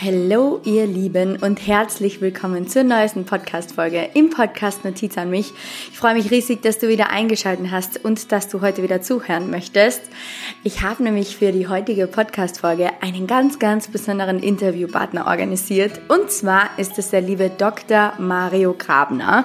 Hallo 0.00 0.60
ihr 0.64 0.86
Lieben 0.86 1.36
und 1.36 1.64
herzlich 1.66 2.20
willkommen 2.20 2.66
zur 2.66 2.82
neuesten 2.82 3.24
Podcast-Folge 3.24 4.08
im 4.14 4.30
Podcast 4.30 4.84
Notiz 4.84 5.16
an 5.16 5.30
mich. 5.30 5.52
Ich 5.92 5.98
freue 5.98 6.14
mich 6.14 6.30
riesig, 6.30 6.62
dass 6.62 6.78
du 6.78 6.88
wieder 6.88 7.10
eingeschaltet 7.10 7.70
hast 7.70 8.04
und 8.04 8.32
dass 8.32 8.48
du 8.48 8.62
heute 8.62 8.82
wieder 8.82 9.02
zuhören 9.02 9.50
möchtest. 9.50 10.00
Ich 10.64 10.82
habe 10.82 11.04
nämlich 11.04 11.36
für 11.36 11.52
die 11.52 11.68
heutige 11.68 12.08
Podcast-Folge 12.08 12.90
einen 13.00 13.26
ganz, 13.26 13.58
ganz 13.58 13.88
besonderen 13.88 14.40
Interviewpartner 14.40 15.26
organisiert 15.26 16.00
und 16.08 16.30
zwar 16.30 16.70
ist 16.78 16.98
es 16.98 17.10
der 17.10 17.20
liebe 17.20 17.50
Dr. 17.50 18.14
Mario 18.18 18.74
Grabner. 18.76 19.44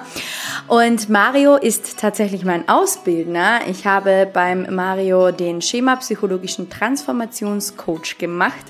Und 0.66 1.08
Mario 1.08 1.56
ist 1.56 1.98
tatsächlich 1.98 2.44
mein 2.44 2.68
Ausbildner. 2.68 3.60
Ich 3.68 3.86
habe 3.86 4.28
beim 4.32 4.74
Mario 4.74 5.30
den 5.30 5.62
Schema-psychologischen 5.62 6.68
Transformationscoach 6.68 8.18
gemacht 8.18 8.66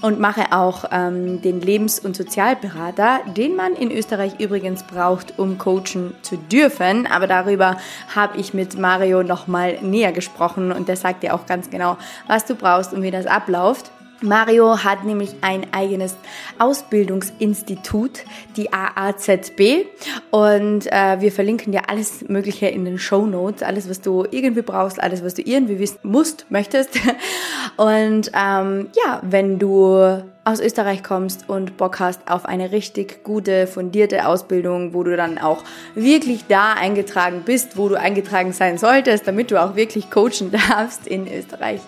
und 0.00 0.20
mache 0.20 0.52
auch 0.52 0.84
ähm, 0.92 1.42
den 1.42 1.60
Lebens- 1.60 1.98
und 1.98 2.16
Sozialberater, 2.16 3.20
den 3.36 3.56
man 3.56 3.74
in 3.74 3.90
Österreich 3.90 4.38
übrigens 4.38 4.82
braucht, 4.84 5.38
um 5.38 5.58
coachen 5.58 6.14
zu 6.22 6.36
dürfen. 6.36 7.06
Aber 7.06 7.26
darüber 7.26 7.76
habe 8.14 8.38
ich 8.38 8.54
mit 8.54 8.78
Mario 8.78 9.22
nochmal 9.22 9.78
näher 9.82 10.12
gesprochen 10.12 10.72
und 10.72 10.88
der 10.88 10.96
sagt 10.96 11.22
dir 11.22 11.34
auch 11.34 11.46
ganz 11.46 11.70
genau, 11.70 11.96
was 12.26 12.44
du 12.44 12.54
brauchst 12.54 12.92
und 12.92 13.02
wie 13.02 13.10
das 13.10 13.26
abläuft. 13.26 13.90
Mario 14.20 14.82
hat 14.82 15.04
nämlich 15.04 15.36
ein 15.42 15.72
eigenes 15.72 16.16
Ausbildungsinstitut, 16.58 18.24
die 18.56 18.72
AAZB. 18.72 19.86
Und 20.30 20.86
äh, 20.90 21.20
wir 21.20 21.30
verlinken 21.30 21.72
dir 21.72 21.88
alles 21.88 22.28
Mögliche 22.28 22.66
in 22.66 22.84
den 22.84 22.98
Show 22.98 23.26
Notes, 23.26 23.62
alles, 23.62 23.88
was 23.88 24.00
du 24.00 24.26
irgendwie 24.30 24.62
brauchst, 24.62 25.00
alles, 25.00 25.24
was 25.24 25.34
du 25.34 25.42
irgendwie 25.42 25.78
wissen 25.78 26.00
musst, 26.02 26.46
möchtest. 26.50 26.98
Und 27.76 28.30
ähm, 28.34 28.88
ja, 29.04 29.20
wenn 29.22 29.58
du 29.58 30.22
aus 30.48 30.60
Österreich 30.60 31.02
kommst 31.02 31.46
und 31.48 31.76
Bock 31.76 32.00
hast 32.00 32.22
auf 32.30 32.46
eine 32.46 32.72
richtig 32.72 33.22
gute, 33.22 33.66
fundierte 33.66 34.26
Ausbildung, 34.26 34.94
wo 34.94 35.02
du 35.02 35.14
dann 35.14 35.36
auch 35.36 35.62
wirklich 35.94 36.46
da 36.48 36.72
eingetragen 36.72 37.42
bist, 37.44 37.76
wo 37.76 37.90
du 37.90 37.96
eingetragen 37.96 38.54
sein 38.54 38.78
solltest, 38.78 39.28
damit 39.28 39.50
du 39.50 39.62
auch 39.62 39.76
wirklich 39.76 40.10
coachen 40.10 40.50
darfst 40.70 41.06
in 41.06 41.30
Österreich, 41.30 41.80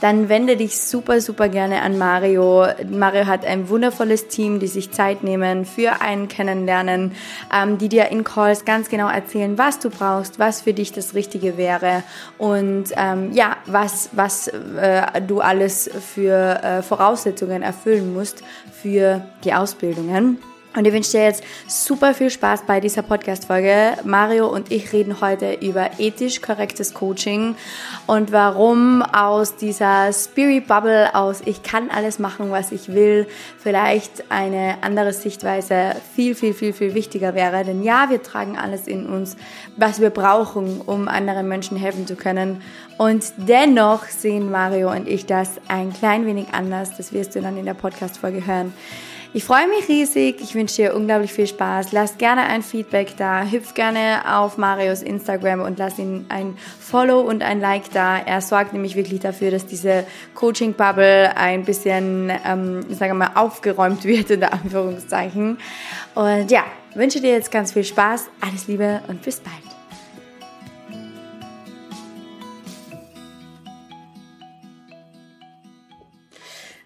dann 0.00 0.28
wende 0.28 0.56
dich 0.56 0.78
super, 0.78 1.20
super 1.20 1.48
gerne 1.48 1.82
an 1.82 1.98
Mario. 1.98 2.66
Mario 2.88 3.26
hat 3.26 3.44
ein 3.44 3.68
wundervolles 3.68 4.28
Team, 4.28 4.60
die 4.60 4.68
sich 4.68 4.92
Zeit 4.92 5.24
nehmen 5.24 5.64
für 5.64 6.00
ein 6.00 6.28
Kennenlernen, 6.28 7.12
ähm, 7.52 7.78
die 7.78 7.88
dir 7.88 8.10
in 8.10 8.22
Calls 8.22 8.64
ganz 8.64 8.88
genau 8.88 9.08
erzählen, 9.08 9.58
was 9.58 9.80
du 9.80 9.90
brauchst, 9.90 10.38
was 10.38 10.62
für 10.62 10.72
dich 10.72 10.92
das 10.92 11.14
Richtige 11.14 11.56
wäre 11.56 12.04
und 12.38 12.84
ähm, 12.96 13.32
ja, 13.32 13.56
was, 13.66 14.10
was 14.12 14.46
äh, 14.46 15.20
du 15.26 15.40
alles 15.40 15.90
für 16.14 16.62
äh, 16.62 16.82
Voraussetzungen 16.82 17.62
erfüllen 17.62 18.03
erfüllen 18.03 18.03
musst 18.12 18.42
für 18.72 19.26
die 19.44 19.54
Ausbildungen. 19.54 20.38
Und 20.76 20.86
ich 20.86 20.92
wünsche 20.92 21.12
dir 21.12 21.22
jetzt 21.22 21.44
super 21.68 22.14
viel 22.14 22.30
Spaß 22.30 22.62
bei 22.66 22.80
dieser 22.80 23.02
Podcast-Folge. 23.02 23.92
Mario 24.02 24.48
und 24.48 24.72
ich 24.72 24.92
reden 24.92 25.20
heute 25.20 25.52
über 25.60 25.88
ethisch 25.98 26.40
korrektes 26.40 26.94
Coaching 26.94 27.54
und 28.08 28.32
warum 28.32 29.02
aus 29.02 29.54
dieser 29.54 30.12
Spirit 30.12 30.66
Bubble 30.66 31.14
aus 31.14 31.42
ich 31.44 31.62
kann 31.62 31.90
alles 31.90 32.18
machen, 32.18 32.50
was 32.50 32.72
ich 32.72 32.92
will, 32.92 33.28
vielleicht 33.56 34.32
eine 34.32 34.78
andere 34.80 35.12
Sichtweise 35.12 35.94
viel, 36.16 36.34
viel, 36.34 36.54
viel, 36.54 36.72
viel 36.72 36.94
wichtiger 36.94 37.36
wäre. 37.36 37.64
Denn 37.64 37.84
ja, 37.84 38.10
wir 38.10 38.20
tragen 38.20 38.58
alles 38.58 38.88
in 38.88 39.06
uns, 39.06 39.36
was 39.76 40.00
wir 40.00 40.10
brauchen, 40.10 40.80
um 40.80 41.06
anderen 41.06 41.46
Menschen 41.46 41.76
helfen 41.76 42.08
zu 42.08 42.16
können. 42.16 42.62
Und 42.98 43.32
dennoch 43.36 44.06
sehen 44.06 44.50
Mario 44.50 44.90
und 44.90 45.06
ich 45.06 45.24
das 45.24 45.52
ein 45.68 45.92
klein 45.92 46.26
wenig 46.26 46.48
anders. 46.52 46.96
Das 46.96 47.12
wirst 47.12 47.36
du 47.36 47.40
dann 47.40 47.56
in 47.56 47.64
der 47.64 47.74
Podcast-Folge 47.74 48.44
hören. 48.44 48.72
Ich 49.36 49.42
freue 49.42 49.66
mich 49.66 49.88
riesig. 49.88 50.36
Ich 50.40 50.54
wünsche 50.54 50.76
dir 50.76 50.94
unglaublich 50.94 51.32
viel 51.32 51.48
Spaß. 51.48 51.90
Lass 51.90 52.18
gerne 52.18 52.42
ein 52.42 52.62
Feedback 52.62 53.16
da. 53.16 53.42
Hüpf 53.42 53.74
gerne 53.74 54.22
auf 54.32 54.58
Marios 54.58 55.02
Instagram 55.02 55.60
und 55.60 55.76
lass 55.76 55.98
ihn 55.98 56.26
ein 56.28 56.56
Follow 56.78 57.18
und 57.18 57.42
ein 57.42 57.60
Like 57.60 57.90
da. 57.90 58.16
Er 58.16 58.40
sorgt 58.40 58.72
nämlich 58.72 58.94
wirklich 58.94 59.18
dafür, 59.18 59.50
dass 59.50 59.66
diese 59.66 60.06
Coaching-Bubble 60.36 61.36
ein 61.36 61.64
bisschen, 61.64 62.30
ähm, 62.46 62.82
sagen 62.94 63.18
wir 63.18 63.26
mal, 63.26 63.32
aufgeräumt 63.34 64.04
wird, 64.04 64.30
in 64.30 64.38
der 64.38 64.52
Anführungszeichen. 64.52 65.58
Und 66.14 66.52
ja, 66.52 66.62
wünsche 66.94 67.20
dir 67.20 67.32
jetzt 67.32 67.50
ganz 67.50 67.72
viel 67.72 67.82
Spaß. 67.82 68.28
Alles 68.40 68.68
Liebe 68.68 69.02
und 69.08 69.20
bis 69.20 69.40
bald. 69.40 69.64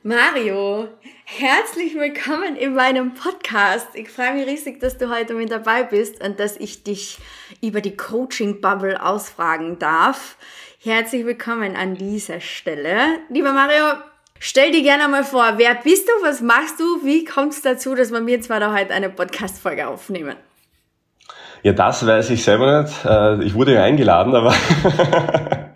Mario, 0.08 0.88
herzlich 1.30 1.94
willkommen 1.94 2.56
in 2.56 2.74
meinem 2.74 3.12
Podcast. 3.12 3.88
Ich 3.92 4.08
freue 4.08 4.32
mich 4.32 4.46
riesig, 4.46 4.80
dass 4.80 4.96
du 4.96 5.10
heute 5.10 5.34
mit 5.34 5.50
dabei 5.50 5.82
bist 5.82 6.24
und 6.24 6.40
dass 6.40 6.56
ich 6.56 6.84
dich 6.84 7.18
über 7.60 7.82
die 7.82 7.94
Coaching 7.94 8.62
Bubble 8.62 9.00
ausfragen 9.04 9.78
darf. 9.78 10.36
Herzlich 10.82 11.26
willkommen 11.26 11.76
an 11.76 11.94
dieser 11.96 12.40
Stelle. 12.40 12.96
Lieber 13.28 13.52
Mario, 13.52 14.00
stell 14.38 14.72
dir 14.72 14.82
gerne 14.82 15.06
mal 15.06 15.22
vor, 15.22 15.58
wer 15.58 15.74
bist 15.74 16.08
du, 16.08 16.12
was 16.26 16.40
machst 16.40 16.80
du, 16.80 17.04
wie 17.04 17.26
kommst 17.26 17.64
du 17.64 17.68
dazu, 17.68 17.94
dass 17.94 18.10
wir 18.10 18.20
mir 18.20 18.40
zwar 18.40 18.58
da 18.58 18.74
heute 18.74 18.94
eine 18.94 19.10
Podcast-Folge 19.10 19.86
aufnehmen? 19.86 20.36
Ja, 21.62 21.74
das 21.74 22.06
weiß 22.06 22.30
ich 22.30 22.42
selber 22.42 22.82
nicht. 22.82 23.04
Äh, 23.04 23.44
ich 23.44 23.54
wurde 23.54 23.74
ja 23.74 23.84
eingeladen, 23.84 24.34
aber 24.34 24.54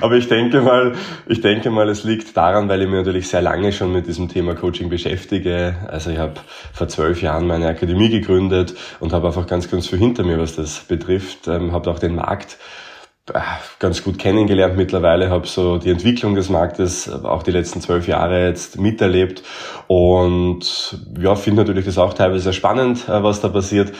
Aber 0.00 0.16
ich 0.16 0.28
denke 0.28 0.60
mal, 0.60 0.94
ich 1.26 1.40
denke 1.40 1.70
mal, 1.70 1.88
es 1.88 2.04
liegt 2.04 2.36
daran, 2.36 2.68
weil 2.68 2.82
ich 2.82 2.88
mich 2.88 2.98
natürlich 2.98 3.28
sehr 3.28 3.42
lange 3.42 3.72
schon 3.72 3.92
mit 3.92 4.06
diesem 4.06 4.28
Thema 4.28 4.54
Coaching 4.54 4.88
beschäftige. 4.88 5.76
Also 5.88 6.10
ich 6.10 6.18
habe 6.18 6.34
vor 6.72 6.88
zwölf 6.88 7.20
Jahren 7.22 7.46
meine 7.46 7.66
Akademie 7.66 8.08
gegründet 8.08 8.74
und 9.00 9.12
habe 9.12 9.28
einfach 9.28 9.46
ganz, 9.46 9.70
ganz 9.70 9.88
viel 9.88 9.98
hinter 9.98 10.24
mir, 10.24 10.38
was 10.38 10.56
das 10.56 10.80
betrifft. 10.80 11.48
Ähm, 11.48 11.72
habe 11.72 11.90
auch 11.90 11.98
den 11.98 12.14
Markt 12.14 12.58
äh, 13.32 13.40
ganz 13.78 14.02
gut 14.04 14.18
kennengelernt 14.18 14.76
mittlerweile, 14.76 15.30
habe 15.30 15.46
so 15.46 15.78
die 15.78 15.90
Entwicklung 15.90 16.34
des 16.34 16.48
Marktes 16.48 17.10
auch 17.10 17.42
die 17.42 17.50
letzten 17.50 17.80
zwölf 17.80 18.06
Jahre 18.06 18.46
jetzt 18.46 18.78
miterlebt 18.78 19.42
und 19.86 20.98
ja, 21.20 21.34
finde 21.34 21.62
natürlich 21.62 21.84
das 21.84 21.98
auch 21.98 22.14
teilweise 22.14 22.44
sehr 22.44 22.52
spannend, 22.52 23.08
äh, 23.08 23.22
was 23.22 23.40
da 23.40 23.48
passiert 23.48 23.92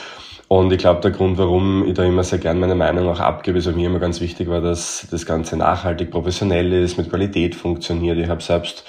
und 0.49 0.73
ich 0.73 0.79
glaube, 0.79 1.03
der 1.03 1.11
Grund, 1.11 1.37
warum 1.37 1.87
ich 1.87 1.93
da 1.93 2.05
immer 2.05 2.25
sehr 2.25 2.39
gern 2.39 2.59
meine 2.59 2.75
Meinung 2.75 3.07
auch 3.09 3.21
abgebe, 3.21 3.59
ist 3.59 3.67
also 3.67 3.79
mir 3.79 3.89
immer 3.89 3.99
ganz 3.99 4.23
wichtig 4.23 4.49
war, 4.49 4.63
dass 4.63 5.07
das 5.11 5.27
Ganze 5.27 5.59
nachhaltig, 5.59 6.11
professionell 6.11 6.73
ist, 6.73 6.97
mit 6.97 7.11
Qualität 7.11 7.55
funktioniert. 7.55 8.17
Ich 8.17 8.29
habe 8.29 8.43
selbst 8.43 8.85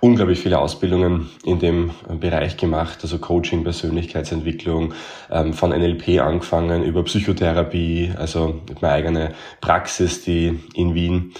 unglaublich 0.00 0.40
viele 0.40 0.58
Ausbildungen 0.58 1.30
in 1.44 1.60
dem 1.60 1.92
Bereich 2.18 2.56
gemacht, 2.56 2.98
also 3.02 3.18
Coaching, 3.18 3.62
Persönlichkeitsentwicklung, 3.62 4.92
ähm, 5.30 5.52
von 5.52 5.70
NLP 5.70 6.20
angefangen 6.20 6.82
über 6.82 7.04
Psychotherapie, 7.04 8.12
also 8.18 8.60
meine 8.80 8.94
eigene 8.94 9.34
Praxis, 9.60 10.24
die 10.24 10.58
in 10.74 10.94
Wien, 10.94 11.32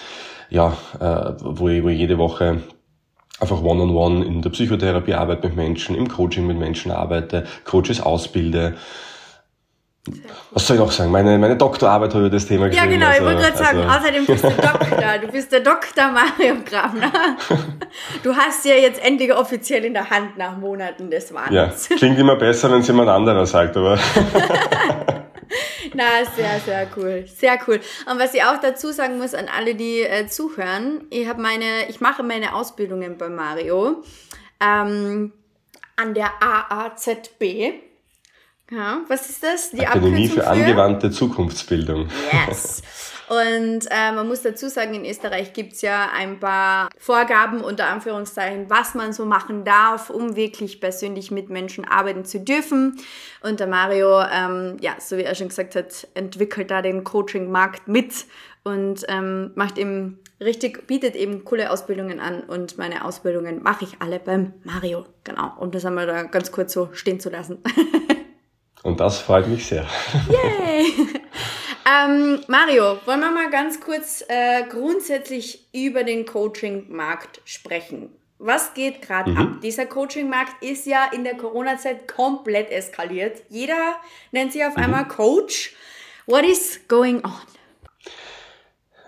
ja, 0.50 0.76
äh, 1.00 1.32
wo 1.40 1.68
ich, 1.68 1.82
wo 1.82 1.88
ich 1.88 1.98
jede 1.98 2.16
Woche 2.16 2.62
einfach 3.40 3.60
one-on-one 3.60 3.90
-on 3.90 4.22
-one 4.22 4.24
in 4.24 4.40
der 4.40 4.50
Psychotherapie 4.50 5.14
arbeite 5.14 5.48
mit 5.48 5.56
Menschen, 5.56 5.96
im 5.96 6.08
Coaching 6.08 6.46
mit 6.46 6.58
Menschen 6.58 6.92
arbeite, 6.92 7.44
Coaches 7.64 8.00
ausbilde 8.00 8.74
was 10.50 10.66
soll 10.66 10.76
ich 10.76 10.82
noch 10.82 10.92
sagen? 10.92 11.10
Meine, 11.10 11.38
meine 11.38 11.56
Doktorarbeit 11.56 12.10
habe 12.10 12.26
über 12.26 12.30
das 12.30 12.46
Thema 12.46 12.68
geschrieben. 12.68 12.90
Ja, 12.90 12.94
genau, 12.94 13.06
also, 13.06 13.20
ich 13.20 13.26
wollte 13.26 13.42
gerade 13.42 13.56
sagen, 13.56 13.78
also. 13.80 13.98
außerdem 13.98 14.26
bist 14.26 14.44
du 14.44 14.50
Doktor. 14.50 15.18
Du 15.20 15.26
bist 15.28 15.52
der 15.52 15.60
Doktor 15.60 16.10
Mario 16.12 16.56
Grabner. 16.64 17.12
Du 18.22 18.36
hast 18.36 18.64
ja 18.66 18.74
jetzt 18.74 19.02
endlich 19.02 19.34
offiziell 19.34 19.84
in 19.84 19.94
der 19.94 20.10
Hand 20.10 20.36
nach 20.36 20.58
Monaten 20.58 21.10
des 21.10 21.32
Wahnsinns. 21.32 21.88
Ja, 21.88 21.96
klingt 21.96 22.18
immer 22.18 22.36
besser, 22.36 22.70
wenn 22.70 22.80
es 22.80 22.86
jemand 22.86 23.08
anderer 23.08 23.46
sagt, 23.46 23.76
aber. 23.76 23.98
Na, 25.94 26.24
sehr, 26.36 26.60
sehr 26.60 26.86
cool. 26.96 27.24
Sehr 27.26 27.58
cool. 27.66 27.80
Und 28.10 28.18
was 28.18 28.34
ich 28.34 28.42
auch 28.42 28.60
dazu 28.60 28.92
sagen 28.92 29.16
muss 29.18 29.32
an 29.34 29.46
alle, 29.56 29.74
die 29.74 30.00
äh, 30.00 30.26
zuhören, 30.26 31.04
ich 31.10 31.34
meine, 31.36 31.88
ich 31.88 32.00
mache 32.00 32.22
meine 32.22 32.54
Ausbildungen 32.54 33.16
bei 33.16 33.28
Mario 33.28 34.02
ähm, 34.60 35.32
an 35.96 36.14
der 36.14 36.30
AAZB. 36.40 37.93
Ja, 38.74 39.02
was 39.08 39.30
ist 39.30 39.42
das? 39.42 39.70
Die 39.70 39.86
Akademie 39.86 40.28
für, 40.28 40.40
für 40.40 40.46
angewandte 40.48 41.10
Zukunftsbildung. 41.10 42.08
Yes. 42.48 42.82
Und 43.28 43.86
äh, 43.90 44.12
man 44.12 44.28
muss 44.28 44.42
dazu 44.42 44.68
sagen, 44.68 44.94
in 44.94 45.06
Österreich 45.06 45.52
gibt's 45.52 45.80
ja 45.80 46.10
ein 46.14 46.40
paar 46.40 46.90
Vorgaben 46.98 47.60
unter 47.60 47.86
Anführungszeichen, 47.86 48.68
was 48.68 48.94
man 48.94 49.12
so 49.12 49.24
machen 49.24 49.64
darf, 49.64 50.10
um 50.10 50.36
wirklich 50.36 50.80
persönlich 50.80 51.30
mit 51.30 51.48
Menschen 51.48 51.86
arbeiten 51.86 52.24
zu 52.24 52.40
dürfen. 52.40 52.98
Und 53.42 53.60
der 53.60 53.66
Mario, 53.66 54.20
ähm, 54.20 54.76
ja, 54.80 54.96
so 54.98 55.16
wie 55.16 55.22
er 55.22 55.34
schon 55.34 55.48
gesagt 55.48 55.74
hat, 55.74 56.06
entwickelt 56.14 56.70
da 56.70 56.82
den 56.82 57.04
Coaching-Markt 57.04 57.88
mit 57.88 58.26
und 58.62 59.04
ähm, 59.08 59.52
macht 59.54 59.78
eben 59.78 60.18
richtig, 60.40 60.86
bietet 60.86 61.16
eben 61.16 61.44
coole 61.44 61.70
Ausbildungen 61.70 62.20
an 62.20 62.40
und 62.42 62.76
meine 62.76 63.04
Ausbildungen 63.04 63.62
mache 63.62 63.84
ich 63.84 63.96
alle 64.00 64.18
beim 64.18 64.52
Mario. 64.64 65.06
Genau, 65.22 65.52
um 65.58 65.70
das 65.70 65.86
einmal 65.86 66.06
da 66.06 66.24
ganz 66.24 66.52
kurz 66.52 66.72
so 66.72 66.90
stehen 66.92 67.20
zu 67.20 67.30
lassen. 67.30 67.58
Und 68.84 69.00
das 69.00 69.18
freut 69.18 69.48
mich 69.48 69.66
sehr. 69.66 69.86
Yay! 70.28 70.92
ähm, 71.90 72.40
Mario, 72.48 72.98
wollen 73.06 73.20
wir 73.20 73.30
mal 73.30 73.50
ganz 73.50 73.80
kurz 73.80 74.22
äh, 74.28 74.64
grundsätzlich 74.68 75.66
über 75.72 76.04
den 76.04 76.26
Coaching-Markt 76.26 77.40
sprechen? 77.46 78.10
Was 78.38 78.74
geht 78.74 79.00
gerade 79.00 79.30
mhm. 79.30 79.36
ab? 79.38 79.48
Dieser 79.62 79.86
Coaching-Markt 79.86 80.62
ist 80.62 80.84
ja 80.84 81.06
in 81.14 81.24
der 81.24 81.34
Corona-Zeit 81.34 82.06
komplett 82.06 82.70
eskaliert. 82.70 83.42
Jeder 83.48 83.96
nennt 84.32 84.52
sich 84.52 84.62
auf 84.62 84.76
mhm. 84.76 84.82
einmal 84.82 85.08
Coach. 85.08 85.74
What 86.26 86.44
is 86.44 86.80
going 86.86 87.24
on? 87.24 87.32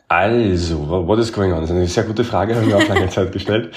Also, 0.08 1.06
what 1.06 1.19
is 1.19 1.31
going 1.31 1.52
on? 1.52 1.61
Das 1.61 1.69
ist 1.69 1.76
eine 1.76 1.87
sehr 1.87 2.05
gute 2.05 2.25
Frage, 2.25 2.55
habe 2.55 2.64
ich 2.64 2.73
mir 2.73 2.78
auch 2.78 2.88
lange 2.88 3.08
Zeit 3.11 3.31
gestellt. 3.31 3.75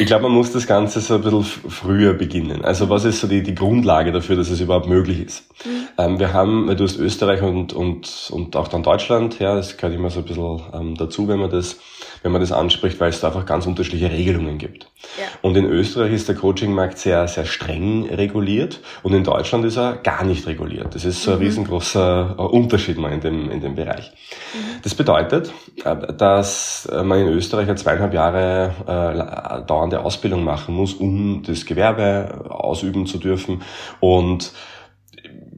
Ich 0.00 0.06
glaube, 0.06 0.22
man 0.22 0.32
muss 0.32 0.50
das 0.50 0.66
Ganze 0.66 1.00
so 1.00 1.16
ein 1.16 1.20
bisschen 1.20 1.44
früher 1.44 2.14
beginnen. 2.14 2.64
Also 2.64 2.88
was 2.88 3.04
ist 3.04 3.20
so 3.20 3.26
die, 3.26 3.42
die 3.42 3.54
Grundlage 3.54 4.12
dafür, 4.12 4.34
dass 4.34 4.48
es 4.48 4.58
überhaupt 4.58 4.88
möglich 4.88 5.20
ist? 5.20 5.44
Mhm. 5.62 5.88
Ähm, 5.98 6.18
wir 6.18 6.32
haben, 6.32 6.74
du 6.74 6.84
hast 6.84 6.96
Österreich 6.96 7.42
und, 7.42 7.74
und, 7.74 8.30
und 8.32 8.56
auch 8.56 8.68
dann 8.68 8.82
Deutschland, 8.82 9.38
ja, 9.40 9.54
das 9.54 9.76
gehört 9.76 9.94
immer 9.94 10.08
so 10.08 10.20
ein 10.20 10.24
bisschen 10.24 10.62
ähm, 10.72 10.94
dazu, 10.94 11.28
wenn 11.28 11.38
man 11.38 11.50
das, 11.50 11.76
wenn 12.22 12.32
man 12.32 12.40
das 12.40 12.52
anspricht, 12.52 13.00
weil 13.00 13.10
es 13.10 13.20
da 13.20 13.28
einfach 13.28 13.46
ganz 13.46 13.66
unterschiedliche 13.66 14.10
Regelungen 14.10 14.58
gibt. 14.58 14.90
Ja. 15.18 15.24
Und 15.42 15.56
in 15.56 15.64
Österreich 15.64 16.12
ist 16.12 16.28
der 16.28 16.34
Coachingmarkt 16.34 16.98
sehr, 16.98 17.26
sehr 17.28 17.46
streng 17.46 18.08
reguliert 18.08 18.80
und 19.02 19.14
in 19.14 19.24
Deutschland 19.24 19.64
ist 19.64 19.76
er 19.76 19.96
gar 19.96 20.24
nicht 20.24 20.46
reguliert. 20.46 20.94
Das 20.94 21.04
ist 21.04 21.22
so 21.22 21.32
ein 21.32 21.38
mhm. 21.38 21.44
riesengroßer 21.44 22.36
äh, 22.38 22.42
Unterschied 22.42 22.98
mal 22.98 23.12
in 23.12 23.20
dem, 23.20 23.50
in 23.50 23.60
dem 23.60 23.74
Bereich. 23.74 24.12
Mhm. 24.54 24.82
Das 24.82 24.94
bedeutet, 24.94 25.52
äh, 25.84 26.12
dass 26.14 26.88
man 26.90 27.20
in 27.20 27.28
Österreich 27.28 27.68
eine 27.68 27.76
zweieinhalb 27.76 28.12
Jahre 28.12 28.74
äh, 28.86 29.66
dauernde 29.66 30.00
Ausbildung 30.00 30.44
machen 30.44 30.74
muss, 30.74 30.94
um 30.94 31.42
das 31.42 31.64
Gewerbe 31.64 32.44
ausüben 32.48 33.06
zu 33.06 33.18
dürfen 33.18 33.62
und 34.00 34.52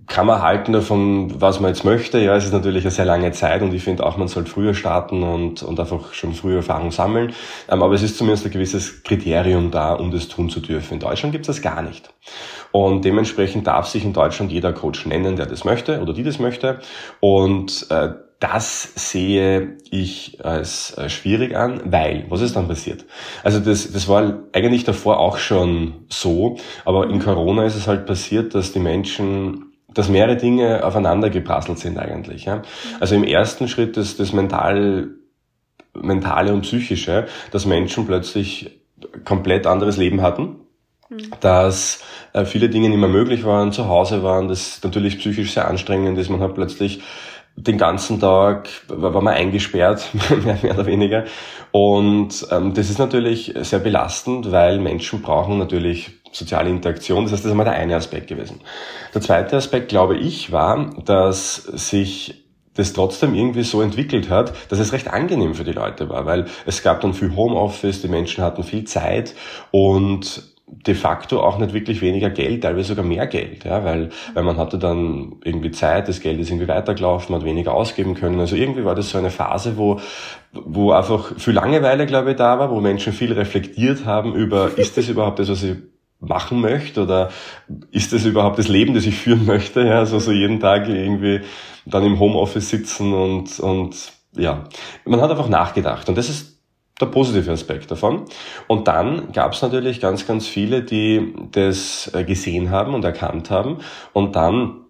kann 0.07 0.27
man 0.27 0.43
halten 0.43 0.73
davon, 0.73 1.41
was 1.41 1.61
man 1.61 1.71
jetzt 1.71 1.85
möchte. 1.85 2.19
Ja, 2.19 2.37
es 2.37 2.45
ist 2.45 2.53
natürlich 2.53 2.85
eine 2.85 2.91
sehr 2.91 3.05
lange 3.05 3.33
Zeit 3.33 3.63
und 3.63 3.73
ich 3.73 3.83
finde 3.83 4.05
auch, 4.05 4.17
man 4.17 4.29
sollte 4.29 4.51
früher 4.51 4.75
starten 4.75 5.23
und, 5.23 5.63
und 5.63 5.79
einfach 5.79 6.13
schon 6.13 6.35
früher 6.35 6.57
Erfahrung 6.57 6.91
sammeln. 6.91 7.33
Ähm, 7.69 7.83
aber 7.83 7.95
es 7.95 8.03
ist 8.03 8.19
zumindest 8.19 8.45
ein 8.45 8.53
gewisses 8.53 9.03
Kriterium 9.03 9.71
da, 9.71 9.95
um 9.95 10.11
das 10.11 10.29
tun 10.29 10.51
zu 10.51 10.61
dürfen. 10.61 10.95
In 10.95 11.01
Deutschland 11.01 11.33
gibt 11.33 11.49
es 11.49 11.57
das 11.57 11.63
gar 11.63 11.83
nicht. 11.83 12.13
Und 12.73 13.05
dementsprechend 13.05 13.67
darf 13.67 13.87
sich 13.87 14.05
in 14.05 14.13
Deutschland 14.13 14.51
jeder 14.51 14.73
Coach 14.73 15.07
nennen, 15.07 15.37
der 15.37 15.47
das 15.47 15.65
möchte 15.65 16.01
oder 16.01 16.13
die 16.13 16.23
das 16.23 16.39
möchte. 16.39 16.81
Und 17.21 17.87
äh, 17.91 18.11
das 18.41 18.93
sehe 18.97 19.77
ich 19.91 20.45
als 20.45 20.97
äh, 20.99 21.09
schwierig 21.09 21.55
an, 21.55 21.81
weil, 21.85 22.27
was 22.29 22.41
ist 22.41 22.57
dann 22.57 22.67
passiert? 22.67 23.05
Also 23.45 23.61
das, 23.61 23.93
das 23.93 24.09
war 24.09 24.41
eigentlich 24.53 24.83
davor 24.83 25.21
auch 25.21 25.37
schon 25.37 26.07
so, 26.09 26.57
aber 26.85 27.09
in 27.09 27.21
Corona 27.21 27.65
ist 27.65 27.77
es 27.77 27.87
halt 27.87 28.05
passiert, 28.05 28.57
dass 28.57 28.73
die 28.73 28.81
Menschen 28.81 29.72
dass 29.95 30.09
mehrere 30.09 30.37
Dinge 30.37 30.85
aufeinander 30.85 31.31
geprasselt 31.31 31.79
sind 31.79 31.99
eigentlich. 31.99 32.45
Ja? 32.45 32.63
Also 33.01 33.15
im 33.15 33.25
ersten 33.25 33.69
Schritt 33.69 33.97
das, 33.97 34.17
das 34.17 34.33
mental, 34.33 35.09
mentale 35.95 36.53
und 36.53 36.63
psychische, 36.63 37.27
dass 37.51 37.67
Menschen 37.67 38.07
plötzlich 38.07 38.81
komplett 39.25 39.67
anderes 39.67 39.97
Leben 39.97 40.23
hatten, 40.23 40.57
dass 41.41 42.03
äh, 42.33 42.45
viele 42.45 42.69
Dinge 42.69 42.89
nicht 42.89 42.99
mehr 42.99 43.09
möglich 43.09 43.45
waren, 43.45 43.73
zu 43.73 43.89
Hause 43.89 44.23
waren, 44.23 44.49
das 44.49 44.81
natürlich 44.83 45.19
psychisch 45.19 45.53
sehr 45.53 45.69
anstrengend 45.69 46.19
ist. 46.19 46.31
Man 46.31 46.41
hat 46.41 46.55
plötzlich 46.55 47.03
den 47.57 47.77
ganzen 47.77 48.19
Tag 48.19 48.69
war 48.89 49.21
man 49.21 49.35
eingesperrt, 49.35 50.09
mehr, 50.45 50.59
mehr 50.63 50.75
oder 50.75 50.87
weniger. 50.87 51.25
Und 51.71 52.47
ähm, 52.51 52.73
das 52.75 52.89
ist 52.89 52.99
natürlich 52.99 53.53
sehr 53.61 53.79
belastend, 53.79 54.51
weil 54.51 54.79
Menschen 54.79 55.21
brauchen 55.21 55.59
natürlich 55.59 56.22
soziale 56.33 56.71
Interaktion. 56.71 57.25
Das 57.25 57.33
heißt, 57.33 57.45
das 57.45 57.47
ist 57.47 57.51
einmal 57.51 57.67
der 57.67 57.75
eine 57.75 57.97
Aspekt 57.97 58.27
gewesen. 58.27 58.61
Der 59.15 59.21
zweite 59.21 59.57
Aspekt, 59.57 59.89
glaube 59.89 60.17
ich, 60.17 60.51
war, 60.51 60.91
dass 61.05 61.57
sich 61.57 62.43
das 62.75 62.95
trotzdem 62.95 63.35
irgendwie 63.35 63.63
so 63.63 63.83
entwickelt 63.83 64.31
hat, 64.31 64.55
dass 64.71 64.79
es 64.79 64.93
recht 64.93 65.09
angenehm 65.09 65.55
für 65.55 65.65
die 65.65 65.73
Leute 65.73 66.09
war, 66.09 66.25
weil 66.25 66.47
es 66.65 66.83
gab 66.83 67.03
dann 67.03 67.13
viel 67.15 67.37
Homeoffice, 67.37 68.01
die 68.01 68.09
Menschen 68.09 68.43
hatten 68.43 68.63
viel 68.63 68.85
Zeit 68.85 69.35
und 69.71 70.43
de 70.67 70.95
facto 70.95 71.41
auch 71.43 71.59
nicht 71.59 71.75
wirklich 71.75 72.01
weniger 72.01 72.31
Geld, 72.31 72.63
teilweise 72.63 72.89
sogar 72.89 73.05
mehr 73.05 73.27
Geld, 73.27 73.65
ja, 73.65 73.85
weil, 73.85 74.09
weil 74.33 74.43
man 74.43 74.57
hatte 74.57 74.79
dann 74.79 75.35
irgendwie 75.45 75.71
Zeit, 75.71 76.09
das 76.09 76.21
Geld 76.21 76.41
ist 76.41 76.49
irgendwie 76.49 76.69
weitergelaufen, 76.69 77.33
man 77.33 77.43
hat 77.43 77.47
weniger 77.47 77.75
ausgeben 77.75 78.15
können. 78.15 78.41
Also 78.41 78.57
irgendwie 78.57 78.85
war 78.85 78.95
das 78.95 79.11
so 79.11 79.19
eine 79.19 79.29
Phase, 79.29 79.77
wo, 79.77 80.01
wo 80.53 80.93
einfach 80.93 81.37
viel 81.37 81.53
Langeweile, 81.53 82.07
glaube 82.07 82.31
ich, 82.31 82.37
da 82.37 82.59
war, 82.59 82.71
wo 82.71 82.81
Menschen 82.81 83.13
viel 83.13 83.35
reflektiert 83.35 84.07
haben 84.07 84.35
über, 84.35 84.71
ist 84.77 84.97
das 84.97 85.11
überhaupt 85.11 85.41
das, 85.41 85.51
was 85.51 85.63
ich 85.63 85.77
machen 86.23 86.61
möchte 86.61 87.03
oder 87.03 87.31
ist 87.91 88.13
das 88.13 88.25
überhaupt 88.25 88.59
das 88.59 88.69
Leben, 88.69 88.95
das 88.95 89.07
ich 89.07 89.17
führen 89.17 89.45
möchte? 89.45 89.85
Ja, 89.85 89.99
also 89.99 90.19
so 90.19 90.33
jeden 90.33 90.61
Tag 90.61 90.89
irgendwie 90.89 91.41
dann 91.85 92.05
im 92.05 92.19
Homeoffice 92.19 92.71
sitzen 92.71 93.13
und, 93.13 93.59
und 93.61 94.13
ja, 94.37 94.65
man 95.05 95.21
hat 95.21 95.31
einfach 95.31 95.49
nachgedacht 95.49 96.09
und 96.09 96.17
das 96.17 96.29
ist 96.29 96.53
der 97.01 97.07
positive 97.07 97.51
Aspekt 97.51 97.91
davon. 97.91 98.27
Und 98.69 98.87
dann 98.87 99.33
gab 99.33 99.53
es 99.53 99.63
natürlich 99.63 100.01
ganz, 100.01 100.27
ganz 100.27 100.47
viele, 100.47 100.83
die 100.83 101.35
das 101.51 102.11
äh, 102.15 102.23
gesehen 102.23 102.71
haben 102.71 102.95
und 102.95 103.05
erkannt 103.05 103.51
haben 103.51 103.79
und 104.13 104.37
dann 104.37 104.83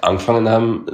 angefangen 0.00 0.48
haben, 0.48 0.86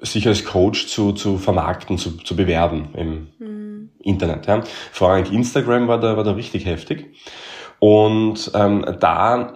sich 0.00 0.28
als 0.28 0.44
Coach 0.44 0.86
zu, 0.86 1.12
zu 1.12 1.38
vermarkten, 1.38 1.98
zu, 1.98 2.18
zu 2.18 2.36
bewerben 2.36 2.90
im 2.94 3.28
mhm. 3.38 3.90
Internet. 4.00 4.46
Ja. 4.46 4.62
Vor 4.92 5.10
allem 5.10 5.24
Instagram 5.24 5.88
war 5.88 5.98
da, 5.98 6.16
war 6.16 6.24
da 6.24 6.32
richtig 6.32 6.66
heftig. 6.66 7.16
Und 7.80 8.50
ähm, 8.54 8.84
da 9.00 9.54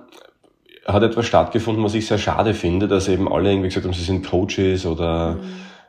hat 0.87 1.03
etwas 1.03 1.27
stattgefunden, 1.27 1.85
was 1.85 1.95
ich 1.95 2.07
sehr 2.07 2.19
schade 2.19 2.55
finde, 2.55 2.89
dass 2.89 3.09
eben 3.09 3.33
alle 3.33 3.51
irgendwie 3.51 3.69
gesagt 3.69 3.87
haben, 3.87 3.93
sie 3.93 4.03
sind 4.03 4.27
Coaches 4.29 4.87
oder 4.87 5.35
mhm. 5.35 5.41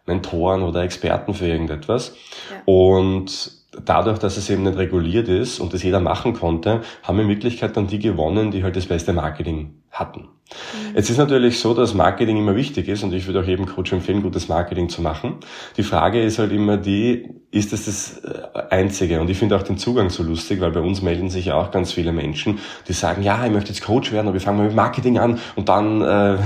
Mentoren 0.06 0.64
oder 0.64 0.84
Experten 0.84 1.34
für 1.34 1.48
irgendetwas. 1.48 2.16
Ja. 2.52 2.62
Und 2.66 3.52
dadurch, 3.86 4.20
dass 4.20 4.38
es 4.38 4.50
eben 4.50 4.64
nicht 4.64 4.78
reguliert 4.78 5.28
ist 5.28 5.60
und 5.60 5.74
das 5.74 5.84
jeder 5.84 6.00
machen 6.00 6.34
konnte, 6.34 6.82
haben 7.04 7.20
in 7.20 7.30
Wirklichkeit 7.30 7.76
dann 7.76 7.88
die 7.88 8.00
gewonnen, 8.00 8.52
die 8.52 8.64
halt 8.64 8.76
das 8.76 8.86
beste 8.86 9.14
Marketing 9.14 9.83
hatten. 9.94 10.22
Mhm. 10.22 10.96
Jetzt 10.96 11.10
ist 11.10 11.18
natürlich 11.18 11.60
so, 11.60 11.74
dass 11.74 11.94
Marketing 11.94 12.38
immer 12.38 12.56
wichtig 12.56 12.88
ist 12.88 13.04
und 13.04 13.14
ich 13.14 13.28
würde 13.28 13.40
auch 13.40 13.46
jedem 13.46 13.66
Coach 13.66 13.94
empfehlen, 13.94 14.22
gutes 14.22 14.50
Marketing 14.50 14.90
zu 14.90 15.02
machen. 15.02 15.38
Die 15.78 15.84
Frage 15.84 16.22
ist 16.22 16.40
halt 16.40 16.52
immer 16.52 16.78
die, 16.78 17.30
ist 17.52 17.74
das 17.74 17.86
das 17.86 18.22
äh, 18.24 18.62
Einzige? 18.70 19.22
Und 19.22 19.30
ich 19.30 19.38
finde 19.38 19.56
auch 19.56 19.64
den 19.64 19.78
Zugang 19.78 20.10
so 20.10 20.24
lustig, 20.24 20.60
weil 20.62 20.72
bei 20.72 20.80
uns 20.80 21.02
melden 21.02 21.30
sich 21.30 21.46
ja 21.46 21.56
auch 21.56 21.72
ganz 21.72 21.92
viele 21.92 22.12
Menschen, 22.12 22.60
die 22.88 22.94
sagen, 22.94 23.22
ja, 23.22 23.46
ich 23.46 23.52
möchte 23.52 23.70
jetzt 23.70 23.84
Coach 23.84 24.12
werden, 24.12 24.28
aber 24.28 24.38
ich 24.38 24.44
fange 24.44 24.58
mal 24.58 24.68
mit 24.68 24.76
Marketing 24.76 25.20
an 25.20 25.40
und 25.56 25.70
dann 25.70 26.02
äh, 26.02 26.38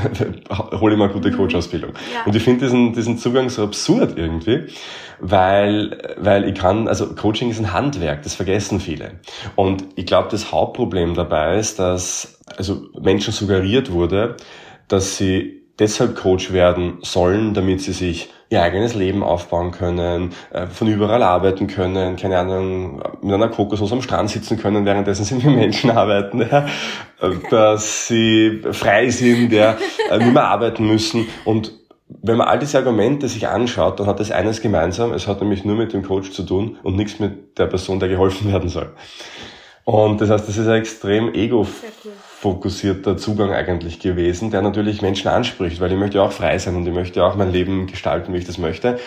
hole 0.80 0.94
ich 0.94 1.00
mal 1.00 1.06
eine 1.06 1.14
gute 1.14 1.32
mhm. 1.32 1.38
Coach-Ausbildung. 1.38 1.92
Ja. 2.14 2.26
Und 2.26 2.36
ich 2.36 2.44
finde 2.44 2.66
diesen, 2.66 2.94
diesen 2.94 3.18
Zugang 3.18 3.50
so 3.50 3.64
absurd 3.64 4.18
irgendwie, 4.18 4.68
weil, 5.20 6.16
weil 6.18 6.48
ich 6.48 6.56
kann, 6.56 6.88
also 6.88 7.16
Coaching 7.16 7.50
ist 7.50 7.60
ein 7.60 7.74
Handwerk, 7.74 8.24
das 8.24 8.36
vergessen 8.36 8.80
viele. 8.80 9.14
Und 9.56 9.86
ich 9.96 10.06
glaube, 10.06 10.28
das 10.30 10.52
Hauptproblem 10.52 11.16
dabei 11.16 11.58
ist, 11.58 11.80
dass 11.80 12.37
also 12.56 12.88
Menschen 13.00 13.34
suggeriert 13.34 13.92
wurde, 13.92 14.38
dass 14.88 15.18
sie 15.18 15.64
deshalb 15.80 16.16
Coach 16.16 16.54
werden 16.54 17.00
sollen, 17.02 17.54
damit 17.54 17.82
sie 17.82 17.94
sich 17.94 18.30
ihr 18.50 18.62
eigenes 18.62 18.96
Leben 18.96 19.24
aufbauen 19.24 19.72
können, 19.72 20.32
äh, 20.52 20.68
von 20.68 20.88
überall 20.88 21.22
arbeiten 21.22 21.68
können, 21.68 22.16
keine 22.16 22.40
Ahnung, 22.40 23.02
mit 23.22 23.34
einer 23.34 23.50
Kokosnuss 23.50 23.92
am 23.92 24.02
Strand 24.02 24.30
sitzen 24.30 24.58
können, 24.58 24.86
währenddessen 24.86 25.26
sie 25.26 25.36
mit 25.36 25.46
Menschen 25.56 25.92
arbeiten, 25.92 26.40
ja, 26.50 26.66
äh, 27.22 27.32
dass 27.50 28.08
sie 28.08 28.62
frei 28.72 29.10
sind, 29.10 29.52
ja, 29.52 29.78
äh, 30.10 30.18
nicht 30.18 30.34
mehr 30.34 30.46
arbeiten 30.46 30.88
müssen. 30.88 31.28
Und 31.44 31.74
wenn 32.08 32.38
man 32.38 32.48
all 32.48 32.60
diese 32.60 32.78
Argumente 32.78 33.28
sich 33.28 33.50
anschaut, 33.50 34.00
dann 34.00 34.08
hat 34.08 34.22
das 34.22 34.32
eines 34.32 34.62
gemeinsam, 34.62 35.12
es 35.12 35.28
hat 35.28 35.42
nämlich 35.42 35.66
nur 35.66 35.76
mit 35.76 35.92
dem 35.92 36.04
Coach 36.04 36.32
zu 36.32 36.44
tun 36.44 36.78
und 36.84 36.96
nichts 36.96 37.20
mit 37.20 37.58
der 37.58 37.66
Person, 37.66 38.00
der 38.00 38.08
geholfen 38.08 38.52
werden 38.52 38.70
soll. 38.70 38.94
Und 39.84 40.22
das 40.22 40.30
heißt, 40.30 40.48
das 40.48 40.58
ist 40.58 40.68
ein 40.68 40.80
extrem 40.80 41.34
ego-fokussierter 42.38 43.18
Zugang 43.18 43.52
eigentlich 43.52 44.00
gewesen, 44.00 44.52
der 44.52 44.62
natürlich 44.62 45.02
Menschen 45.02 45.28
anspricht, 45.30 45.80
weil 45.80 45.92
ich 45.92 45.98
möchte 45.98 46.18
ja 46.18 46.24
auch 46.24 46.32
frei 46.32 46.58
sein 46.58 46.76
und 46.76 46.88
ich 46.88 46.94
möchte 46.94 47.24
auch 47.24 47.36
mein 47.36 47.52
Leben 47.52 47.88
gestalten, 47.88 48.34
wie 48.34 48.38
ich 48.38 48.46
das 48.46 48.58
möchte. 48.58 49.00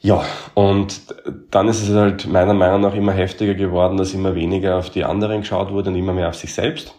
Ja, 0.00 0.24
und 0.52 1.00
dann 1.50 1.68
ist 1.68 1.82
es 1.82 1.94
halt 1.94 2.26
meiner 2.26 2.54
Meinung 2.54 2.82
nach 2.82 2.94
immer 2.94 3.12
heftiger 3.12 3.54
geworden, 3.54 3.96
dass 3.96 4.12
immer 4.12 4.34
weniger 4.34 4.76
auf 4.76 4.90
die 4.90 5.04
anderen 5.04 5.40
geschaut 5.40 5.72
wurde 5.72 5.90
und 5.90 5.96
immer 5.96 6.12
mehr 6.12 6.28
auf 6.28 6.34
sich 6.34 6.52
selbst. 6.52 6.94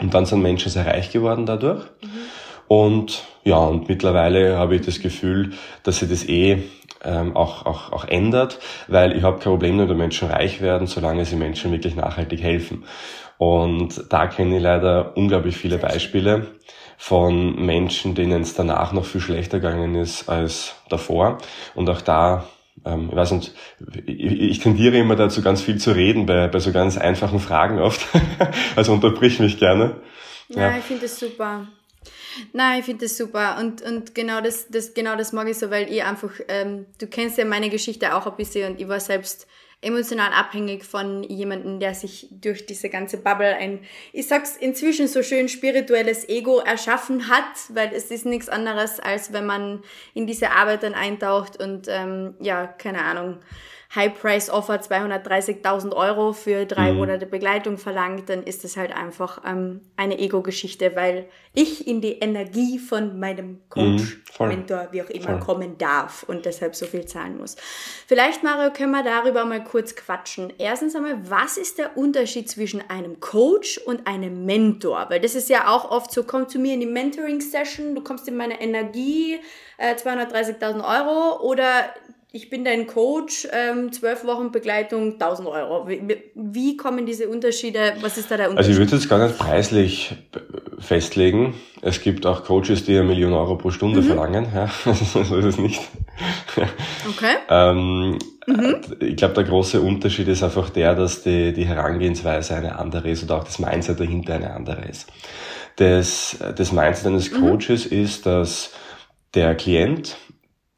Und 0.00 0.14
dann 0.14 0.24
sind 0.24 0.40
Menschen 0.40 0.70
sehr 0.70 0.86
reich 0.86 1.10
geworden 1.10 1.46
dadurch. 1.46 1.84
Mhm. 2.02 2.08
Und 2.68 3.24
ja, 3.44 3.58
und 3.58 3.88
mittlerweile 3.88 4.56
habe 4.56 4.76
ich 4.76 4.82
das 4.82 5.00
Gefühl, 5.00 5.52
dass 5.82 5.98
sie 5.98 6.08
das 6.08 6.26
eh 6.26 6.62
ähm, 7.04 7.36
auch, 7.36 7.66
auch, 7.66 7.92
auch 7.92 8.04
ändert, 8.06 8.58
weil 8.88 9.16
ich 9.16 9.22
habe 9.22 9.38
kein 9.38 9.52
Problem, 9.52 9.78
wenn 9.78 9.96
Menschen 9.96 10.28
reich 10.28 10.62
werden, 10.62 10.86
solange 10.86 11.24
sie 11.24 11.36
Menschen 11.36 11.70
wirklich 11.72 11.96
nachhaltig 11.96 12.40
helfen. 12.40 12.84
Und 13.44 14.04
da 14.12 14.28
kenne 14.28 14.58
ich 14.58 14.62
leider 14.62 15.16
unglaublich 15.16 15.56
viele 15.56 15.76
Beispiele 15.76 16.46
von 16.96 17.56
Menschen, 17.56 18.14
denen 18.14 18.42
es 18.42 18.54
danach 18.54 18.92
noch 18.92 19.04
viel 19.04 19.20
schlechter 19.20 19.58
gegangen 19.58 19.96
ist 19.96 20.28
als 20.28 20.76
davor. 20.88 21.38
Und 21.74 21.90
auch 21.90 22.02
da, 22.02 22.46
ähm, 22.84 23.08
ich 23.10 23.16
weiß 23.16 23.32
nicht, 23.32 23.52
ich, 24.06 24.40
ich 24.40 24.58
tendiere 24.60 24.96
immer 24.96 25.16
dazu, 25.16 25.42
ganz 25.42 25.60
viel 25.60 25.78
zu 25.78 25.90
reden 25.90 26.24
bei, 26.24 26.46
bei 26.46 26.60
so 26.60 26.70
ganz 26.70 26.96
einfachen 26.96 27.40
Fragen 27.40 27.80
oft. 27.80 28.06
also 28.76 28.92
unterbrich 28.92 29.40
mich 29.40 29.58
gerne. 29.58 29.96
Ja, 30.48 30.70
ja. 30.70 30.78
ich 30.78 30.84
finde 30.84 31.02
das 31.02 31.18
super. 31.18 31.66
Nein, 32.52 32.78
ich 32.78 32.84
finde 32.84 33.06
das 33.06 33.16
super 33.16 33.56
und, 33.58 33.82
und 33.82 34.14
genau, 34.14 34.40
das, 34.40 34.68
das, 34.68 34.94
genau 34.94 35.16
das 35.16 35.32
mag 35.32 35.48
ich 35.48 35.58
so, 35.58 35.68
weil 35.68 35.92
ich 35.92 36.04
einfach, 36.04 36.30
ähm, 36.46 36.86
du 37.00 37.08
kennst 37.08 37.38
ja 37.38 37.44
meine 37.44 37.70
Geschichte 37.70 38.14
auch 38.14 38.26
ein 38.28 38.36
bisschen 38.36 38.72
und 38.72 38.80
ich 38.80 38.86
war 38.86 39.00
selbst 39.00 39.48
emotional 39.82 40.32
abhängig 40.32 40.84
von 40.84 41.24
jemandem, 41.24 41.80
der 41.80 41.94
sich 41.94 42.28
durch 42.30 42.66
diese 42.66 42.88
ganze 42.88 43.18
Bubble 43.18 43.54
ein, 43.56 43.80
ich 44.12 44.28
sag's 44.28 44.56
inzwischen 44.56 45.08
so 45.08 45.22
schön, 45.22 45.48
spirituelles 45.48 46.28
Ego 46.28 46.60
erschaffen 46.60 47.28
hat, 47.28 47.44
weil 47.70 47.92
es 47.92 48.10
ist 48.10 48.24
nichts 48.24 48.48
anderes, 48.48 49.00
als 49.00 49.32
wenn 49.32 49.44
man 49.44 49.82
in 50.14 50.26
diese 50.26 50.52
Arbeit 50.52 50.84
dann 50.84 50.94
eintaucht 50.94 51.60
und 51.60 51.88
ähm, 51.88 52.34
ja, 52.40 52.66
keine 52.66 53.02
Ahnung, 53.02 53.40
High-Price-Offer 53.94 54.76
230.000 54.80 55.94
Euro 55.94 56.32
für 56.32 56.64
drei 56.64 56.92
mhm. 56.92 56.98
Monate 56.98 57.26
Begleitung 57.26 57.76
verlangt, 57.76 58.30
dann 58.30 58.42
ist 58.42 58.64
es 58.64 58.78
halt 58.78 58.96
einfach 58.96 59.42
ähm, 59.46 59.82
eine 59.96 60.18
Ego-Geschichte, 60.18 60.96
weil 60.96 61.26
ich 61.52 61.86
in 61.86 62.00
die 62.00 62.12
Energie 62.12 62.78
von 62.78 63.20
meinem 63.20 63.60
Coach, 63.68 64.22
mhm, 64.40 64.48
Mentor, 64.48 64.88
wie 64.92 65.02
auch 65.02 65.10
immer, 65.10 65.38
voll. 65.38 65.40
kommen 65.40 65.76
darf 65.76 66.22
und 66.22 66.46
deshalb 66.46 66.74
so 66.74 66.86
viel 66.86 67.04
zahlen 67.04 67.36
muss. 67.36 67.56
Vielleicht, 68.06 68.42
Mario, 68.42 68.72
können 68.72 68.92
wir 68.92 69.02
darüber 69.02 69.44
mal 69.44 69.62
kurz 69.62 69.94
quatschen. 69.94 70.54
Erstens 70.56 70.96
einmal, 70.96 71.18
was 71.28 71.58
ist 71.58 71.76
der 71.76 71.98
Unterschied 71.98 72.48
zwischen 72.48 72.82
einem 72.88 73.20
Coach 73.20 73.76
und 73.76 74.06
einem 74.06 74.46
Mentor? 74.46 75.06
Weil 75.10 75.20
das 75.20 75.34
ist 75.34 75.50
ja 75.50 75.68
auch 75.68 75.90
oft 75.90 76.10
so, 76.12 76.24
komm 76.24 76.48
zu 76.48 76.58
mir 76.58 76.72
in 76.72 76.80
die 76.80 76.86
Mentoring-Session, 76.86 77.94
du 77.94 78.02
kommst 78.02 78.26
in 78.26 78.36
meine 78.36 78.58
Energie, 78.58 79.38
äh, 79.76 79.94
230.000 79.94 80.82
Euro 80.82 81.42
oder 81.42 81.92
ich 82.34 82.48
bin 82.48 82.64
dein 82.64 82.86
Coach, 82.86 83.46
ähm, 83.52 83.92
zwölf 83.92 84.24
Wochen 84.24 84.50
Begleitung, 84.52 85.12
1000 85.12 85.48
Euro. 85.48 85.86
Wie, 85.86 86.00
wie, 86.34 86.76
kommen 86.78 87.04
diese 87.04 87.28
Unterschiede? 87.28 87.92
Was 88.00 88.16
ist 88.16 88.30
da 88.30 88.38
der 88.38 88.48
Unterschied? 88.48 88.70
Also 88.70 88.70
ich 88.70 88.78
würde 88.78 88.96
jetzt 88.96 89.08
gar 89.08 89.24
nicht 89.24 89.38
preislich 89.38 90.14
festlegen. 90.78 91.54
Es 91.82 92.00
gibt 92.00 92.24
auch 92.24 92.44
Coaches, 92.44 92.86
die 92.86 92.96
eine 92.96 93.06
Million 93.06 93.34
Euro 93.34 93.56
pro 93.56 93.70
Stunde 93.70 94.00
mhm. 94.00 94.04
verlangen. 94.04 94.46
Ja, 94.54 94.68
so 94.94 95.20
ist 95.20 95.44
es 95.44 95.58
nicht. 95.58 95.80
Okay. 97.10 97.36
ähm, 97.50 98.18
mhm. 98.46 98.76
Ich 99.00 99.16
glaube, 99.16 99.34
der 99.34 99.44
große 99.44 99.82
Unterschied 99.82 100.28
ist 100.28 100.42
einfach 100.42 100.70
der, 100.70 100.94
dass 100.94 101.22
die, 101.22 101.52
die 101.52 101.66
Herangehensweise 101.66 102.54
eine 102.54 102.78
andere 102.78 103.10
ist 103.10 103.24
oder 103.24 103.36
auch 103.36 103.44
das 103.44 103.58
Mindset 103.58 104.00
dahinter 104.00 104.34
eine 104.34 104.54
andere 104.54 104.86
ist. 104.86 105.12
Das, 105.76 106.38
das 106.56 106.72
Mindset 106.72 107.08
eines 107.08 107.30
mhm. 107.30 107.40
Coaches 107.40 107.90
mhm. 107.90 107.98
ist, 107.98 108.24
dass 108.24 108.70
der 109.34 109.54
Klient 109.54 110.16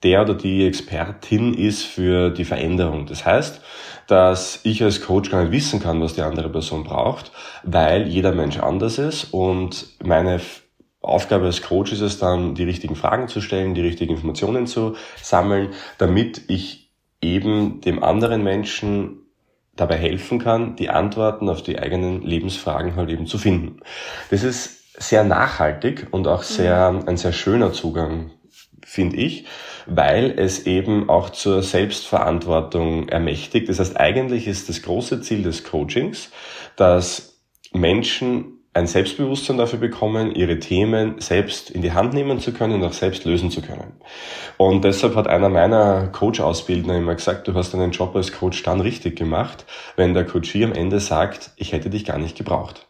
der 0.05 0.23
oder 0.23 0.35
die 0.35 0.67
Expertin 0.67 1.55
ist 1.55 1.83
für 1.83 2.31
die 2.31 2.45
Veränderung. 2.45 3.07
Das 3.07 3.25
heißt, 3.25 3.61
dass 4.07 4.61
ich 4.65 4.83
als 4.83 5.01
Coach 5.01 5.31
gar 5.31 5.43
nicht 5.43 5.53
wissen 5.53 5.81
kann, 5.81 6.01
was 6.01 6.15
die 6.15 6.23
andere 6.23 6.51
Person 6.51 6.85
braucht, 6.85 7.33
weil 7.63 8.07
jeder 8.07 8.33
Mensch 8.33 8.59
anders 8.59 8.99
ist 8.99 9.25
und 9.33 9.87
meine 10.05 10.41
Aufgabe 11.01 11.47
als 11.47 11.63
Coach 11.63 11.93
ist 11.93 12.01
es 12.01 12.19
dann, 12.19 12.55
die 12.55 12.65
richtigen 12.65 12.97
Fragen 12.97 13.29
zu 13.29 13.41
stellen, 13.41 13.75
die 13.75 13.83
richtigen 13.83 14.15
Informationen 14.15 14.67
zu 14.67 14.95
sammeln, 15.21 15.71
damit 15.99 16.43
ich 16.49 16.91
eben 17.21 17.81
dem 17.81 18.03
anderen 18.03 18.43
Menschen 18.43 19.21
dabei 19.77 19.97
helfen 19.97 20.39
kann, 20.39 20.77
die 20.77 20.91
Antworten 20.91 21.49
auf 21.49 21.63
die 21.63 21.79
eigenen 21.79 22.23
Lebensfragen 22.23 22.97
halt 22.97 23.11
eben 23.11 23.27
zu 23.27 23.39
finden. 23.39 23.81
Das 24.31 24.45
ist 24.45 24.85
sehr 24.97 25.25
nachhaltig 25.25 26.09
und 26.11 26.29
auch 26.29 26.43
sehr, 26.43 26.93
mhm. 26.93 27.09
ein 27.09 27.17
sehr 27.17 27.33
schöner 27.33 27.73
Zugang, 27.73 28.31
finde 28.85 29.17
ich, 29.17 29.47
weil 29.87 30.39
es 30.39 30.67
eben 30.67 31.09
auch 31.09 31.31
zur 31.31 31.63
Selbstverantwortung 31.63 33.09
ermächtigt. 33.09 33.69
Das 33.69 33.81
heißt, 33.81 33.99
eigentlich 33.99 34.47
ist 34.47 34.69
das 34.69 34.83
große 34.83 35.21
Ziel 35.23 35.43
des 35.43 35.65
Coachings, 35.65 36.31
dass 36.77 37.41
Menschen 37.73 38.55
ein 38.75 38.87
Selbstbewusstsein 38.89 39.57
dafür 39.57 39.79
bekommen, 39.79 40.35
ihre 40.35 40.59
Themen 40.59 41.21
selbst 41.21 41.71
in 41.71 41.81
die 41.81 41.93
Hand 41.93 42.13
nehmen 42.13 42.41
zu 42.41 42.53
können 42.53 42.75
und 42.75 42.85
auch 42.85 42.93
selbst 42.93 43.25
lösen 43.25 43.51
zu 43.51 43.63
können. 43.63 43.93
Und 44.57 44.83
deshalb 44.85 45.15
hat 45.15 45.29
einer 45.29 45.49
meiner 45.49 46.09
Coach-Ausbildner 46.09 46.97
immer 46.97 47.15
gesagt, 47.15 47.47
du 47.47 47.55
hast 47.55 47.73
deinen 47.73 47.93
Job 47.93 48.17
als 48.17 48.33
Coach 48.33 48.65
dann 48.65 48.81
richtig 48.81 49.17
gemacht, 49.17 49.65
wenn 49.95 50.13
der 50.13 50.27
Coachie 50.27 50.65
am 50.65 50.73
Ende 50.73 50.99
sagt, 50.99 51.53
ich 51.57 51.73
hätte 51.73 51.89
dich 51.89 52.05
gar 52.05 52.19
nicht 52.19 52.37
gebraucht. 52.37 52.89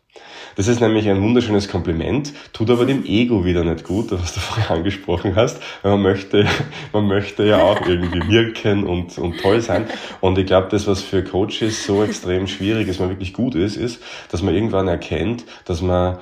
Das 0.57 0.69
ist 0.69 0.81
nämlich 0.81 1.09
ein 1.09 1.23
wunderschönes 1.23 1.69
Kompliment, 1.69 2.33
tut 2.53 2.71
aber 2.71 2.87
dem 2.87 3.05
Ego 3.05 3.45
wieder 3.45 3.65
nicht 3.65 3.85
gut, 3.85 4.13
was 4.13 4.35
du 4.35 4.41
vorher 4.41 4.71
angesprochen 4.71 5.37
hast. 5.37 5.61
Man 5.83 6.03
möchte, 6.03 6.47
man 6.93 7.07
möchte 7.07 7.45
ja 7.45 7.63
auch 7.63 7.87
irgendwie 7.87 8.29
wirken 8.29 8.85
und, 8.85 9.19
und 9.19 9.41
toll 9.41 9.61
sein. 9.61 9.87
Und 10.21 10.39
ich 10.39 10.47
glaube, 10.47 10.69
das, 10.71 10.87
was 10.87 11.03
für 11.03 11.25
Coaches 11.25 11.85
so 11.85 12.03
extrem 12.05 12.47
schwierig 12.47 12.89
ist, 12.89 13.01
man 13.01 13.09
wirklich 13.09 13.33
gut 13.33 13.55
ist, 13.55 13.77
ist, 13.77 14.03
dass 14.31 14.43
man 14.43 14.55
irgendwann 14.55 14.89
erkennt, 14.89 15.45
dass 15.65 15.83
man 15.83 16.19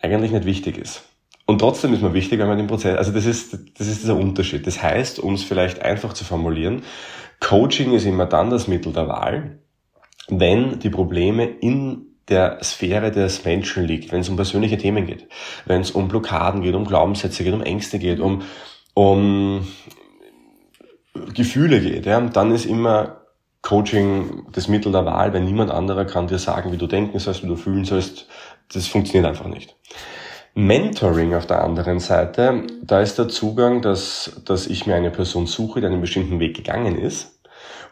eigentlich 0.00 0.32
nicht 0.32 0.44
wichtig 0.44 0.78
ist. 0.78 1.02
Und 1.46 1.58
trotzdem 1.58 1.92
ist 1.92 2.02
man 2.02 2.14
wichtig, 2.14 2.38
wenn 2.38 2.46
man 2.46 2.58
den 2.58 2.68
Prozess, 2.68 2.96
also 2.96 3.10
das 3.12 3.26
ist, 3.26 3.58
das 3.76 3.88
ist 3.88 4.02
dieser 4.02 4.16
Unterschied. 4.16 4.66
Das 4.66 4.82
heißt, 4.82 5.18
um 5.18 5.34
es 5.34 5.42
vielleicht 5.42 5.82
einfach 5.82 6.12
zu 6.12 6.24
formulieren, 6.24 6.82
Coaching 7.40 7.92
ist 7.92 8.04
immer 8.04 8.26
dann 8.26 8.50
das 8.50 8.68
Mittel 8.68 8.92
der 8.92 9.08
Wahl, 9.08 9.58
wenn 10.28 10.78
die 10.78 10.90
Probleme 10.90 11.44
in 11.44 12.09
der 12.28 12.62
Sphäre 12.62 13.10
des 13.10 13.44
Menschen 13.44 13.84
liegt, 13.84 14.12
wenn 14.12 14.20
es 14.20 14.28
um 14.28 14.36
persönliche 14.36 14.78
Themen 14.78 15.06
geht, 15.06 15.28
wenn 15.66 15.80
es 15.80 15.90
um 15.90 16.08
Blockaden 16.08 16.62
geht, 16.62 16.74
um 16.74 16.84
Glaubenssätze 16.84 17.44
geht, 17.44 17.54
um 17.54 17.62
Ängste 17.62 17.98
geht, 17.98 18.20
um, 18.20 18.42
um 18.94 19.66
Gefühle 21.34 21.80
geht, 21.80 22.06
ja, 22.06 22.20
dann 22.20 22.52
ist 22.52 22.66
immer 22.66 23.20
Coaching 23.62 24.46
das 24.52 24.68
Mittel 24.68 24.92
der 24.92 25.04
Wahl, 25.04 25.34
weil 25.34 25.42
niemand 25.42 25.70
anderer 25.70 26.04
kann 26.04 26.28
dir 26.28 26.38
sagen, 26.38 26.72
wie 26.72 26.78
du 26.78 26.86
denken 26.86 27.18
sollst, 27.18 27.42
wie 27.42 27.48
du 27.48 27.56
fühlen 27.56 27.84
sollst. 27.84 28.26
Das 28.72 28.86
funktioniert 28.86 29.26
einfach 29.26 29.48
nicht. 29.48 29.76
Mentoring 30.54 31.34
auf 31.34 31.46
der 31.46 31.62
anderen 31.62 32.00
Seite, 32.00 32.64
da 32.82 33.00
ist 33.00 33.18
der 33.18 33.28
Zugang, 33.28 33.82
dass, 33.82 34.40
dass 34.44 34.66
ich 34.66 34.86
mir 34.86 34.94
eine 34.94 35.10
Person 35.10 35.46
suche, 35.46 35.80
die 35.80 35.86
einen 35.86 36.00
bestimmten 36.00 36.40
Weg 36.40 36.56
gegangen 36.56 36.98
ist 36.98 37.39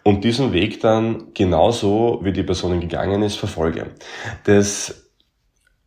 und 0.03 0.25
diesen 0.25 0.53
Weg 0.53 0.81
dann 0.81 1.35
genauso, 1.35 2.21
wie 2.23 2.33
die 2.33 2.43
Person 2.43 2.81
gegangen 2.81 3.23
ist, 3.23 3.37
verfolge. 3.37 3.87
Das 4.45 5.09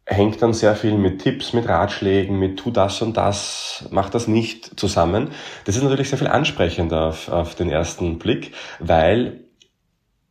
hängt 0.05 0.41
dann 0.41 0.53
sehr 0.53 0.75
viel 0.75 0.97
mit 0.97 1.21
Tipps, 1.21 1.53
mit 1.53 1.67
Ratschlägen, 1.67 2.37
mit 2.37 2.57
tu 2.57 2.71
das 2.71 3.01
und 3.01 3.17
das, 3.17 3.87
mach 3.91 4.09
das 4.09 4.27
nicht 4.27 4.79
zusammen. 4.79 5.31
Das 5.65 5.75
ist 5.75 5.83
natürlich 5.83 6.09
sehr 6.09 6.19
viel 6.19 6.27
ansprechender 6.27 7.07
auf, 7.07 7.29
auf 7.29 7.55
den 7.55 7.69
ersten 7.69 8.19
Blick, 8.19 8.53
weil 8.79 9.45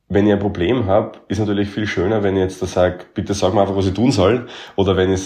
wenn 0.09 0.27
ich 0.27 0.33
ein 0.33 0.41
Problem 0.41 0.87
habe, 0.87 1.21
ist 1.29 1.39
natürlich 1.39 1.71
viel 1.71 1.87
schöner, 1.87 2.23
wenn 2.23 2.37
ich 2.37 2.43
jetzt 2.43 2.61
da 2.61 2.67
sage, 2.67 3.05
bitte 3.15 3.33
sag 3.33 3.55
mir 3.55 3.61
einfach, 3.61 3.77
was 3.77 3.87
ich 3.87 3.95
tun 3.95 4.11
soll, 4.11 4.49
oder 4.75 4.97
wenn 4.97 5.13
ich 5.13 5.21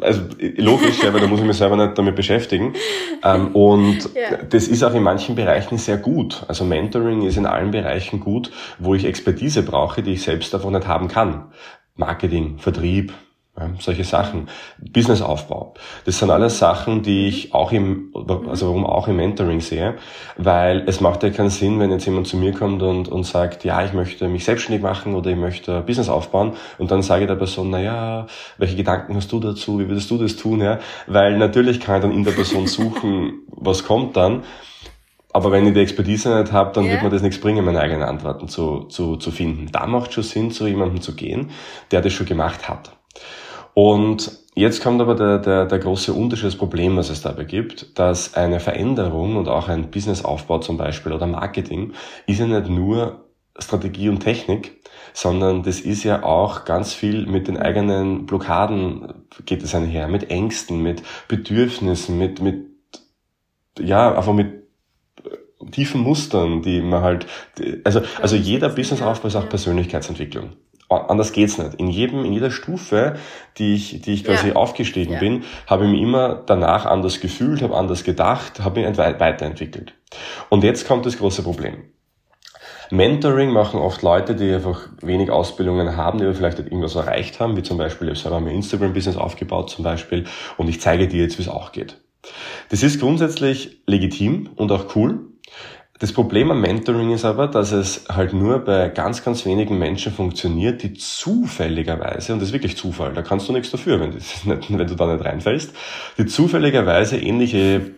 also 0.00 0.22
logisch, 0.56 1.02
weil 1.02 1.20
da 1.20 1.26
muss 1.26 1.40
ich 1.40 1.46
mich 1.46 1.56
selber 1.56 1.76
nicht 1.76 1.96
damit 1.98 2.16
beschäftigen. 2.16 2.74
Ähm, 3.22 3.48
und 3.54 4.10
ja. 4.14 4.36
das 4.48 4.68
ist 4.68 4.82
auch 4.82 4.94
in 4.94 5.02
manchen 5.02 5.34
Bereichen 5.34 5.78
sehr 5.78 5.98
gut. 5.98 6.44
Also 6.48 6.64
Mentoring 6.64 7.22
ist 7.22 7.36
in 7.36 7.46
allen 7.46 7.70
Bereichen 7.70 8.20
gut, 8.20 8.50
wo 8.78 8.94
ich 8.94 9.04
Expertise 9.04 9.62
brauche, 9.62 10.02
die 10.02 10.12
ich 10.12 10.22
selbst 10.22 10.52
davon 10.54 10.74
nicht 10.74 10.86
haben 10.86 11.08
kann. 11.08 11.52
Marketing, 11.96 12.58
Vertrieb, 12.58 13.12
ja, 13.58 13.70
solche 13.80 14.04
Sachen. 14.04 14.48
Businessaufbau. 14.78 15.74
Das 16.04 16.18
sind 16.18 16.30
alles 16.30 16.58
Sachen, 16.58 17.02
die 17.02 17.28
ich 17.28 17.54
auch 17.54 17.72
im, 17.72 18.12
also 18.48 18.68
warum 18.68 18.86
auch 18.86 19.08
im 19.08 19.16
Mentoring 19.16 19.60
sehe, 19.60 19.96
weil 20.36 20.84
es 20.86 21.00
macht 21.00 21.22
ja 21.22 21.30
keinen 21.30 21.50
Sinn, 21.50 21.80
wenn 21.80 21.90
jetzt 21.90 22.06
jemand 22.06 22.26
zu 22.26 22.36
mir 22.36 22.52
kommt 22.52 22.82
und, 22.82 23.08
und 23.08 23.24
sagt, 23.24 23.64
ja, 23.64 23.84
ich 23.84 23.92
möchte 23.92 24.28
mich 24.28 24.44
selbstständig 24.44 24.82
machen 24.82 25.14
oder 25.14 25.30
ich 25.30 25.36
möchte 25.36 25.80
Business 25.80 26.08
aufbauen 26.08 26.52
und 26.78 26.90
dann 26.90 27.02
sage 27.02 27.22
ich 27.22 27.28
der 27.28 27.36
Person, 27.36 27.70
na 27.70 27.80
ja, 27.80 28.26
welche 28.58 28.76
Gedanken 28.76 29.16
hast 29.16 29.32
du 29.32 29.40
dazu, 29.40 29.78
wie 29.80 29.88
würdest 29.88 30.10
du 30.10 30.18
das 30.18 30.36
tun, 30.36 30.60
ja? 30.60 30.78
Weil 31.06 31.36
natürlich 31.38 31.80
kann 31.80 31.96
ich 31.96 32.02
dann 32.02 32.12
in 32.12 32.24
der 32.24 32.32
Person 32.32 32.66
suchen, 32.68 33.40
was 33.50 33.84
kommt 33.84 34.16
dann, 34.16 34.44
aber 35.32 35.52
wenn 35.52 35.66
ich 35.66 35.74
die 35.74 35.80
Expertise 35.80 36.40
nicht 36.40 36.52
habe, 36.52 36.72
dann 36.72 36.84
yeah. 36.84 36.94
wird 36.94 37.02
mir 37.02 37.10
das 37.10 37.22
nichts 37.22 37.40
bringen, 37.40 37.64
meine 37.64 37.80
eigenen 37.80 38.02
Antworten 38.02 38.48
zu, 38.48 38.84
zu, 38.84 39.16
zu 39.16 39.30
finden. 39.30 39.68
Da 39.70 39.86
macht 39.86 40.12
schon 40.12 40.24
Sinn, 40.24 40.50
zu 40.50 40.66
jemandem 40.66 41.00
zu 41.00 41.14
gehen, 41.14 41.50
der 41.90 42.00
das 42.00 42.12
schon 42.12 42.26
gemacht 42.26 42.68
hat. 42.68 42.92
Und 43.80 44.32
jetzt 44.56 44.82
kommt 44.82 45.00
aber 45.00 45.14
der, 45.14 45.38
der, 45.38 45.64
der 45.64 45.78
große 45.78 46.12
Unterschied, 46.12 46.46
das 46.46 46.56
Problem, 46.56 46.96
was 46.96 47.10
es 47.10 47.22
dabei 47.22 47.44
gibt, 47.44 47.96
dass 47.96 48.34
eine 48.34 48.58
Veränderung 48.58 49.36
und 49.36 49.46
auch 49.46 49.68
ein 49.68 49.92
Businessaufbau 49.92 50.58
zum 50.58 50.76
Beispiel 50.76 51.12
oder 51.12 51.28
Marketing 51.28 51.92
ist 52.26 52.40
ja 52.40 52.48
nicht 52.48 52.68
nur 52.68 53.26
Strategie 53.56 54.08
und 54.08 54.18
Technik, 54.18 54.82
sondern 55.12 55.62
das 55.62 55.78
ist 55.78 56.02
ja 56.02 56.24
auch 56.24 56.64
ganz 56.64 56.92
viel 56.92 57.26
mit 57.26 57.46
den 57.46 57.56
eigenen 57.56 58.26
Blockaden 58.26 59.14
geht 59.46 59.62
es 59.62 59.76
einher, 59.76 60.08
mit 60.08 60.28
Ängsten, 60.28 60.82
mit 60.82 61.04
Bedürfnissen, 61.28 62.18
mit, 62.18 62.42
mit, 62.42 62.66
ja, 63.78 64.12
einfach 64.12 64.32
mit 64.32 64.54
tiefen 65.70 66.00
Mustern, 66.00 66.62
die 66.62 66.80
man 66.80 67.02
halt, 67.02 67.28
also, 67.84 68.00
also 68.20 68.34
jeder 68.34 68.70
Businessaufbau 68.70 69.28
ist 69.28 69.36
auch 69.36 69.48
Persönlichkeitsentwicklung 69.48 70.56
anders 70.88 71.32
geht's 71.32 71.58
nicht. 71.58 71.74
In 71.74 71.88
jedem, 71.88 72.24
in 72.24 72.32
jeder 72.32 72.50
Stufe, 72.50 73.16
die 73.58 73.74
ich, 73.74 74.00
die 74.00 74.14
ich 74.14 74.24
quasi 74.24 74.48
ja. 74.48 74.56
aufgestiegen 74.56 75.14
ja. 75.14 75.20
bin, 75.20 75.44
habe 75.66 75.84
ich 75.84 75.90
mich 75.90 76.00
immer 76.00 76.42
danach 76.46 76.86
anders 76.86 77.20
gefühlt, 77.20 77.62
habe 77.62 77.76
anders 77.76 78.04
gedacht, 78.04 78.60
habe 78.60 78.80
mich 78.80 78.98
weiterentwickelt. 78.98 79.94
Und 80.48 80.64
jetzt 80.64 80.86
kommt 80.86 81.06
das 81.06 81.18
große 81.18 81.42
Problem. 81.42 81.84
Mentoring 82.90 83.50
machen 83.50 83.80
oft 83.80 84.02
Leute, 84.02 84.34
die 84.34 84.50
einfach 84.50 84.88
wenig 85.02 85.30
Ausbildungen 85.30 85.96
haben, 85.96 86.18
die 86.18 86.24
aber 86.24 86.34
vielleicht 86.34 86.58
irgendwas 86.58 86.94
erreicht 86.94 87.38
haben, 87.38 87.56
wie 87.56 87.62
zum 87.62 87.76
Beispiel, 87.76 88.08
ich 88.08 88.12
habe 88.12 88.20
selber 88.20 88.40
mein 88.40 88.54
Instagram-Business 88.54 89.16
aufgebaut 89.16 89.68
zum 89.68 89.84
Beispiel 89.84 90.24
und 90.56 90.68
ich 90.68 90.80
zeige 90.80 91.06
dir 91.06 91.22
jetzt, 91.22 91.38
wie 91.38 91.42
es 91.42 91.48
auch 91.48 91.72
geht. 91.72 91.98
Das 92.70 92.82
ist 92.82 93.00
grundsätzlich 93.00 93.82
legitim 93.86 94.50
und 94.56 94.72
auch 94.72 94.96
cool. 94.96 95.27
Das 95.98 96.12
Problem 96.12 96.52
am 96.52 96.60
Mentoring 96.60 97.10
ist 97.10 97.24
aber, 97.24 97.48
dass 97.48 97.72
es 97.72 98.04
halt 98.08 98.32
nur 98.32 98.60
bei 98.60 98.88
ganz, 98.88 99.24
ganz 99.24 99.44
wenigen 99.44 99.78
Menschen 99.78 100.12
funktioniert, 100.12 100.82
die 100.84 100.94
zufälligerweise, 100.94 102.32
und 102.32 102.38
das 102.38 102.50
ist 102.50 102.52
wirklich 102.52 102.76
Zufall, 102.76 103.12
da 103.14 103.22
kannst 103.22 103.48
du 103.48 103.52
nichts 103.52 103.72
dafür, 103.72 103.98
wenn, 103.98 104.10
nicht, 104.10 104.46
wenn 104.46 104.86
du 104.86 104.94
da 104.94 105.12
nicht 105.12 105.24
reinfällst, 105.24 105.74
die 106.16 106.26
zufälligerweise 106.26 107.18
ähnliche 107.18 107.94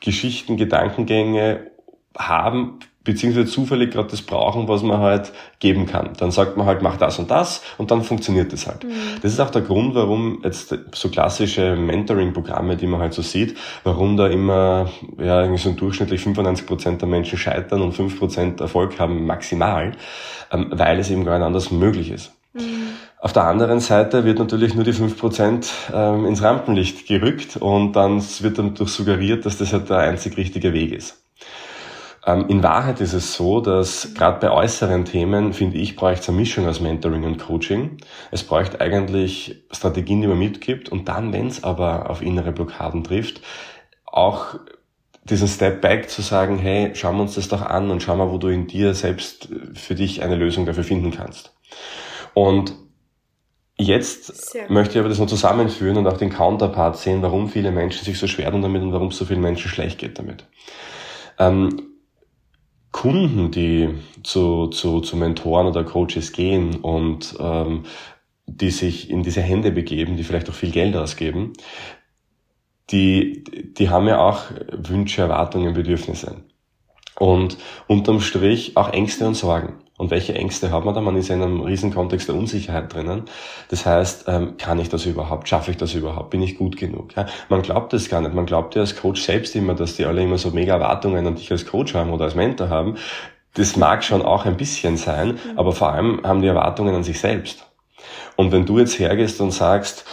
Geschichten, 0.00 0.56
Gedankengänge 0.56 1.70
haben, 2.16 2.78
beziehungsweise 3.04 3.46
zufällig 3.46 3.92
gerade 3.92 4.08
das 4.08 4.22
brauchen, 4.22 4.66
was 4.66 4.82
man 4.82 4.98
halt 4.98 5.32
geben 5.60 5.86
kann. 5.86 6.10
Dann 6.18 6.30
sagt 6.30 6.56
man 6.56 6.66
halt, 6.66 6.82
mach 6.82 6.96
das 6.96 7.18
und 7.18 7.30
das 7.30 7.62
und 7.78 7.90
dann 7.90 8.02
funktioniert 8.02 8.52
das 8.52 8.66
halt. 8.66 8.84
Mhm. 8.84 8.90
Das 9.22 9.32
ist 9.32 9.40
auch 9.40 9.50
der 9.50 9.62
Grund, 9.62 9.94
warum 9.94 10.40
jetzt 10.42 10.76
so 10.92 11.08
klassische 11.10 11.76
Mentoring-Programme, 11.76 12.76
die 12.76 12.86
man 12.86 13.00
halt 13.00 13.12
so 13.12 13.22
sieht, 13.22 13.56
warum 13.84 14.16
da 14.16 14.26
immer 14.26 14.90
ja 15.18 15.42
irgendwie 15.42 15.62
so 15.62 15.70
durchschnittlich 15.72 16.22
95 16.22 16.66
Prozent 16.66 17.00
der 17.02 17.08
Menschen 17.08 17.38
scheitern 17.38 17.82
und 17.82 17.92
5 17.92 18.18
Prozent 18.18 18.60
Erfolg 18.60 18.98
haben 18.98 19.26
maximal, 19.26 19.92
ähm, 20.50 20.68
weil 20.70 20.98
es 20.98 21.10
eben 21.10 21.24
gar 21.24 21.38
nicht 21.38 21.46
anders 21.46 21.70
möglich 21.70 22.10
ist. 22.10 22.32
Mhm. 22.54 22.94
Auf 23.18 23.32
der 23.32 23.44
anderen 23.44 23.80
Seite 23.80 24.24
wird 24.24 24.38
natürlich 24.38 24.74
nur 24.74 24.84
die 24.84 24.92
5% 24.92 25.66
ähm, 25.94 26.26
ins 26.26 26.42
Rampenlicht 26.42 27.06
gerückt 27.06 27.56
und 27.56 27.92
dann 27.92 28.22
wird 28.40 28.58
dann 28.58 28.74
durch 28.74 28.90
suggeriert, 28.90 29.46
dass 29.46 29.56
das 29.58 29.72
halt 29.72 29.88
der 29.88 29.98
einzig 29.98 30.36
richtige 30.36 30.72
Weg 30.72 30.92
ist. 30.92 31.24
Ähm, 32.26 32.46
in 32.48 32.62
Wahrheit 32.62 33.00
ist 33.00 33.12
es 33.12 33.34
so, 33.34 33.60
dass 33.60 34.14
gerade 34.14 34.40
bei 34.40 34.50
äußeren 34.50 35.04
Themen, 35.04 35.52
finde 35.52 35.76
ich, 35.78 35.96
braucht 35.96 36.20
es 36.20 36.28
eine 36.28 36.38
Mischung 36.38 36.66
aus 36.66 36.80
Mentoring 36.80 37.24
und 37.24 37.38
Coaching. 37.38 37.98
Es 38.30 38.42
braucht 38.42 38.80
eigentlich 38.80 39.64
Strategien, 39.70 40.20
die 40.20 40.26
man 40.26 40.38
mitgibt 40.38 40.88
und 40.88 41.08
dann, 41.08 41.32
wenn 41.32 41.48
es 41.48 41.64
aber 41.64 42.10
auf 42.10 42.22
innere 42.22 42.52
Blockaden 42.52 43.04
trifft, 43.04 43.42
auch 44.06 44.54
diesen 45.24 45.48
Step 45.48 45.80
Back 45.80 46.10
zu 46.10 46.22
sagen, 46.22 46.58
hey, 46.58 46.94
schauen 46.94 47.16
wir 47.16 47.22
uns 47.22 47.34
das 47.34 47.48
doch 47.48 47.62
an 47.62 47.90
und 47.90 48.02
schau 48.02 48.16
mal, 48.16 48.30
wo 48.30 48.38
du 48.38 48.48
in 48.48 48.66
dir 48.66 48.94
selbst 48.94 49.48
für 49.74 49.94
dich 49.94 50.22
eine 50.22 50.36
Lösung 50.36 50.66
dafür 50.66 50.84
finden 50.84 51.10
kannst. 51.10 51.54
Und 52.32 52.74
Jetzt 53.76 54.54
möchte 54.68 54.94
ich 54.94 55.00
aber 55.00 55.08
das 55.08 55.18
noch 55.18 55.26
zusammenführen 55.26 55.96
und 55.96 56.06
auch 56.06 56.16
den 56.16 56.30
Counterpart 56.30 56.96
sehen, 56.96 57.22
warum 57.22 57.48
viele 57.48 57.72
Menschen 57.72 58.04
sich 58.04 58.20
so 58.20 58.28
schwer 58.28 58.52
tun 58.52 58.62
damit 58.62 58.82
und 58.82 58.92
warum 58.92 59.08
es 59.08 59.16
so 59.16 59.24
vielen 59.24 59.40
Menschen 59.40 59.68
schlecht 59.68 59.98
geht 59.98 60.16
damit. 60.16 60.46
Ähm, 61.40 61.93
Kunden, 62.94 63.50
die 63.50 63.90
zu, 64.22 64.68
zu, 64.68 65.00
zu 65.00 65.16
Mentoren 65.16 65.66
oder 65.66 65.82
Coaches 65.82 66.30
gehen 66.30 66.76
und 66.76 67.34
ähm, 67.40 67.86
die 68.46 68.70
sich 68.70 69.10
in 69.10 69.24
diese 69.24 69.42
Hände 69.42 69.72
begeben, 69.72 70.16
die 70.16 70.22
vielleicht 70.22 70.48
auch 70.48 70.54
viel 70.54 70.70
Geld 70.70 70.94
ausgeben, 70.94 71.54
die, 72.90 73.42
die 73.76 73.90
haben 73.90 74.06
ja 74.06 74.20
auch 74.20 74.44
Wünsche, 74.70 75.22
Erwartungen, 75.22 75.74
Bedürfnisse. 75.74 76.44
Und 77.18 77.58
unterm 77.88 78.20
Strich 78.20 78.76
auch 78.76 78.92
Ängste 78.92 79.26
und 79.26 79.34
Sorgen. 79.34 79.83
Und 79.96 80.10
welche 80.10 80.34
Ängste 80.34 80.72
hat 80.72 80.84
man 80.84 80.94
da? 80.94 81.00
Man 81.00 81.16
ist 81.16 81.30
in 81.30 81.40
einem 81.40 81.60
riesen 81.60 81.94
Kontext 81.94 82.28
der 82.28 82.34
Unsicherheit 82.34 82.92
drinnen. 82.92 83.24
Das 83.68 83.86
heißt, 83.86 84.24
ähm, 84.26 84.56
kann 84.56 84.80
ich 84.80 84.88
das 84.88 85.06
überhaupt? 85.06 85.48
Schaffe 85.48 85.70
ich 85.70 85.76
das 85.76 85.94
überhaupt? 85.94 86.30
Bin 86.30 86.42
ich 86.42 86.58
gut 86.58 86.76
genug? 86.76 87.14
Ja? 87.14 87.26
Man 87.48 87.62
glaubt 87.62 87.92
das 87.92 88.08
gar 88.08 88.20
nicht. 88.20 88.34
Man 88.34 88.46
glaubt 88.46 88.74
ja 88.74 88.80
als 88.80 88.96
Coach 88.96 89.22
selbst 89.22 89.54
immer, 89.54 89.74
dass 89.74 89.94
die 89.94 90.04
alle 90.04 90.22
immer 90.22 90.38
so 90.38 90.50
mega 90.50 90.74
Erwartungen 90.74 91.24
an 91.24 91.36
dich 91.36 91.50
als 91.52 91.64
Coach 91.64 91.94
haben 91.94 92.10
oder 92.10 92.24
als 92.24 92.34
Mentor 92.34 92.70
haben. 92.70 92.96
Das 93.54 93.76
mag 93.76 94.02
schon 94.02 94.22
auch 94.22 94.46
ein 94.46 94.56
bisschen 94.56 94.96
sein, 94.96 95.28
mhm. 95.28 95.38
aber 95.58 95.70
vor 95.70 95.92
allem 95.92 96.20
haben 96.24 96.42
die 96.42 96.48
Erwartungen 96.48 96.94
an 96.94 97.04
sich 97.04 97.20
selbst. 97.20 97.64
Und 98.36 98.50
wenn 98.50 98.66
du 98.66 98.80
jetzt 98.80 98.98
hergehst 98.98 99.40
und 99.40 99.52
sagst, 99.52 100.04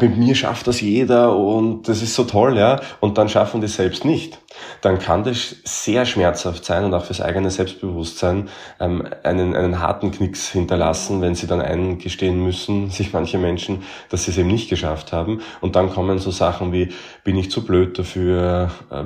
mit 0.00 0.16
mir 0.16 0.34
schafft 0.34 0.66
das 0.66 0.80
jeder 0.80 1.34
und 1.36 1.88
das 1.88 2.02
ist 2.02 2.14
so 2.14 2.24
toll, 2.24 2.58
ja, 2.58 2.80
und 3.00 3.16
dann 3.16 3.28
schaffen 3.28 3.60
die 3.60 3.66
selbst 3.66 4.04
nicht, 4.04 4.38
dann 4.82 4.98
kann 4.98 5.24
das 5.24 5.56
sehr 5.64 6.04
schmerzhaft 6.04 6.64
sein 6.64 6.84
und 6.84 6.92
auch 6.92 7.04
fürs 7.04 7.22
eigene 7.22 7.50
Selbstbewusstsein 7.50 8.48
ähm, 8.78 9.08
einen, 9.22 9.56
einen 9.56 9.80
harten 9.80 10.10
Knicks 10.10 10.50
hinterlassen, 10.50 11.22
wenn 11.22 11.34
sie 11.34 11.46
dann 11.46 11.62
eingestehen 11.62 12.42
müssen, 12.42 12.90
sich 12.90 13.12
manche 13.12 13.38
Menschen, 13.38 13.84
dass 14.10 14.24
sie 14.24 14.32
es 14.32 14.38
eben 14.38 14.48
nicht 14.48 14.68
geschafft 14.68 15.12
haben. 15.12 15.40
Und 15.60 15.76
dann 15.76 15.90
kommen 15.90 16.18
so 16.18 16.30
Sachen 16.30 16.72
wie, 16.72 16.90
bin 17.24 17.36
ich 17.36 17.50
zu 17.50 17.64
blöd 17.64 17.98
dafür, 17.98 18.70
äh, 18.90 19.04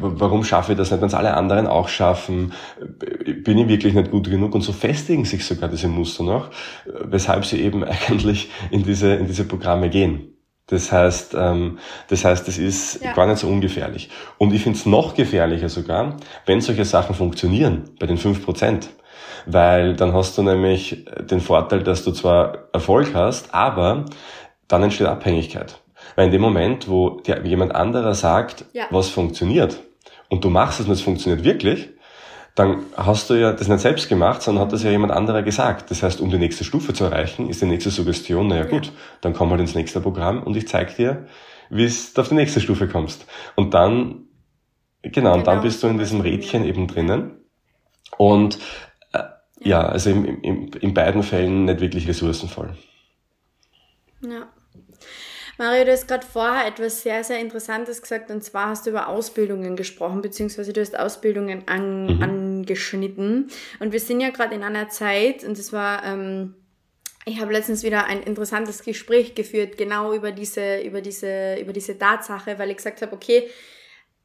warum 0.00 0.44
schaffe 0.44 0.72
ich 0.72 0.78
das 0.78 0.90
nicht, 0.90 1.00
wenn 1.00 1.08
es 1.08 1.14
alle 1.14 1.34
anderen 1.34 1.66
auch 1.66 1.88
schaffen? 1.88 2.52
Bin 2.78 3.58
ich 3.58 3.68
wirklich 3.68 3.94
nicht 3.94 4.10
gut 4.10 4.30
genug? 4.30 4.54
Und 4.54 4.62
so 4.62 4.72
festigen 4.72 5.24
sich 5.24 5.44
sogar 5.44 5.68
diese 5.68 5.88
Muster 5.88 6.24
noch, 6.24 6.50
weshalb 7.04 7.44
sie 7.44 7.60
eben 7.60 7.84
eigentlich 8.08 8.50
in 8.70 8.82
diese, 8.82 9.14
in 9.14 9.26
diese 9.26 9.44
Programme 9.44 9.90
gehen. 9.90 10.32
Das 10.68 10.90
heißt, 10.90 11.34
ähm, 11.38 11.78
das 12.08 12.24
heißt, 12.24 12.48
es 12.48 12.58
ist 12.58 13.02
ja. 13.02 13.12
gar 13.12 13.26
nicht 13.26 13.38
so 13.38 13.46
ungefährlich. 13.48 14.10
Und 14.38 14.52
ich 14.52 14.62
finde 14.62 14.78
es 14.78 14.86
noch 14.86 15.14
gefährlicher 15.14 15.68
sogar, 15.68 16.16
wenn 16.44 16.60
solche 16.60 16.84
Sachen 16.84 17.14
funktionieren, 17.14 17.90
bei 18.00 18.06
den 18.06 18.18
fünf 18.18 18.44
Prozent. 18.44 18.88
Weil 19.46 19.94
dann 19.94 20.12
hast 20.12 20.36
du 20.36 20.42
nämlich 20.42 21.04
den 21.20 21.40
Vorteil, 21.40 21.84
dass 21.84 22.02
du 22.02 22.10
zwar 22.10 22.68
Erfolg 22.72 23.14
hast, 23.14 23.54
aber 23.54 24.06
dann 24.66 24.82
entsteht 24.82 25.06
Abhängigkeit. 25.06 25.80
Weil 26.14 26.26
in 26.26 26.32
dem 26.32 26.40
Moment, 26.40 26.88
wo 26.88 27.20
dir 27.20 27.44
jemand 27.44 27.74
anderer 27.74 28.14
sagt, 28.14 28.64
ja. 28.72 28.86
was 28.90 29.08
funktioniert, 29.08 29.80
und 30.28 30.44
du 30.44 30.50
machst 30.50 30.80
es 30.80 30.86
und 30.86 30.92
es 30.92 31.00
funktioniert 31.00 31.44
wirklich, 31.44 31.88
dann 32.54 32.86
hast 32.96 33.28
du 33.28 33.34
ja 33.34 33.52
das 33.52 33.68
nicht 33.68 33.80
selbst 33.80 34.08
gemacht, 34.08 34.40
sondern 34.40 34.64
hat 34.64 34.72
das 34.72 34.82
ja 34.82 34.90
jemand 34.90 35.12
anderer 35.12 35.42
gesagt. 35.42 35.90
Das 35.90 36.02
heißt, 36.02 36.20
um 36.20 36.30
die 36.30 36.38
nächste 36.38 36.64
Stufe 36.64 36.94
zu 36.94 37.04
erreichen, 37.04 37.50
ist 37.50 37.60
die 37.60 37.66
nächste 37.66 37.90
Suggestion, 37.90 38.48
naja 38.48 38.64
gut, 38.64 38.92
dann 39.20 39.34
komm 39.34 39.50
halt 39.50 39.60
ins 39.60 39.74
nächste 39.74 40.00
Programm 40.00 40.42
und 40.42 40.56
ich 40.56 40.66
zeig 40.66 40.96
dir, 40.96 41.26
wie 41.68 41.86
du 41.86 42.20
auf 42.20 42.28
die 42.28 42.34
nächste 42.34 42.60
Stufe 42.60 42.88
kommst. 42.88 43.26
Und 43.56 43.74
dann, 43.74 44.28
genau, 45.02 45.34
und 45.34 45.46
dann 45.46 45.56
genau. 45.56 45.62
bist 45.64 45.82
du 45.82 45.86
in 45.88 45.98
diesem 45.98 46.22
Rädchen 46.22 46.64
eben 46.64 46.86
drinnen. 46.86 47.44
Und 48.16 48.58
äh, 49.12 49.24
ja, 49.60 49.82
also 49.82 50.08
in, 50.08 50.24
in, 50.24 50.68
in 50.68 50.94
beiden 50.94 51.22
Fällen 51.22 51.66
nicht 51.66 51.80
wirklich 51.80 52.08
ressourcenvoll. 52.08 52.74
Ja. 54.22 54.48
Mario, 55.58 55.86
du 55.86 55.92
hast 55.92 56.06
gerade 56.06 56.26
vorher 56.26 56.66
etwas 56.66 57.02
sehr, 57.02 57.24
sehr 57.24 57.40
Interessantes 57.40 58.02
gesagt 58.02 58.30
und 58.30 58.44
zwar 58.44 58.68
hast 58.68 58.84
du 58.84 58.90
über 58.90 59.08
Ausbildungen 59.08 59.74
gesprochen, 59.74 60.20
beziehungsweise 60.20 60.72
du 60.72 60.82
hast 60.82 60.98
Ausbildungen 60.98 61.62
an, 61.66 62.16
mhm. 62.16 62.22
angeschnitten. 62.22 63.48
Und 63.80 63.92
wir 63.92 64.00
sind 64.00 64.20
ja 64.20 64.30
gerade 64.30 64.54
in 64.54 64.62
einer 64.62 64.90
Zeit, 64.90 65.44
und 65.44 65.58
das 65.58 65.72
war, 65.72 66.04
ähm, 66.04 66.54
ich 67.24 67.40
habe 67.40 67.52
letztens 67.52 67.82
wieder 67.84 68.04
ein 68.04 68.22
interessantes 68.22 68.82
Gespräch 68.82 69.34
geführt, 69.34 69.78
genau 69.78 70.12
über 70.12 70.30
diese, 70.30 70.80
über 70.82 71.00
diese, 71.00 71.56
über 71.58 71.72
diese 71.72 71.98
Tatsache, 71.98 72.58
weil 72.58 72.70
ich 72.70 72.76
gesagt 72.76 73.00
habe, 73.00 73.14
okay, 73.14 73.48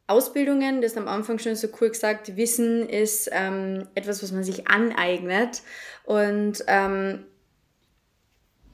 Ausbildungen, 0.07 0.81
das 0.81 0.97
am 0.97 1.07
Anfang 1.07 1.39
schon 1.39 1.55
so 1.55 1.69
cool 1.79 1.89
gesagt, 1.89 2.35
Wissen 2.35 2.89
ist 2.89 3.29
ähm, 3.31 3.87
etwas, 3.95 4.21
was 4.21 4.33
man 4.33 4.43
sich 4.43 4.67
aneignet. 4.67 5.61
Und 6.03 6.65
ähm, 6.67 7.25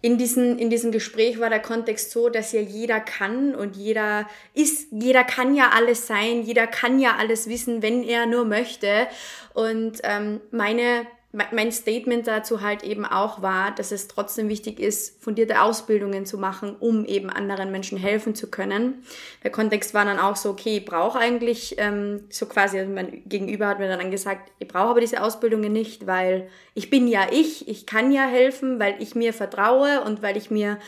in, 0.01 0.17
diesen, 0.17 0.59
in 0.59 0.69
diesem 0.69 0.91
Gespräch 0.91 1.39
war 1.39 1.49
der 1.49 1.61
Kontext 1.61 2.11
so, 2.11 2.29
dass 2.29 2.51
ja 2.51 2.61
jeder 2.61 2.99
kann 2.99 3.55
und 3.55 3.75
jeder 3.75 4.27
ist, 4.53 4.87
jeder 4.91 5.23
kann 5.23 5.55
ja 5.55 5.71
alles 5.73 6.05
sein, 6.07 6.43
jeder 6.43 6.67
kann 6.67 6.99
ja 6.99 7.15
alles 7.17 7.49
wissen, 7.49 7.81
wenn 7.81 8.03
er 8.03 8.25
nur 8.25 8.45
möchte. 8.45 9.07
Und 9.53 9.99
ähm, 10.03 10.39
meine 10.51 11.07
mein 11.33 11.71
Statement 11.71 12.25
dazu 12.25 12.61
halt 12.61 12.83
eben 12.83 13.05
auch 13.05 13.41
war, 13.41 13.75
dass 13.75 13.91
es 13.91 14.07
trotzdem 14.07 14.47
wichtig 14.47 14.79
ist, 14.79 15.21
fundierte 15.21 15.61
Ausbildungen 15.61 16.25
zu 16.25 16.37
machen, 16.37 16.75
um 16.79 17.03
eben 17.05 17.29
anderen 17.29 17.69
Menschen 17.69 17.97
helfen 17.97 18.33
zu 18.33 18.49
können. 18.49 19.03
Der 19.43 19.51
Kontext 19.51 19.93
war 19.93 20.05
dann 20.05 20.19
auch 20.19 20.37
so, 20.37 20.49
okay, 20.49 20.77
ich 20.77 20.85
brauche 20.85 21.19
eigentlich, 21.19 21.75
ähm, 21.79 22.23
so 22.29 22.45
quasi, 22.45 22.79
also 22.79 22.91
mein 22.91 23.23
Gegenüber 23.25 23.67
hat 23.67 23.79
mir 23.79 23.89
dann 23.89 24.09
gesagt, 24.09 24.51
ich 24.59 24.67
brauche 24.69 24.89
aber 24.89 25.01
diese 25.01 25.21
Ausbildungen 25.21 25.73
nicht, 25.73 26.07
weil 26.07 26.49
ich 26.73 26.89
bin 26.89 27.07
ja 27.07 27.27
ich, 27.29 27.67
ich 27.67 27.85
kann 27.85 28.11
ja 28.11 28.25
helfen, 28.25 28.79
weil 28.79 28.95
ich 28.99 29.13
mir 29.13 29.33
vertraue 29.33 30.01
und 30.01 30.21
weil 30.21 30.37
ich 30.37 30.49
mir 30.49 30.79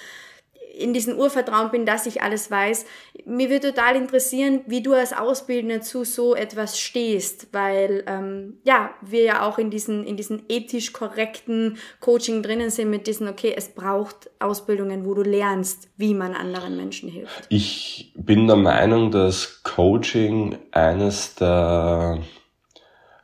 in 0.79 0.93
diesem 0.93 1.17
Urvertrauen 1.17 1.71
bin, 1.71 1.85
dass 1.85 2.05
ich 2.05 2.21
alles 2.21 2.49
weiß. 2.49 2.85
Mir 3.25 3.49
würde 3.49 3.73
total 3.73 3.95
interessieren, 3.95 4.61
wie 4.65 4.81
du 4.81 4.93
als 4.93 5.13
Ausbildender 5.13 5.81
zu 5.81 6.03
so 6.03 6.35
etwas 6.35 6.79
stehst, 6.79 7.47
weil 7.51 8.03
ähm, 8.07 8.57
ja, 8.63 8.91
wir 9.01 9.23
ja 9.23 9.47
auch 9.47 9.57
in 9.57 9.69
diesen, 9.69 10.05
in 10.05 10.17
diesen 10.17 10.43
ethisch 10.49 10.93
korrekten 10.93 11.77
Coaching 11.99 12.41
drinnen 12.41 12.69
sind 12.69 12.89
mit 12.89 13.07
diesen, 13.07 13.27
okay, 13.27 13.53
es 13.55 13.69
braucht 13.69 14.29
Ausbildungen, 14.39 15.05
wo 15.05 15.13
du 15.13 15.23
lernst, 15.23 15.89
wie 15.97 16.13
man 16.13 16.33
anderen 16.33 16.77
Menschen 16.77 17.09
hilft. 17.09 17.45
Ich 17.49 18.13
bin 18.15 18.47
der 18.47 18.55
Meinung, 18.55 19.11
dass 19.11 19.63
Coaching 19.63 20.57
eines 20.71 21.35
der 21.35 22.19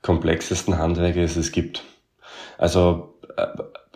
komplexesten 0.02 0.78
Handwerke 0.78 1.24
ist, 1.24 1.36
es 1.36 1.52
gibt. 1.52 1.84
Also 2.58 3.16
äh, 3.38 3.48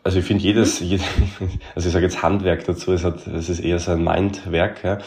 also 0.10 0.18
ich 0.18 0.26
finde 0.26 0.44
jedes, 0.44 0.82
mhm. 0.82 1.00
also 1.76 1.88
ich 1.88 1.94
sage 1.94 2.06
jetzt 2.06 2.24
Handwerk 2.24 2.66
dazu, 2.66 2.92
es, 2.94 3.04
hat, 3.04 3.28
es 3.28 3.48
ist 3.48 3.60
eher 3.60 3.78
so 3.78 3.92
ein 3.92 4.04
Mindwerk, 4.04 4.84
ja. 4.84 4.98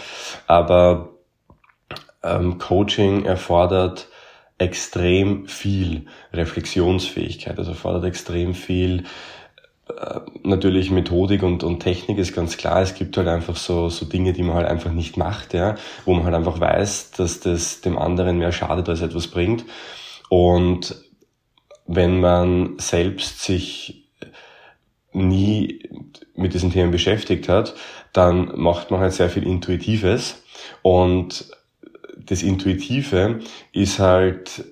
aber 0.46 1.16
ähm, 2.22 2.58
Coaching 2.58 3.24
erfordert 3.24 4.06
extrem 4.58 5.48
viel 5.48 6.06
Reflexionsfähigkeit, 6.32 7.58
also 7.58 7.72
erfordert 7.72 8.04
extrem 8.04 8.54
viel 8.54 9.02
äh, 9.88 10.20
natürlich 10.44 10.92
Methodik 10.92 11.42
und, 11.42 11.64
und 11.64 11.80
Technik 11.80 12.18
ist 12.18 12.32
ganz 12.32 12.56
klar. 12.56 12.80
Es 12.80 12.94
gibt 12.94 13.16
halt 13.16 13.26
einfach 13.26 13.56
so, 13.56 13.88
so 13.88 14.06
Dinge, 14.06 14.32
die 14.32 14.44
man 14.44 14.54
halt 14.54 14.68
einfach 14.68 14.92
nicht 14.92 15.16
macht, 15.16 15.52
ja, 15.52 15.74
wo 16.04 16.14
man 16.14 16.22
halt 16.22 16.36
einfach 16.36 16.60
weiß, 16.60 17.10
dass 17.10 17.40
das 17.40 17.80
dem 17.80 17.98
anderen 17.98 18.38
mehr 18.38 18.52
schadet 18.52 18.88
als 18.88 19.02
etwas 19.02 19.26
bringt. 19.26 19.64
Und 20.28 20.94
wenn 21.88 22.20
man 22.20 22.78
selbst 22.78 23.42
sich 23.42 24.01
nie 25.12 25.88
mit 26.34 26.54
diesen 26.54 26.72
Themen 26.72 26.90
beschäftigt 26.90 27.48
hat, 27.48 27.74
dann 28.12 28.52
macht 28.58 28.90
man 28.90 29.00
halt 29.00 29.12
sehr 29.12 29.28
viel 29.28 29.44
Intuitives 29.44 30.42
und 30.82 31.50
das 32.16 32.42
Intuitive 32.42 33.40
ist 33.72 33.98
halt, 33.98 34.64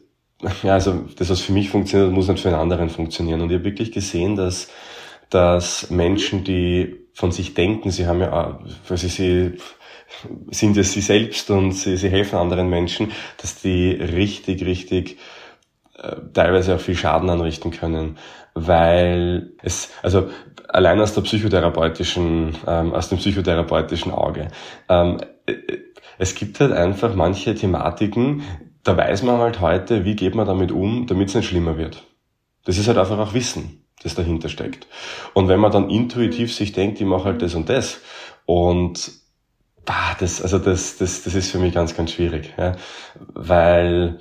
ja, 0.62 0.74
also 0.74 1.04
das, 1.16 1.30
was 1.30 1.40
für 1.40 1.52
mich 1.52 1.70
funktioniert, 1.70 2.12
muss 2.12 2.28
nicht 2.28 2.40
für 2.40 2.48
einen 2.48 2.58
anderen 2.58 2.90
funktionieren. 2.90 3.40
Und 3.40 3.50
ich 3.50 3.56
habe 3.56 3.64
wirklich 3.64 3.92
gesehen, 3.92 4.36
dass, 4.36 4.68
dass 5.28 5.90
Menschen, 5.90 6.44
die 6.44 6.96
von 7.12 7.32
sich 7.32 7.54
denken, 7.54 7.90
sie 7.90 8.06
haben 8.06 8.20
ja, 8.20 8.60
also 8.88 9.08
sie 9.08 9.52
sind 10.50 10.76
es 10.76 10.92
sie 10.92 11.00
selbst 11.00 11.50
und 11.50 11.72
sie, 11.72 11.96
sie 11.96 12.08
helfen 12.08 12.36
anderen 12.36 12.68
Menschen, 12.68 13.12
dass 13.38 13.60
die 13.60 13.92
richtig, 13.92 14.64
richtig 14.64 15.18
äh, 15.96 16.16
teilweise 16.32 16.74
auch 16.74 16.80
viel 16.80 16.96
Schaden 16.96 17.30
anrichten 17.30 17.70
können, 17.70 18.16
weil 18.54 19.52
es, 19.62 19.90
also 20.02 20.30
allein 20.68 21.00
aus 21.00 21.14
der 21.14 21.22
psychotherapeutischen, 21.22 22.56
ähm, 22.66 22.92
aus 22.92 23.08
dem 23.08 23.18
psychotherapeutischen 23.18 24.12
Auge. 24.12 24.48
Ähm, 24.88 25.18
äh, 25.46 25.54
es 26.18 26.34
gibt 26.34 26.60
halt 26.60 26.72
einfach 26.72 27.14
manche 27.14 27.54
Thematiken, 27.54 28.42
da 28.82 28.96
weiß 28.96 29.22
man 29.22 29.38
halt 29.38 29.60
heute, 29.60 30.04
wie 30.04 30.16
geht 30.16 30.34
man 30.34 30.46
damit 30.46 30.72
um, 30.72 31.06
damit 31.06 31.28
es 31.28 31.34
nicht 31.34 31.48
schlimmer 31.48 31.76
wird. 31.76 32.04
Das 32.64 32.78
ist 32.78 32.88
halt 32.88 32.98
einfach 32.98 33.18
auch 33.18 33.34
Wissen, 33.34 33.84
das 34.02 34.14
dahinter 34.14 34.48
steckt. 34.48 34.86
Und 35.34 35.48
wenn 35.48 35.60
man 35.60 35.72
dann 35.72 35.90
intuitiv 35.90 36.54
sich 36.54 36.72
denkt, 36.72 37.00
ich 37.00 37.06
mache 37.06 37.24
halt 37.24 37.42
das 37.42 37.54
und 37.54 37.68
das 37.68 38.00
und 38.44 39.19
bah, 39.84 40.16
das, 40.18 40.42
also 40.42 40.58
das, 40.58 40.98
das, 40.98 41.22
das 41.22 41.34
ist 41.34 41.50
für 41.50 41.58
mich 41.58 41.74
ganz, 41.74 41.96
ganz 41.96 42.12
schwierig, 42.12 42.54
ja, 42.56 42.76
weil 43.34 44.18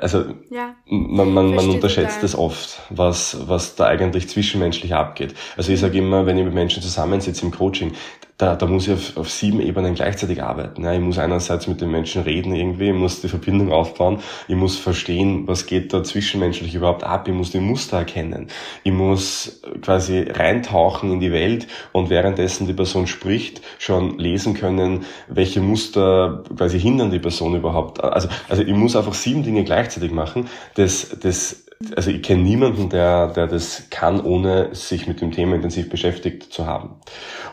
also 0.00 0.24
ja, 0.50 0.76
man, 0.86 1.32
man, 1.32 1.54
man 1.54 1.68
unterschätzt 1.68 2.22
das 2.22 2.34
oft, 2.34 2.80
was, 2.90 3.48
was 3.48 3.74
da 3.76 3.86
eigentlich 3.86 4.28
zwischenmenschlich 4.28 4.94
abgeht. 4.94 5.34
Also 5.56 5.72
ich 5.72 5.80
sage 5.80 5.98
immer, 5.98 6.26
wenn 6.26 6.38
ich 6.38 6.44
mit 6.44 6.54
Menschen 6.54 6.82
zusammensitze 6.82 7.44
im 7.44 7.50
Coaching, 7.50 7.92
da, 8.38 8.54
da 8.54 8.66
muss 8.66 8.86
ich 8.86 8.94
auf, 8.94 9.16
auf 9.16 9.30
sieben 9.30 9.60
Ebenen 9.60 9.94
gleichzeitig 9.94 10.42
arbeiten. 10.42 10.84
Ja, 10.84 10.92
ich 10.92 11.00
muss 11.00 11.18
einerseits 11.18 11.66
mit 11.66 11.80
den 11.80 11.90
Menschen 11.90 12.22
reden 12.22 12.54
irgendwie, 12.54 12.88
ich 12.88 12.94
muss 12.94 13.20
die 13.20 13.28
Verbindung 13.28 13.72
aufbauen, 13.72 14.20
ich 14.46 14.54
muss 14.54 14.76
verstehen, 14.76 15.48
was 15.48 15.66
geht 15.66 15.92
da 15.92 16.04
zwischenmenschlich 16.04 16.74
überhaupt 16.74 17.02
ab, 17.02 17.26
ich 17.26 17.34
muss 17.34 17.50
die 17.50 17.58
Muster 17.58 17.98
erkennen, 17.98 18.46
ich 18.84 18.92
muss 18.92 19.60
quasi 19.82 20.20
reintauchen 20.20 21.12
in 21.12 21.20
die 21.20 21.32
Welt 21.32 21.66
und 21.92 22.10
währenddessen 22.10 22.68
die 22.68 22.74
Person 22.74 23.08
spricht, 23.08 23.60
schon 23.78 24.18
lesen 24.18 24.54
können, 24.54 25.04
welche 25.26 25.60
Muster 25.60 26.44
quasi 26.56 26.78
hindern 26.78 27.10
die 27.10 27.18
Person 27.18 27.56
überhaupt. 27.56 28.02
Also, 28.04 28.28
also 28.48 28.62
ich 28.62 28.74
muss 28.74 28.94
einfach 28.94 29.14
sieben 29.14 29.42
Dinge 29.42 29.64
gleichzeitig 29.64 30.12
machen. 30.12 30.48
Das, 30.76 31.16
das 31.20 31.64
also 31.94 32.10
ich 32.10 32.22
kenne 32.22 32.42
niemanden, 32.42 32.88
der, 32.88 33.28
der 33.28 33.46
das 33.46 33.88
kann, 33.90 34.20
ohne 34.20 34.74
sich 34.74 35.06
mit 35.06 35.20
dem 35.20 35.30
Thema 35.30 35.54
intensiv 35.54 35.88
beschäftigt 35.88 36.52
zu 36.52 36.66
haben. 36.66 36.96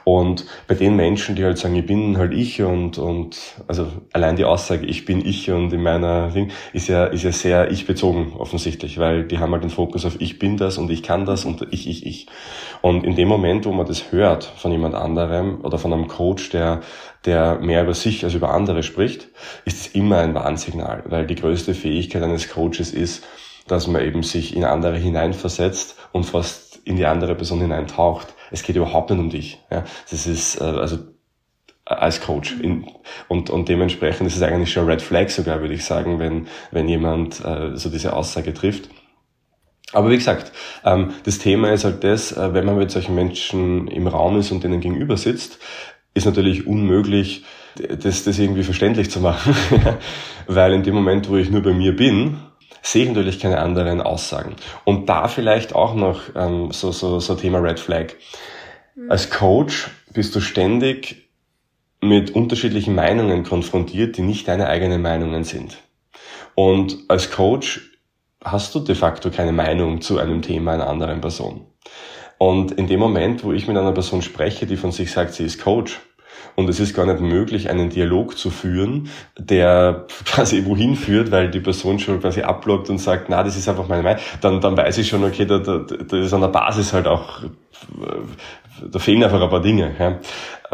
Und 0.04 0.48
bei 0.68 0.74
den 0.74 0.96
Menschen, 0.96 1.36
die 1.36 1.44
halt 1.44 1.60
sagen, 1.60 1.76
ich 1.76 1.86
bin 1.86 2.18
halt 2.18 2.34
ich 2.34 2.62
und, 2.64 2.98
und 2.98 3.38
also 3.68 3.88
allein 4.14 4.36
die 4.36 4.46
Aussage, 4.46 4.88
ich 4.88 5.06
bin 5.06 5.24
ich 5.24 5.52
und 5.52 5.72
in 5.72 5.84
meiner 5.84 6.30
Ding, 6.30 6.52
ist 6.74 6.88
ja, 6.88 7.06
ist 7.06 7.22
ja 7.22 7.32
sehr 7.32 7.70
ich 7.70 7.86
bezogen 7.86 8.34
offensichtlich, 8.38 8.98
weil 8.98 9.26
die 9.26 9.38
haben 9.38 9.52
halt 9.52 9.64
den 9.64 9.70
Fokus 9.70 10.06
auf 10.06 10.20
ich 10.20 10.40
bin 10.40 10.58
das 10.58 10.80
und 10.80 10.90
ich 10.90 11.04
kann 11.04 11.26
das 11.26 11.46
und 11.46 11.68
ich, 11.72 11.88
ich, 11.88 12.06
ich. 12.08 12.26
Und 12.82 13.04
in 13.04 13.16
dem 13.16 13.28
Moment, 13.28 13.66
wo 13.66 13.72
man 13.74 13.86
das 13.86 14.12
hört 14.12 14.44
von 14.44 14.72
jemand 14.72 14.96
anderem 14.96 15.62
oder 15.62 15.78
von 15.78 15.94
einem 15.94 16.08
Coach, 16.08 16.50
der, 16.50 16.82
der 17.26 17.60
mehr 17.60 17.84
über 17.84 17.94
sich 17.94 18.24
als 18.24 18.34
über 18.34 18.52
andere 18.52 18.82
spricht, 18.82 19.28
ist 19.66 19.82
es 19.82 19.88
immer 19.96 20.18
ein 20.18 20.34
Warnsignal, 20.34 21.04
weil 21.06 21.28
die 21.28 21.36
größte 21.36 21.76
Fähigkeit 21.76 22.24
eines 22.24 22.50
Coaches 22.50 22.92
ist, 22.92 23.24
dass 23.68 23.88
man 23.88 24.02
eben 24.02 24.24
sich 24.24 24.56
in 24.56 24.64
andere 24.64 24.98
hineinversetzt 24.98 25.96
und 26.12 26.26
fast 26.26 26.80
in 26.86 26.96
die 26.96 27.06
andere 27.06 27.36
Person 27.36 27.60
hineintaucht. 27.62 28.34
Es 28.52 28.64
geht 28.64 28.76
überhaupt 28.76 29.10
nicht 29.10 29.20
um 29.20 29.30
dich. 29.30 29.64
Ja. 29.72 29.84
Das 30.10 30.28
ist, 30.28 30.62
äh, 30.62 30.64
also 30.64 31.00
als 31.86 32.22
Coach. 32.22 32.56
In, 32.60 32.88
und, 33.28 33.50
und 33.50 33.70
dementsprechend 33.70 34.28
ist 34.28 34.36
es 34.36 34.42
eigentlich 34.42 34.72
schon 34.72 34.86
Red 34.86 35.02
Flag 35.02 35.30
sogar, 35.30 35.62
würde 35.62 35.74
ich 35.74 35.86
sagen, 35.86 36.20
wenn, 36.20 36.48
wenn 36.72 36.88
jemand 36.88 37.44
äh, 37.44 37.76
so 37.76 37.90
diese 37.90 38.14
Aussage 38.14 38.54
trifft. 38.54 38.90
Aber 39.94 40.10
wie 40.10 40.18
gesagt, 40.18 40.52
ähm, 40.84 41.14
das 41.24 41.38
Thema 41.38 41.72
ist 41.72 41.86
halt 41.86 42.04
das, 42.04 42.32
äh, 42.32 42.54
wenn 42.54 42.66
man 42.66 42.78
mit 42.78 42.92
solchen 42.92 43.16
Menschen 43.16 43.88
im 43.88 44.08
Raum 44.08 44.40
ist 44.40 44.52
und 44.52 44.64
denen 44.64 44.82
gegenüber 44.82 45.16
sitzt, 45.16 45.60
ist 46.14 46.26
natürlich 46.26 46.66
unmöglich, 46.66 47.44
das, 47.76 48.24
das 48.24 48.40
irgendwie 48.40 48.64
verständlich 48.64 49.12
zu 49.12 49.20
machen. 49.20 49.56
Weil 50.48 50.74
in 50.74 50.84
dem 50.84 50.96
Moment, 50.96 51.30
wo 51.30 51.36
ich 51.36 51.52
nur 51.52 51.62
bei 51.62 51.74
mir 51.74 51.96
bin 51.96 52.38
sehe 52.86 53.04
ich 53.04 53.10
natürlich 53.10 53.40
keine 53.40 53.60
anderen 53.60 54.02
Aussagen. 54.02 54.56
Und 54.84 55.10
da 55.10 55.28
vielleicht 55.28 55.74
auch 55.74 55.96
noch 55.96 56.22
ähm, 56.36 56.72
so, 56.72 56.92
so, 56.92 57.20
so 57.20 57.36
Thema 57.36 57.60
Red 57.60 57.80
Flag. 57.80 58.14
Mhm. 58.96 59.12
Als 59.12 59.30
Coach 59.30 59.90
bist 60.14 60.36
du 60.36 60.40
ständig 60.40 61.30
mit 62.02 62.36
unterschiedlichen 62.36 62.94
Meinungen 62.94 63.44
konfrontiert, 63.44 64.18
die 64.18 64.22
nicht 64.22 64.48
deine 64.48 64.68
eigenen 64.68 65.02
Meinungen 65.02 65.44
sind. 65.44 65.78
Und 66.54 66.98
als 67.08 67.32
Coach 67.32 67.92
hast 68.44 68.76
du 68.76 68.80
de 68.80 68.96
facto 68.96 69.32
keine 69.32 69.52
Meinung 69.52 70.02
zu 70.02 70.20
einem 70.20 70.44
Thema 70.44 70.74
einer 70.74 70.88
anderen 70.88 71.22
Person. 71.22 71.66
Und 72.38 72.72
in 72.74 72.86
dem 72.88 73.00
Moment, 73.00 73.44
wo 73.44 73.52
ich 73.52 73.68
mit 73.68 73.78
einer 73.78 73.94
Person 73.94 74.22
spreche, 74.22 74.68
die 74.68 74.78
von 74.78 74.92
sich 74.92 75.12
sagt, 75.12 75.34
sie 75.34 75.46
ist 75.46 75.62
Coach, 75.62 76.00
und 76.56 76.70
es 76.70 76.80
ist 76.80 76.94
gar 76.94 77.06
nicht 77.06 77.20
möglich, 77.20 77.70
einen 77.70 77.90
Dialog 77.90 78.38
zu 78.38 78.50
führen, 78.50 79.10
der 79.38 80.06
quasi 80.26 80.66
wohin 80.66 80.96
führt, 80.96 81.32
weil 81.32 81.52
die 81.52 81.60
Person 81.60 82.00
schon 82.00 82.22
quasi 82.22 82.42
abblockt 82.42 82.90
und 82.90 82.98
sagt, 82.98 83.30
na, 83.30 83.44
das 83.44 83.58
ist 83.58 83.68
einfach 83.68 83.88
meine 83.88 84.04
Meinung. 84.04 84.22
Dann, 84.42 84.62
dann 84.62 84.78
weiß 84.78 84.98
ich 84.98 85.08
schon, 85.08 85.24
okay, 85.24 85.46
da, 85.46 85.60
da, 85.60 85.80
da 85.80 86.18
ist 86.18 86.34
an 86.34 86.42
der 86.42 86.48
Basis 86.48 86.94
halt 86.94 87.08
auch, 87.08 87.42
da 88.92 89.00
fehlen 89.00 89.24
einfach 89.24 89.42
ein 89.42 89.50
paar 89.50 89.62
Dinge. 89.62 89.96
Ja. 90.00 90.20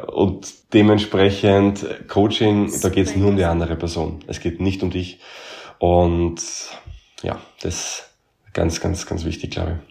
Und 0.07 0.73
dementsprechend 0.73 1.85
Coaching, 2.07 2.71
da 2.81 2.89
geht 2.89 3.07
es 3.07 3.15
nur 3.15 3.29
um 3.29 3.37
die 3.37 3.45
andere 3.45 3.75
Person. 3.75 4.19
Es 4.27 4.39
geht 4.39 4.61
nicht 4.61 4.83
um 4.83 4.91
dich. 4.91 5.19
Und 5.79 6.41
ja, 7.23 7.39
das 7.61 7.73
ist 7.73 8.09
ganz, 8.53 8.81
ganz, 8.81 9.05
ganz 9.05 9.25
wichtig, 9.25 9.51
glaube 9.51 9.79
ich. 9.83 9.90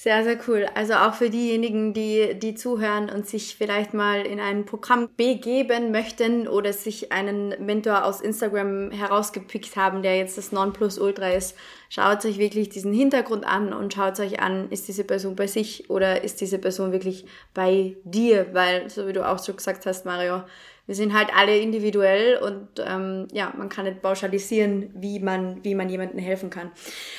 Sehr, 0.00 0.22
sehr 0.22 0.38
cool. 0.46 0.64
Also 0.76 0.94
auch 0.94 1.14
für 1.14 1.28
diejenigen, 1.28 1.92
die, 1.92 2.38
die 2.38 2.54
zuhören 2.54 3.10
und 3.10 3.26
sich 3.26 3.56
vielleicht 3.56 3.94
mal 3.94 4.24
in 4.24 4.38
ein 4.38 4.64
Programm 4.64 5.08
begeben 5.16 5.90
möchten 5.90 6.46
oder 6.46 6.72
sich 6.72 7.10
einen 7.10 7.48
Mentor 7.66 8.04
aus 8.04 8.20
Instagram 8.20 8.92
herausgepickt 8.92 9.74
haben, 9.74 10.02
der 10.02 10.16
jetzt 10.16 10.38
das 10.38 10.52
Nonplusultra 10.52 11.30
ist, 11.30 11.56
schaut 11.88 12.24
euch 12.24 12.38
wirklich 12.38 12.68
diesen 12.68 12.92
Hintergrund 12.92 13.44
an 13.44 13.72
und 13.72 13.92
schaut 13.92 14.20
euch 14.20 14.38
an, 14.38 14.70
ist 14.70 14.86
diese 14.86 15.02
Person 15.02 15.34
bei 15.34 15.48
sich 15.48 15.90
oder 15.90 16.22
ist 16.22 16.40
diese 16.40 16.60
Person 16.60 16.92
wirklich 16.92 17.26
bei 17.52 17.96
dir? 18.04 18.54
Weil, 18.54 18.88
so 18.90 19.08
wie 19.08 19.12
du 19.12 19.28
auch 19.28 19.44
schon 19.44 19.56
gesagt 19.56 19.84
hast, 19.84 20.06
Mario, 20.06 20.44
wir 20.88 20.94
sind 20.94 21.12
halt 21.12 21.28
alle 21.36 21.58
individuell 21.58 22.38
und 22.38 22.82
ähm, 22.84 23.28
ja, 23.30 23.52
man 23.56 23.68
kann 23.68 23.84
nicht 23.84 24.00
pauschalisieren, 24.00 24.90
wie 24.94 25.20
man, 25.20 25.62
wie 25.62 25.74
man 25.74 25.90
jemandem 25.90 26.18
helfen 26.18 26.48
kann. 26.48 26.72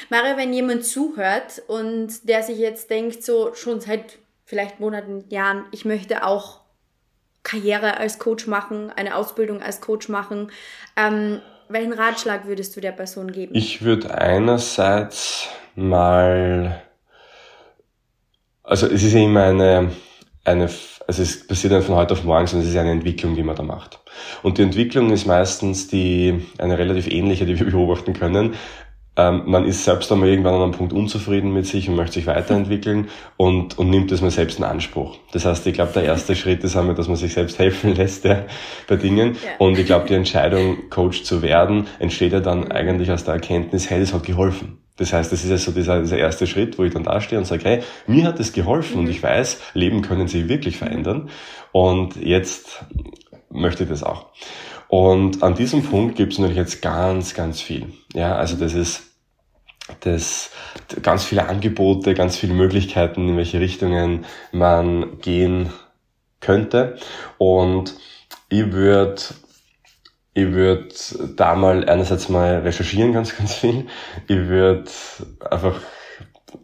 Mario, 0.09 0.37
wenn 0.37 0.51
jemand 0.51 0.83
zuhört 0.83 1.61
und 1.67 2.27
der 2.27 2.41
sich 2.41 2.57
jetzt 2.57 2.89
denkt, 2.89 3.23
so 3.23 3.53
schon 3.53 3.79
seit 3.79 4.17
vielleicht 4.43 4.79
Monaten, 4.79 5.23
Jahren, 5.29 5.65
ich 5.71 5.85
möchte 5.85 6.25
auch 6.25 6.61
Karriere 7.43 7.97
als 7.97 8.17
Coach 8.17 8.47
machen, 8.47 8.91
eine 8.95 9.15
Ausbildung 9.15 9.61
als 9.61 9.81
Coach 9.81 10.09
machen, 10.09 10.51
ähm, 10.97 11.39
welchen 11.69 11.93
Ratschlag 11.93 12.47
würdest 12.47 12.75
du 12.75 12.81
der 12.81 12.91
Person 12.91 13.31
geben? 13.31 13.53
Ich 13.53 13.83
würde 13.83 14.15
einerseits 14.17 15.47
mal, 15.75 16.81
also 18.63 18.87
es 18.87 19.03
ist 19.03 19.13
immer 19.13 19.43
eine, 19.43 19.91
eine 20.49 20.69
also 21.09 21.23
es 21.23 21.47
passiert 21.47 21.73
nicht 21.73 21.85
von 21.85 21.95
heute 21.95 22.13
auf 22.13 22.23
morgen, 22.23 22.45
sondern 22.45 22.67
es 22.67 22.71
ist 22.71 22.79
eine 22.79 22.91
Entwicklung, 22.91 23.33
die 23.33 23.41
man 23.41 23.55
da 23.55 23.63
macht. 23.63 23.99
Und 24.43 24.59
die 24.59 24.61
Entwicklung 24.61 25.09
ist 25.09 25.25
meistens 25.25 25.87
die, 25.87 26.45
eine 26.59 26.77
relativ 26.77 27.07
ähnliche, 27.07 27.47
die 27.47 27.59
wir 27.59 27.65
beobachten 27.71 28.13
können. 28.13 28.53
Ähm, 29.17 29.41
man 29.47 29.65
ist 29.65 29.83
selbst 29.83 30.11
einmal 30.11 30.29
irgendwann 30.29 30.53
an 30.53 30.61
einem 30.61 30.71
Punkt 30.71 30.93
unzufrieden 30.93 31.51
mit 31.51 31.65
sich 31.65 31.89
und 31.89 31.95
möchte 31.95 32.13
sich 32.13 32.27
weiterentwickeln 32.27 33.07
und, 33.37 33.79
und 33.79 33.89
nimmt 33.89 34.11
das 34.11 34.21
mal 34.21 34.29
selbst 34.29 34.59
in 34.59 34.65
Anspruch. 34.65 35.17
Das 35.31 35.45
heißt, 35.45 35.65
ich 35.65 35.73
glaube, 35.73 35.93
der 35.93 36.03
erste 36.03 36.35
Schritt 36.35 36.63
ist 36.63 36.77
einmal, 36.77 36.93
dass 36.93 37.07
man 37.07 37.17
sich 37.17 37.33
selbst 37.33 37.57
helfen 37.57 37.95
lässt 37.95 38.23
ja, 38.25 38.45
bei 38.87 38.95
Dingen. 38.95 39.33
Ja. 39.33 39.49
Und 39.57 39.79
ich 39.79 39.87
glaube, 39.87 40.07
die 40.07 40.13
Entscheidung, 40.13 40.91
Coach 40.91 41.23
zu 41.23 41.41
werden, 41.41 41.87
entsteht 41.97 42.33
ja 42.33 42.39
dann 42.39 42.71
eigentlich 42.71 43.09
aus 43.09 43.23
der 43.23 43.33
Erkenntnis, 43.33 43.89
hey, 43.89 43.99
das 43.99 44.13
hat 44.13 44.27
geholfen. 44.27 44.77
Das 44.99 45.13
heißt, 45.13 45.31
das 45.31 45.43
ist 45.43 45.49
ja 45.49 45.57
so 45.57 45.71
dieser, 45.71 46.01
dieser 46.01 46.17
erste 46.17 46.45
Schritt, 46.45 46.77
wo 46.77 46.83
ich 46.83 46.93
dann 46.93 47.03
da 47.03 47.21
stehe 47.21 47.39
und 47.39 47.45
sage, 47.45 47.63
hey, 47.63 47.83
mir 48.05 48.25
hat 48.25 48.39
es 48.39 48.53
geholfen 48.53 48.97
mhm. 48.97 49.05
und 49.05 49.09
ich 49.09 49.23
weiß, 49.23 49.59
Leben 49.73 50.01
können 50.01 50.27
sich 50.27 50.47
wirklich 50.47 50.77
verändern 50.77 51.29
und 51.71 52.15
jetzt 52.17 52.83
möchte 53.49 53.83
ich 53.83 53.89
das 53.89 54.03
auch. 54.03 54.27
Und 54.89 55.43
an 55.43 55.55
diesem 55.55 55.83
Punkt 55.83 56.15
gibt 56.15 56.33
es 56.33 56.39
natürlich 56.39 56.57
jetzt 56.57 56.81
ganz, 56.81 57.33
ganz 57.33 57.61
viel. 57.61 57.93
Ja, 58.13 58.35
also 58.35 58.55
das 58.55 58.73
ist 58.73 59.03
das 60.01 60.51
ganz 61.01 61.23
viele 61.23 61.47
Angebote, 61.47 62.13
ganz 62.13 62.37
viele 62.37 62.53
Möglichkeiten, 62.53 63.29
in 63.29 63.37
welche 63.37 63.59
Richtungen 63.59 64.25
man 64.51 65.19
gehen 65.19 65.69
könnte. 66.41 66.97
Und 67.37 67.95
ich 68.49 68.71
würde 68.71 69.21
ich 70.39 70.53
würde 70.53 70.87
da 71.35 71.55
mal 71.55 71.87
einerseits 71.89 72.29
mal 72.29 72.59
recherchieren 72.59 73.13
ganz, 73.13 73.35
ganz 73.37 73.53
viel. 73.53 73.87
Ich 74.27 74.47
würde 74.47 74.85
einfach 75.49 75.75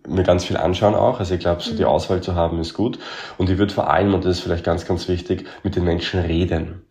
mir 0.07 0.23
ganz 0.23 0.45
viel 0.45 0.57
anschauen 0.57 0.95
auch. 0.95 1.19
Also 1.19 1.35
ich 1.35 1.39
glaube, 1.39 1.61
so 1.61 1.75
die 1.75 1.83
mhm. 1.83 1.89
Auswahl 1.89 2.21
zu 2.21 2.35
haben 2.35 2.59
ist 2.59 2.73
gut. 2.73 2.99
Und 3.37 3.49
ich 3.49 3.57
würde 3.57 3.73
vor 3.73 3.89
allem, 3.89 4.13
und 4.13 4.25
das 4.25 4.37
ist 4.37 4.43
vielleicht 4.43 4.63
ganz, 4.63 4.85
ganz 4.85 5.07
wichtig, 5.07 5.45
mit 5.63 5.75
den 5.75 5.83
Menschen 5.83 6.21
reden. 6.21 6.81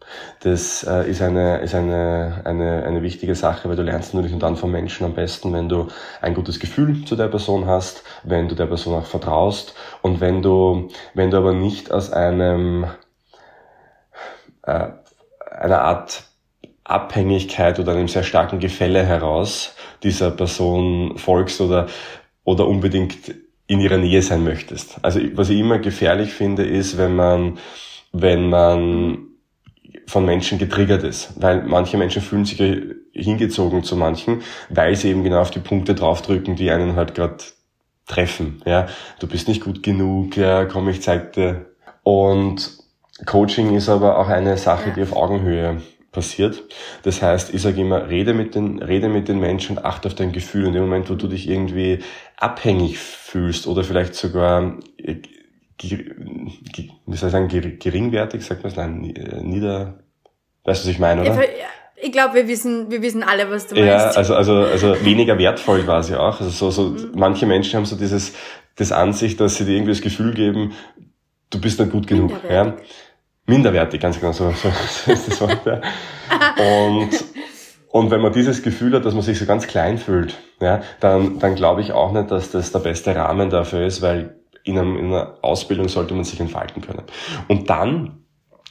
Das 0.41 0.85
äh, 0.85 1.09
ist, 1.09 1.23
eine, 1.23 1.59
ist 1.59 1.75
eine, 1.75 2.43
eine, 2.45 2.85
eine 2.85 3.03
wichtige 3.03 3.35
Sache, 3.35 3.69
weil 3.69 3.77
du 3.77 3.83
lernst 3.83 4.15
natürlich 4.15 4.35
und 4.35 4.43
dann 4.43 4.57
vom 4.57 4.71
Menschen 4.71 5.07
am 5.07 5.15
besten, 5.15 5.53
wenn 5.53 5.69
du 5.69 5.89
ein 6.21 6.35
gutes 6.35 6.61
Gefühl 6.61 7.05
zu 7.05 7.17
der 7.17 7.29
Person 7.29 7.67
hast, 7.67 8.05
wenn 8.23 8.49
du 8.49 8.55
der 8.55 8.67
Person 8.67 8.95
auch 8.95 9.07
vertraust 9.07 9.75
und 10.03 10.21
wenn 10.21 10.43
du, 10.43 10.89
wenn 11.15 11.31
du 11.31 11.39
aber 11.39 11.55
nicht 11.55 11.91
aus 11.91 12.13
einem, 12.13 12.87
äh, 14.63 14.89
einer 15.51 15.81
Art 15.81 16.25
Abhängigkeit 16.85 17.79
oder 17.79 17.93
einem 17.93 18.09
sehr 18.09 18.23
starken 18.23 18.61
Gefälle 18.61 19.05
heraus 19.05 19.75
dieser 20.03 20.31
Person 20.31 21.17
folgst 21.17 21.61
oder 21.61 21.87
oder 22.45 22.69
unbedingt 22.69 23.35
in 23.67 23.81
ihrer 23.81 23.97
Nähe 23.97 24.23
sein 24.23 24.45
möchtest. 24.45 24.99
Also 25.03 25.21
was 25.35 25.49
ich 25.49 25.59
immer 25.59 25.79
gefährlich 25.79 26.33
finde, 26.33 26.65
ist, 26.65 26.99
wenn 26.99 27.17
man, 27.17 27.59
wenn 28.13 28.51
man 28.51 29.19
von 30.07 30.27
Menschen 30.27 30.59
getriggert 30.59 31.03
ist, 31.03 31.33
weil 31.41 31.63
manche 31.63 31.97
Menschen 31.97 32.21
fühlen 32.21 32.45
sich 32.45 32.61
hingezogen 33.13 33.83
zu 33.83 33.97
manchen, 33.97 34.43
weil 34.69 34.95
sie 34.97 35.09
eben 35.09 35.25
genau 35.25 35.41
auf 35.41 35.51
die 35.51 35.61
Punkte 35.61 35.95
draufdrücken, 35.95 36.57
die 36.57 36.71
einen 36.71 36.97
halt 36.97 37.15
gerade 37.15 37.39
treffen. 38.07 38.61
Ja, 38.67 38.87
du 39.19 39.27
bist 39.27 39.49
nicht 39.49 39.63
gut 39.63 39.83
genug, 39.83 40.37
ja, 40.37 40.67
komm, 40.67 40.89
ich 40.91 41.01
zeig 41.01 41.33
dir. 41.33 41.65
Und 42.03 42.77
Coaching 43.25 43.75
ist 43.75 43.89
aber 43.89 44.19
auch 44.19 44.29
eine 44.29 44.59
Sache, 44.59 44.93
die 44.95 45.03
auf 45.03 45.17
Augenhöhe 45.17 45.81
passiert. 46.15 46.63
Das 47.03 47.21
heißt, 47.21 47.53
ich 47.53 47.61
sage 47.61 47.81
immer, 47.83 48.09
rede 48.09 48.33
mit 48.33 48.55
den, 48.55 48.83
rede 48.83 49.09
mit 49.09 49.29
den 49.29 49.39
Menschen 49.39 49.77
und 49.77 49.85
achte 49.85 50.09
auf 50.09 50.15
dein 50.15 50.33
Gefühl. 50.33 50.67
In 50.67 50.73
dem 50.73 50.83
Moment, 50.85 51.11
wo 51.11 51.15
du 51.15 51.29
dich 51.29 51.49
irgendwie 51.49 51.99
abhängig 52.39 52.99
fühlst 52.99 53.67
oder 53.67 53.85
vielleicht 53.85 54.15
sogar, 54.15 54.79
äh, 54.97 55.17
wie 55.83 57.17
soll 57.17 57.29
ich 57.29 57.33
sagen, 57.33 57.49
geringwertig, 57.49 58.43
sagt 58.45 58.63
man 58.63 58.71
es, 58.71 58.77
nein, 58.77 59.15
äh, 59.15 59.43
nieder, 59.43 59.99
weißt 60.65 60.85
du, 60.85 60.89
was 60.89 60.95
ich 60.95 60.99
meine, 60.99 61.21
oder? 61.21 61.45
Ich 61.97 62.13
glaube, 62.13 62.35
wir 62.35 62.49
wissen, 62.49 62.91
wir 62.91 63.01
wissen 63.03 63.23
alle, 63.23 63.51
was 63.51 63.67
du 63.67 63.75
meinst. 63.77 63.89
Ja, 63.89 64.11
also, 64.11 64.35
also, 64.35 64.53
also 64.57 65.05
weniger 65.05 65.39
wertvoll 65.39 65.85
quasi 65.85 66.15
auch. 66.15 66.41
Also 66.41 66.51
so, 66.51 66.71
so, 66.71 66.91
mhm. 66.91 67.13
manche 67.15 67.47
Menschen 67.47 67.77
haben 67.77 67.87
so 67.87 67.97
dieses, 67.97 68.35
das 68.77 68.93
Ansicht, 68.93 69.41
dass 69.41 69.57
sie 69.57 69.65
dir 69.65 69.73
irgendwie 69.73 69.93
das 69.93 70.03
Gefühl 70.03 70.35
geben, 70.35 70.73
du 71.51 71.61
bist 71.61 71.79
nicht 71.79 71.93
gut 71.93 72.07
genug. 72.07 72.33
Ja? 72.49 72.77
Minderwertig, 73.47 74.01
ganz 74.01 74.19
genau 74.19 74.33
so, 74.33 74.51
so, 74.53 75.13
ist 75.13 75.29
das 75.29 75.41
Wort. 75.41 75.61
Ja. 75.67 75.81
Und, 76.89 77.11
und 77.89 78.11
wenn 78.11 78.21
man 78.21 78.33
dieses 78.33 78.63
Gefühl 78.63 78.95
hat, 78.95 79.05
dass 79.05 79.15
man 79.15 79.23
sich 79.23 79.39
so 79.39 79.47
ganz 79.47 79.67
klein 79.67 79.99
fühlt, 79.99 80.39
ja, 80.61 80.83
dann, 81.01 81.39
dann 81.39 81.55
glaube 81.55 81.81
ich 81.81 81.93
auch 81.93 82.13
nicht, 82.13 82.31
dass 82.31 82.51
das 82.51 82.73
der 82.73 82.81
beste 82.81 83.15
Rahmen 83.15 83.51
dafür 83.51 83.87
ist, 83.87 84.03
weil 84.03 84.37
in, 84.65 84.79
einem, 84.79 84.97
in 84.97 85.07
einer 85.07 85.39
Ausbildung 85.43 85.89
sollte 85.89 86.15
man 86.15 86.25
sich 86.25 86.41
entfalten 86.41 86.83
können. 86.83 87.03
Und 87.49 87.69
dann 87.69 88.25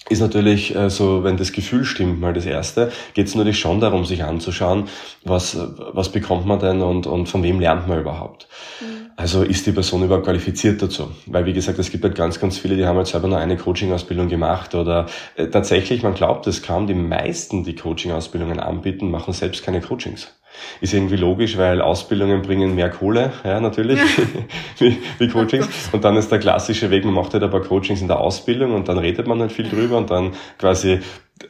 ist 0.09 0.19
natürlich 0.19 0.75
äh, 0.75 0.89
so, 0.89 1.23
wenn 1.23 1.37
das 1.37 1.53
Gefühl 1.53 1.85
stimmt, 1.85 2.19
mal 2.19 2.33
das 2.33 2.45
Erste, 2.45 2.91
geht 3.13 3.27
es 3.27 3.35
natürlich 3.35 3.59
schon 3.59 3.79
darum, 3.79 4.03
sich 4.05 4.23
anzuschauen, 4.23 4.89
was, 5.23 5.57
was 5.93 6.11
bekommt 6.11 6.45
man 6.45 6.59
denn 6.59 6.81
und, 6.81 7.07
und 7.07 7.27
von 7.27 7.43
wem 7.43 7.59
lernt 7.59 7.87
man 7.87 8.01
überhaupt. 8.01 8.47
Mhm. 8.81 9.02
Also 9.15 9.43
ist 9.43 9.67
die 9.67 9.71
Person 9.71 10.03
überhaupt 10.03 10.25
qualifiziert 10.25 10.81
dazu? 10.81 11.11
Weil 11.27 11.45
wie 11.45 11.53
gesagt, 11.53 11.77
es 11.77 11.91
gibt 11.91 12.03
halt 12.03 12.15
ganz, 12.15 12.39
ganz 12.39 12.57
viele, 12.57 12.75
die 12.75 12.85
haben 12.85 12.97
halt 12.97 13.07
selber 13.07 13.27
nur 13.27 13.37
eine 13.37 13.57
Coaching-Ausbildung 13.57 14.27
gemacht 14.27 14.73
oder 14.73 15.05
äh, 15.35 15.47
tatsächlich, 15.47 16.01
man 16.01 16.15
glaubt 16.15 16.47
es 16.47 16.63
kaum, 16.63 16.87
die 16.87 16.95
meisten, 16.95 17.63
die 17.63 17.75
Coaching-Ausbildungen 17.75 18.59
anbieten, 18.59 19.11
machen 19.11 19.33
selbst 19.33 19.63
keine 19.63 19.81
Coachings. 19.81 20.33
Ist 20.81 20.93
irgendwie 20.93 21.15
logisch, 21.15 21.57
weil 21.57 21.81
Ausbildungen 21.81 22.41
bringen 22.41 22.75
mehr 22.75 22.89
Kohle, 22.89 23.33
ja, 23.43 23.59
natürlich, 23.59 23.99
wie, 24.79 24.97
wie 25.19 25.27
Coachings. 25.27 25.67
Und 25.91 26.03
dann 26.03 26.15
ist 26.15 26.31
der 26.31 26.39
klassische 26.39 26.89
Weg, 26.89 27.05
man 27.05 27.13
macht 27.13 27.33
halt 27.33 27.43
ein 27.43 27.51
paar 27.51 27.61
Coachings 27.61 28.01
in 28.01 28.07
der 28.07 28.19
Ausbildung 28.19 28.73
und 28.73 28.87
dann 28.87 28.97
redet 28.97 29.27
man 29.27 29.39
halt 29.39 29.51
viel 29.51 29.67
drüber 29.67 29.97
und 29.97 30.09
dann 30.09 30.33
quasi 30.57 30.99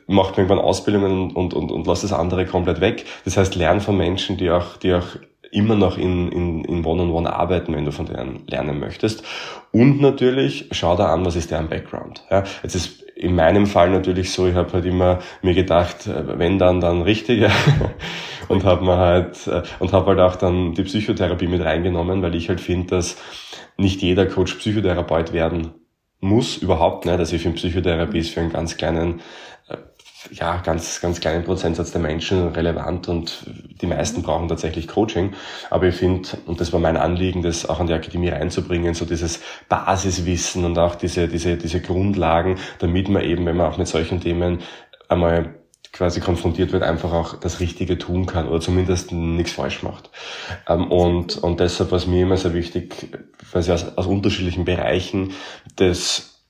macht 0.07 0.31
man 0.31 0.45
irgendwann 0.45 0.59
Ausbildungen 0.59 1.31
und, 1.31 1.53
und, 1.53 1.71
und 1.71 1.87
lässt 1.87 2.03
das 2.03 2.13
andere 2.13 2.45
komplett 2.45 2.81
weg. 2.81 3.05
Das 3.25 3.37
heißt, 3.37 3.55
lernen 3.55 3.81
von 3.81 3.97
Menschen, 3.97 4.37
die 4.37 4.49
auch, 4.49 4.77
die 4.77 4.93
auch 4.93 5.05
immer 5.53 5.75
noch 5.75 5.97
in, 5.97 6.31
in, 6.31 6.65
in 6.65 6.85
One-on-One 6.85 7.31
arbeiten, 7.31 7.73
wenn 7.75 7.85
du 7.85 7.91
von 7.91 8.05
denen 8.05 8.43
lernen 8.47 8.79
möchtest. 8.79 9.23
Und 9.71 10.01
natürlich, 10.01 10.69
schau 10.71 10.95
da 10.95 11.13
an, 11.13 11.25
was 11.25 11.35
ist 11.35 11.51
deren 11.51 11.69
Background. 11.69 12.23
Ja, 12.29 12.43
jetzt 12.63 12.75
ist 12.75 13.03
in 13.15 13.35
meinem 13.35 13.67
Fall 13.67 13.91
natürlich 13.91 14.31
so, 14.31 14.47
ich 14.47 14.55
habe 14.55 14.73
halt 14.73 14.85
immer 14.85 15.19
mir 15.41 15.53
gedacht, 15.53 16.07
äh, 16.07 16.37
wenn 16.37 16.57
dann, 16.57 16.81
dann 16.81 17.01
richtig. 17.03 17.41
Ja. 17.41 17.51
und 18.47 18.63
habe 18.63 18.83
mir 18.83 18.97
halt 18.97 19.47
äh, 19.47 19.63
und 19.79 19.93
habe 19.93 20.07
halt 20.07 20.19
auch 20.19 20.35
dann 20.35 20.73
die 20.73 20.83
Psychotherapie 20.83 21.47
mit 21.47 21.63
reingenommen, 21.63 22.21
weil 22.21 22.35
ich 22.35 22.49
halt 22.49 22.61
finde, 22.61 22.87
dass 22.87 23.17
nicht 23.77 24.01
jeder 24.01 24.25
Coach 24.25 24.55
Psychotherapeut 24.55 25.33
werden 25.33 25.73
muss, 26.19 26.57
überhaupt 26.57 27.05
nicht. 27.05 27.19
Also 27.19 27.35
ich 27.35 27.41
finde 27.41 27.57
Psychotherapie 27.57 28.19
ist 28.19 28.33
für 28.33 28.39
einen 28.39 28.51
ganz 28.51 28.77
kleinen 28.77 29.21
ja, 30.31 30.57
ganz, 30.57 31.01
ganz 31.01 31.19
kleinen 31.19 31.43
Prozentsatz 31.43 31.91
der 31.91 32.01
Menschen 32.01 32.49
relevant 32.49 33.07
und 33.07 33.45
die 33.81 33.87
meisten 33.87 34.21
brauchen 34.21 34.47
tatsächlich 34.47 34.87
Coaching. 34.87 35.33
Aber 35.69 35.87
ich 35.87 35.95
finde, 35.95 36.29
und 36.45 36.61
das 36.61 36.73
war 36.73 36.79
mein 36.79 36.97
Anliegen, 36.97 37.41
das 37.41 37.67
auch 37.67 37.79
an 37.79 37.87
die 37.87 37.93
Akademie 37.93 38.29
reinzubringen, 38.29 38.93
so 38.93 39.05
dieses 39.05 39.41
Basiswissen 39.69 40.65
und 40.65 40.77
auch 40.77 40.95
diese, 40.95 41.27
diese, 41.27 41.57
diese 41.57 41.81
Grundlagen, 41.81 42.57
damit 42.79 43.09
man 43.09 43.23
eben, 43.23 43.45
wenn 43.45 43.57
man 43.57 43.71
auch 43.71 43.77
mit 43.77 43.87
solchen 43.87 44.21
Themen 44.21 44.59
einmal 45.09 45.55
quasi 45.91 46.19
konfrontiert 46.19 46.71
wird, 46.71 46.81
einfach 46.81 47.13
auch 47.13 47.39
das 47.39 47.59
Richtige 47.59 47.99
tun 47.99 48.25
kann 48.25 48.47
oder 48.47 48.59
zumindest 48.59 49.11
nichts 49.11 49.53
falsch 49.53 49.83
macht. 49.83 50.09
Ähm, 50.67 50.91
und, 50.91 51.37
und 51.37 51.59
deshalb 51.59 51.91
war 51.91 51.99
es 51.99 52.07
mir 52.07 52.23
immer 52.23 52.37
sehr 52.37 52.53
wichtig, 52.53 53.09
quasi 53.51 53.71
aus, 53.71 53.95
aus 53.95 54.07
unterschiedlichen 54.07 54.65
Bereichen 54.65 55.33
das, 55.75 56.41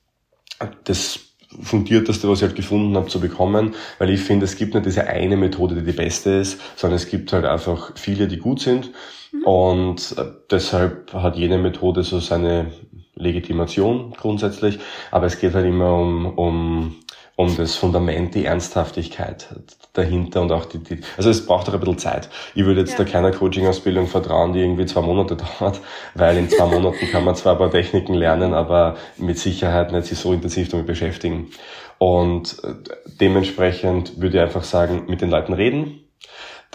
das 0.84 1.20
fundierteste, 1.62 2.28
was 2.28 2.38
ich 2.38 2.44
halt 2.44 2.56
gefunden 2.56 2.96
habe, 2.96 3.08
zu 3.08 3.20
bekommen, 3.20 3.74
weil 3.98 4.10
ich 4.10 4.20
finde, 4.20 4.44
es 4.44 4.56
gibt 4.56 4.74
nicht 4.74 4.86
diese 4.86 5.06
eine 5.06 5.36
Methode, 5.36 5.76
die 5.76 5.84
die 5.84 5.92
beste 5.92 6.30
ist, 6.30 6.60
sondern 6.76 6.96
es 6.96 7.08
gibt 7.08 7.32
halt 7.32 7.44
einfach 7.44 7.92
viele, 7.96 8.28
die 8.28 8.38
gut 8.38 8.60
sind 8.60 8.90
mhm. 9.32 9.42
und 9.44 10.14
äh, 10.18 10.24
deshalb 10.50 11.12
hat 11.12 11.36
jede 11.36 11.58
Methode 11.58 12.02
so 12.02 12.20
seine 12.20 12.72
Legitimation 13.16 14.12
grundsätzlich, 14.16 14.78
aber 15.10 15.26
es 15.26 15.38
geht 15.38 15.54
halt 15.54 15.66
immer 15.66 15.94
um, 15.94 16.26
um 16.36 16.96
um 17.36 17.56
das 17.56 17.74
Fundament, 17.74 18.34
die 18.34 18.44
Ernsthaftigkeit 18.44 19.48
dahinter 19.92 20.42
und 20.42 20.52
auch 20.52 20.66
die, 20.66 20.78
die 20.78 21.00
also 21.16 21.30
es 21.30 21.46
braucht 21.46 21.68
auch 21.68 21.74
ein 21.74 21.80
bisschen 21.80 21.98
Zeit. 21.98 22.28
Ich 22.54 22.64
würde 22.64 22.80
jetzt 22.80 22.92
ja. 22.92 22.98
da 22.98 23.04
keiner 23.04 23.32
Coaching-Ausbildung 23.32 24.06
vertrauen, 24.06 24.52
die 24.52 24.60
irgendwie 24.60 24.86
zwei 24.86 25.00
Monate 25.00 25.36
dauert, 25.58 25.80
weil 26.14 26.36
in 26.36 26.48
zwei 26.48 26.66
Monaten 26.66 27.06
kann 27.10 27.24
man 27.24 27.34
zwar 27.34 27.52
ein 27.52 27.58
paar 27.58 27.70
Techniken 27.70 28.14
lernen, 28.14 28.54
aber 28.54 28.96
mit 29.16 29.38
Sicherheit 29.38 29.92
nicht 29.92 30.06
sich 30.06 30.18
so 30.18 30.32
intensiv 30.32 30.68
damit 30.68 30.86
beschäftigen. 30.86 31.50
Und 31.98 32.62
äh, 32.64 32.74
dementsprechend 33.20 34.20
würde 34.20 34.36
ich 34.36 34.42
einfach 34.42 34.64
sagen, 34.64 35.04
mit 35.08 35.20
den 35.20 35.30
Leuten 35.30 35.52
reden, 35.52 36.00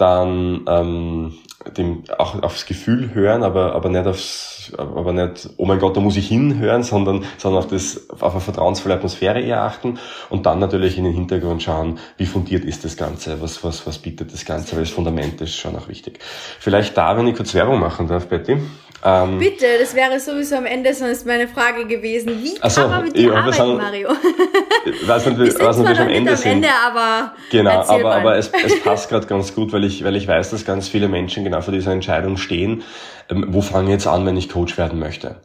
dann 0.00 0.64
ähm, 0.66 1.34
dem 1.76 2.04
auch 2.16 2.42
aufs 2.42 2.64
Gefühl 2.64 3.14
hören, 3.14 3.42
aber 3.42 3.74
aber 3.74 3.90
nicht 3.90 4.06
aufs, 4.06 4.72
aber 4.76 5.12
nicht, 5.12 5.50
oh 5.58 5.66
mein 5.66 5.78
Gott, 5.78 5.96
da 5.96 6.00
muss 6.00 6.16
ich 6.16 6.28
hinhören, 6.28 6.82
sondern 6.82 7.24
sondern 7.36 7.62
auf 7.62 7.68
das 7.68 8.08
auf 8.10 8.32
eine 8.32 8.40
vertrauensvolle 8.40 8.94
Atmosphäre 8.94 9.40
eher 9.40 9.62
achten 9.62 9.98
und 10.30 10.46
dann 10.46 10.58
natürlich 10.58 10.96
in 10.96 11.04
den 11.04 11.12
Hintergrund 11.12 11.62
schauen, 11.62 11.98
wie 12.16 12.26
fundiert 12.26 12.64
ist 12.64 12.84
das 12.84 12.96
Ganze, 12.96 13.42
was 13.42 13.62
was 13.62 13.86
was 13.86 13.98
bietet 13.98 14.32
das 14.32 14.44
Ganze, 14.44 14.76
weil 14.76 14.84
das 14.84 14.90
Fundament 14.90 15.40
ist 15.40 15.56
schon 15.56 15.76
auch 15.76 15.88
wichtig. 15.88 16.20
Vielleicht 16.58 16.96
da, 16.96 17.16
wenn 17.16 17.26
ich 17.26 17.36
kurz 17.36 17.54
Werbung 17.54 17.78
machen 17.78 18.08
darf, 18.08 18.26
Betty. 18.26 18.56
Ähm, 19.02 19.38
Bitte, 19.38 19.64
das 19.80 19.94
wäre 19.94 20.20
sowieso 20.20 20.56
am 20.56 20.66
Ende 20.66 20.92
sonst 20.92 21.26
meine 21.26 21.48
Frage 21.48 21.86
gewesen. 21.86 22.42
Wie 22.42 22.54
kann 22.56 22.90
man 22.90 23.04
mit 23.04 23.16
dir 23.16 23.34
arbeiten, 23.34 23.52
sagen, 23.52 23.76
Mario? 23.78 24.08
weiß 24.08 25.26
nicht, 25.26 25.38
wir, 25.38 25.44
nicht, 25.44 25.58
wir 25.58 26.00
am 26.00 26.08
Ende 26.08 26.32
am 26.32 26.42
Ende, 26.42 26.68
aber 26.86 27.32
genau, 27.50 27.82
aber, 27.86 28.14
aber 28.14 28.36
es, 28.36 28.52
es 28.64 28.80
passt 28.84 29.08
gerade 29.08 29.26
ganz 29.26 29.54
gut, 29.54 29.72
weil 29.72 29.84
ich, 29.84 30.04
weil 30.04 30.16
ich 30.16 30.28
weiß, 30.28 30.50
dass 30.50 30.66
ganz 30.66 30.88
viele 30.88 31.08
Menschen 31.08 31.44
genau 31.44 31.62
vor 31.62 31.72
dieser 31.72 31.92
Entscheidung 31.92 32.36
stehen, 32.36 32.82
ähm, 33.30 33.46
wo 33.48 33.62
fange 33.62 33.86
ich 33.86 33.92
jetzt 33.92 34.06
an, 34.06 34.26
wenn 34.26 34.36
ich 34.36 34.50
Coach 34.50 34.76
werden 34.76 34.98
möchte? 34.98 35.36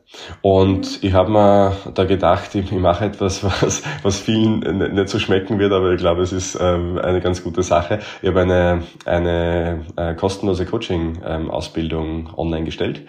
Und 0.41 1.01
ich 1.01 1.13
habe 1.13 1.31
mir 1.31 1.77
da 1.93 2.03
gedacht, 2.03 2.55
ich, 2.55 2.69
ich 2.69 2.77
mache 2.77 3.05
etwas, 3.05 3.41
was, 3.61 3.83
was 4.03 4.19
vielen 4.19 4.59
nicht 4.93 5.07
so 5.07 5.17
schmecken 5.17 5.59
wird, 5.59 5.71
aber 5.71 5.93
ich 5.93 5.99
glaube, 5.99 6.23
es 6.23 6.33
ist 6.33 6.57
ähm, 6.59 6.97
eine 6.97 7.21
ganz 7.21 7.41
gute 7.41 7.63
Sache. 7.63 7.99
Ich 8.21 8.27
habe 8.27 8.41
eine, 8.41 8.83
eine 9.05 9.85
äh, 9.95 10.13
kostenlose 10.13 10.65
Coaching-Ausbildung 10.65 12.31
online 12.35 12.65
gestellt 12.65 13.03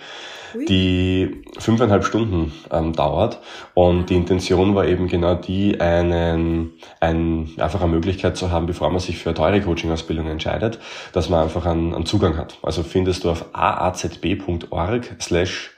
die 0.69 1.43
fünfeinhalb 1.59 2.05
Stunden 2.05 2.53
ähm, 2.71 2.93
dauert. 2.93 3.41
Und 3.75 4.11
die 4.11 4.17
Intention 4.17 4.75
war 4.75 4.87
eben 4.87 5.09
genau 5.09 5.35
die, 5.35 5.81
einen, 5.81 6.73
ein, 7.01 7.51
einfach 7.59 7.81
eine 7.81 7.91
Möglichkeit 7.91 8.37
zu 8.37 8.51
haben, 8.51 8.67
bevor 8.67 8.91
man 8.91 9.01
sich 9.01 9.19
für 9.19 9.31
eine 9.31 9.37
teure 9.37 9.61
Coaching-Ausbildung 9.61 10.27
entscheidet, 10.29 10.79
dass 11.13 11.29
man 11.29 11.45
einfach 11.45 11.67
einen, 11.67 11.95
einen 11.95 12.07
Zugang 12.07 12.37
hat. 12.37 12.59
Also 12.63 12.83
findest 12.83 13.25
du 13.25 13.31
auf 13.31 13.47
aazb.org 13.53 15.17
slash 15.21 15.73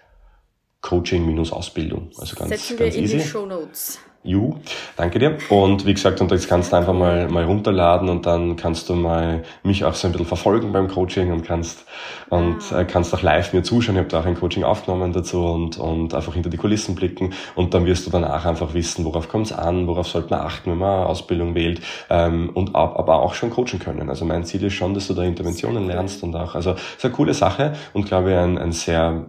Coaching-Ausbildung. 0.80 2.10
Also 2.18 2.36
ganz, 2.36 2.50
Setzen 2.50 2.76
ganz 2.76 2.94
wir 2.94 2.98
in 2.98 3.04
easy. 3.04 3.18
die 3.18 3.24
Show 3.24 3.46
Notes. 3.46 3.98
You, 4.28 4.56
danke 4.96 5.18
dir. 5.18 5.38
Und 5.48 5.86
wie 5.86 5.94
gesagt, 5.94 6.20
und 6.20 6.30
jetzt 6.30 6.48
kannst 6.48 6.72
du 6.72 6.76
einfach 6.76 6.92
mal, 6.92 7.28
mal 7.28 7.44
runterladen 7.44 8.10
und 8.10 8.26
dann 8.26 8.56
kannst 8.56 8.88
du 8.90 8.94
mal 8.94 9.42
mich 9.62 9.84
auch 9.84 9.94
so 9.94 10.06
ein 10.06 10.12
bisschen 10.12 10.26
verfolgen 10.26 10.70
beim 10.70 10.88
Coaching 10.88 11.32
und 11.32 11.44
kannst, 11.44 11.86
und 12.28 12.60
äh, 12.72 12.84
kannst 12.84 13.14
auch 13.14 13.22
live 13.22 13.54
mir 13.54 13.62
zuschauen. 13.62 13.96
Ich 13.96 14.00
habe 14.00 14.08
da 14.10 14.20
auch 14.20 14.26
ein 14.26 14.34
Coaching 14.34 14.64
aufgenommen 14.64 15.12
dazu 15.14 15.44
und, 15.46 15.78
und 15.78 16.12
einfach 16.14 16.34
hinter 16.34 16.50
die 16.50 16.58
Kulissen 16.58 16.94
blicken 16.94 17.32
und 17.54 17.72
dann 17.72 17.86
wirst 17.86 18.06
du 18.06 18.10
danach 18.10 18.44
einfach 18.44 18.74
wissen, 18.74 19.06
worauf 19.06 19.28
kommt 19.28 19.46
es 19.46 19.52
an, 19.52 19.86
worauf 19.86 20.08
sollte 20.08 20.28
man 20.30 20.40
achten, 20.40 20.72
wenn 20.72 20.78
man 20.78 21.06
Ausbildung 21.06 21.54
wählt 21.54 21.80
ähm, 22.10 22.50
und 22.50 22.74
ab, 22.76 22.98
aber 22.98 23.22
auch 23.22 23.32
schon 23.32 23.48
coachen 23.48 23.78
können. 23.78 24.10
Also 24.10 24.26
mein 24.26 24.44
Ziel 24.44 24.62
ist 24.64 24.74
schon, 24.74 24.92
dass 24.92 25.06
du 25.06 25.14
da 25.14 25.22
Interventionen 25.22 25.86
lernst 25.86 26.22
und 26.22 26.36
auch, 26.36 26.54
also 26.54 26.72
ist 26.72 27.04
eine 27.04 27.14
coole 27.14 27.32
Sache 27.32 27.72
und 27.94 28.04
glaube 28.06 28.32
ich 28.32 28.36
ein, 28.36 28.58
ein 28.58 28.72
sehr 28.72 29.26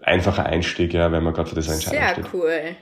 einfacher 0.00 0.46
Einstieg, 0.46 0.94
ja, 0.94 1.10
wenn 1.10 1.22
man 1.22 1.34
gerade 1.34 1.48
für 1.48 1.56
das 1.56 1.68
Entscheidung 1.68 2.00
Sehr 2.00 2.12
steht. 2.12 2.26
cool. 2.32 2.76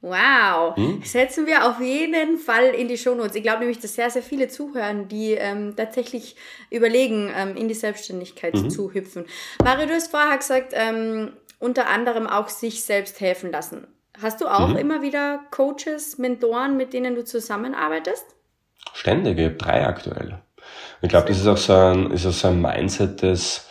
Wow. 0.00 0.76
Hm? 0.76 1.02
Setzen 1.04 1.46
wir 1.46 1.66
auf 1.68 1.80
jeden 1.80 2.38
Fall 2.38 2.66
in 2.66 2.86
die 2.86 2.96
Shownotes. 2.96 3.34
Ich 3.34 3.42
glaube 3.42 3.60
nämlich, 3.60 3.80
dass 3.80 3.94
sehr, 3.94 4.10
sehr 4.10 4.22
viele 4.22 4.48
zuhören, 4.48 5.08
die 5.08 5.32
ähm, 5.32 5.74
tatsächlich 5.76 6.36
überlegen, 6.70 7.32
ähm, 7.36 7.56
in 7.56 7.66
die 7.68 7.74
Selbstständigkeit 7.74 8.54
Mhm. 8.54 8.70
zu 8.70 8.92
hüpfen. 8.94 9.26
Mario, 9.64 9.86
du 9.86 9.94
hast 9.94 10.10
vorher 10.12 10.36
gesagt, 10.38 10.72
ähm, 10.74 11.32
unter 11.58 11.88
anderem 11.88 12.28
auch 12.28 12.48
sich 12.48 12.84
selbst 12.84 13.20
helfen 13.20 13.50
lassen. 13.50 13.88
Hast 14.22 14.40
du 14.40 14.46
auch 14.46 14.68
Mhm. 14.68 14.76
immer 14.76 15.02
wieder 15.02 15.40
Coaches, 15.50 16.18
Mentoren, 16.18 16.76
mit 16.76 16.92
denen 16.92 17.14
du 17.16 17.24
zusammenarbeitest? 17.24 18.24
Ständig, 18.94 19.38
ich 19.38 19.44
habe 19.46 19.54
drei 19.56 19.86
aktuell. 19.86 20.38
Ich 21.02 21.08
glaube, 21.08 21.28
das 21.28 21.38
ist 21.38 21.46
auch 21.46 21.56
so 21.56 21.72
ein, 21.72 22.10
ist 22.12 22.26
auch 22.26 22.32
so 22.32 22.48
ein 22.48 22.60
Mindset, 22.60 23.22
das, 23.22 23.67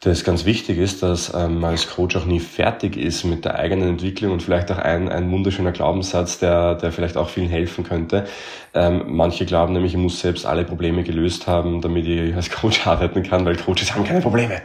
das 0.00 0.24
ganz 0.24 0.44
wichtig 0.44 0.78
ist, 0.78 1.02
dass 1.02 1.32
ähm, 1.34 1.60
man 1.60 1.70
als 1.70 1.88
Coach 1.88 2.16
auch 2.16 2.26
nie 2.26 2.38
fertig 2.40 2.96
ist 2.96 3.24
mit 3.24 3.44
der 3.44 3.58
eigenen 3.58 3.88
Entwicklung 3.88 4.32
und 4.32 4.42
vielleicht 4.42 4.70
auch 4.70 4.78
ein, 4.78 5.08
ein 5.08 5.30
wunderschöner 5.30 5.72
Glaubenssatz, 5.72 6.38
der, 6.38 6.74
der 6.74 6.92
vielleicht 6.92 7.16
auch 7.16 7.30
vielen 7.30 7.48
helfen 7.48 7.82
könnte. 7.82 8.26
Ähm, 8.74 9.04
manche 9.06 9.46
glauben 9.46 9.72
nämlich, 9.72 9.94
ich 9.94 9.98
muss 9.98 10.20
selbst 10.20 10.44
alle 10.44 10.64
Probleme 10.64 11.02
gelöst 11.02 11.46
haben, 11.46 11.80
damit 11.80 12.06
ich 12.06 12.34
als 12.34 12.50
Coach 12.50 12.86
arbeiten 12.86 13.22
kann, 13.22 13.44
weil 13.46 13.56
Coaches 13.56 13.94
haben 13.94 14.04
keine 14.04 14.20
Probleme. 14.20 14.60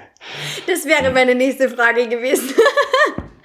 Das 0.68 0.86
wäre 0.86 1.12
meine 1.14 1.34
nächste 1.34 1.70
Frage 1.70 2.08
gewesen. 2.08 2.50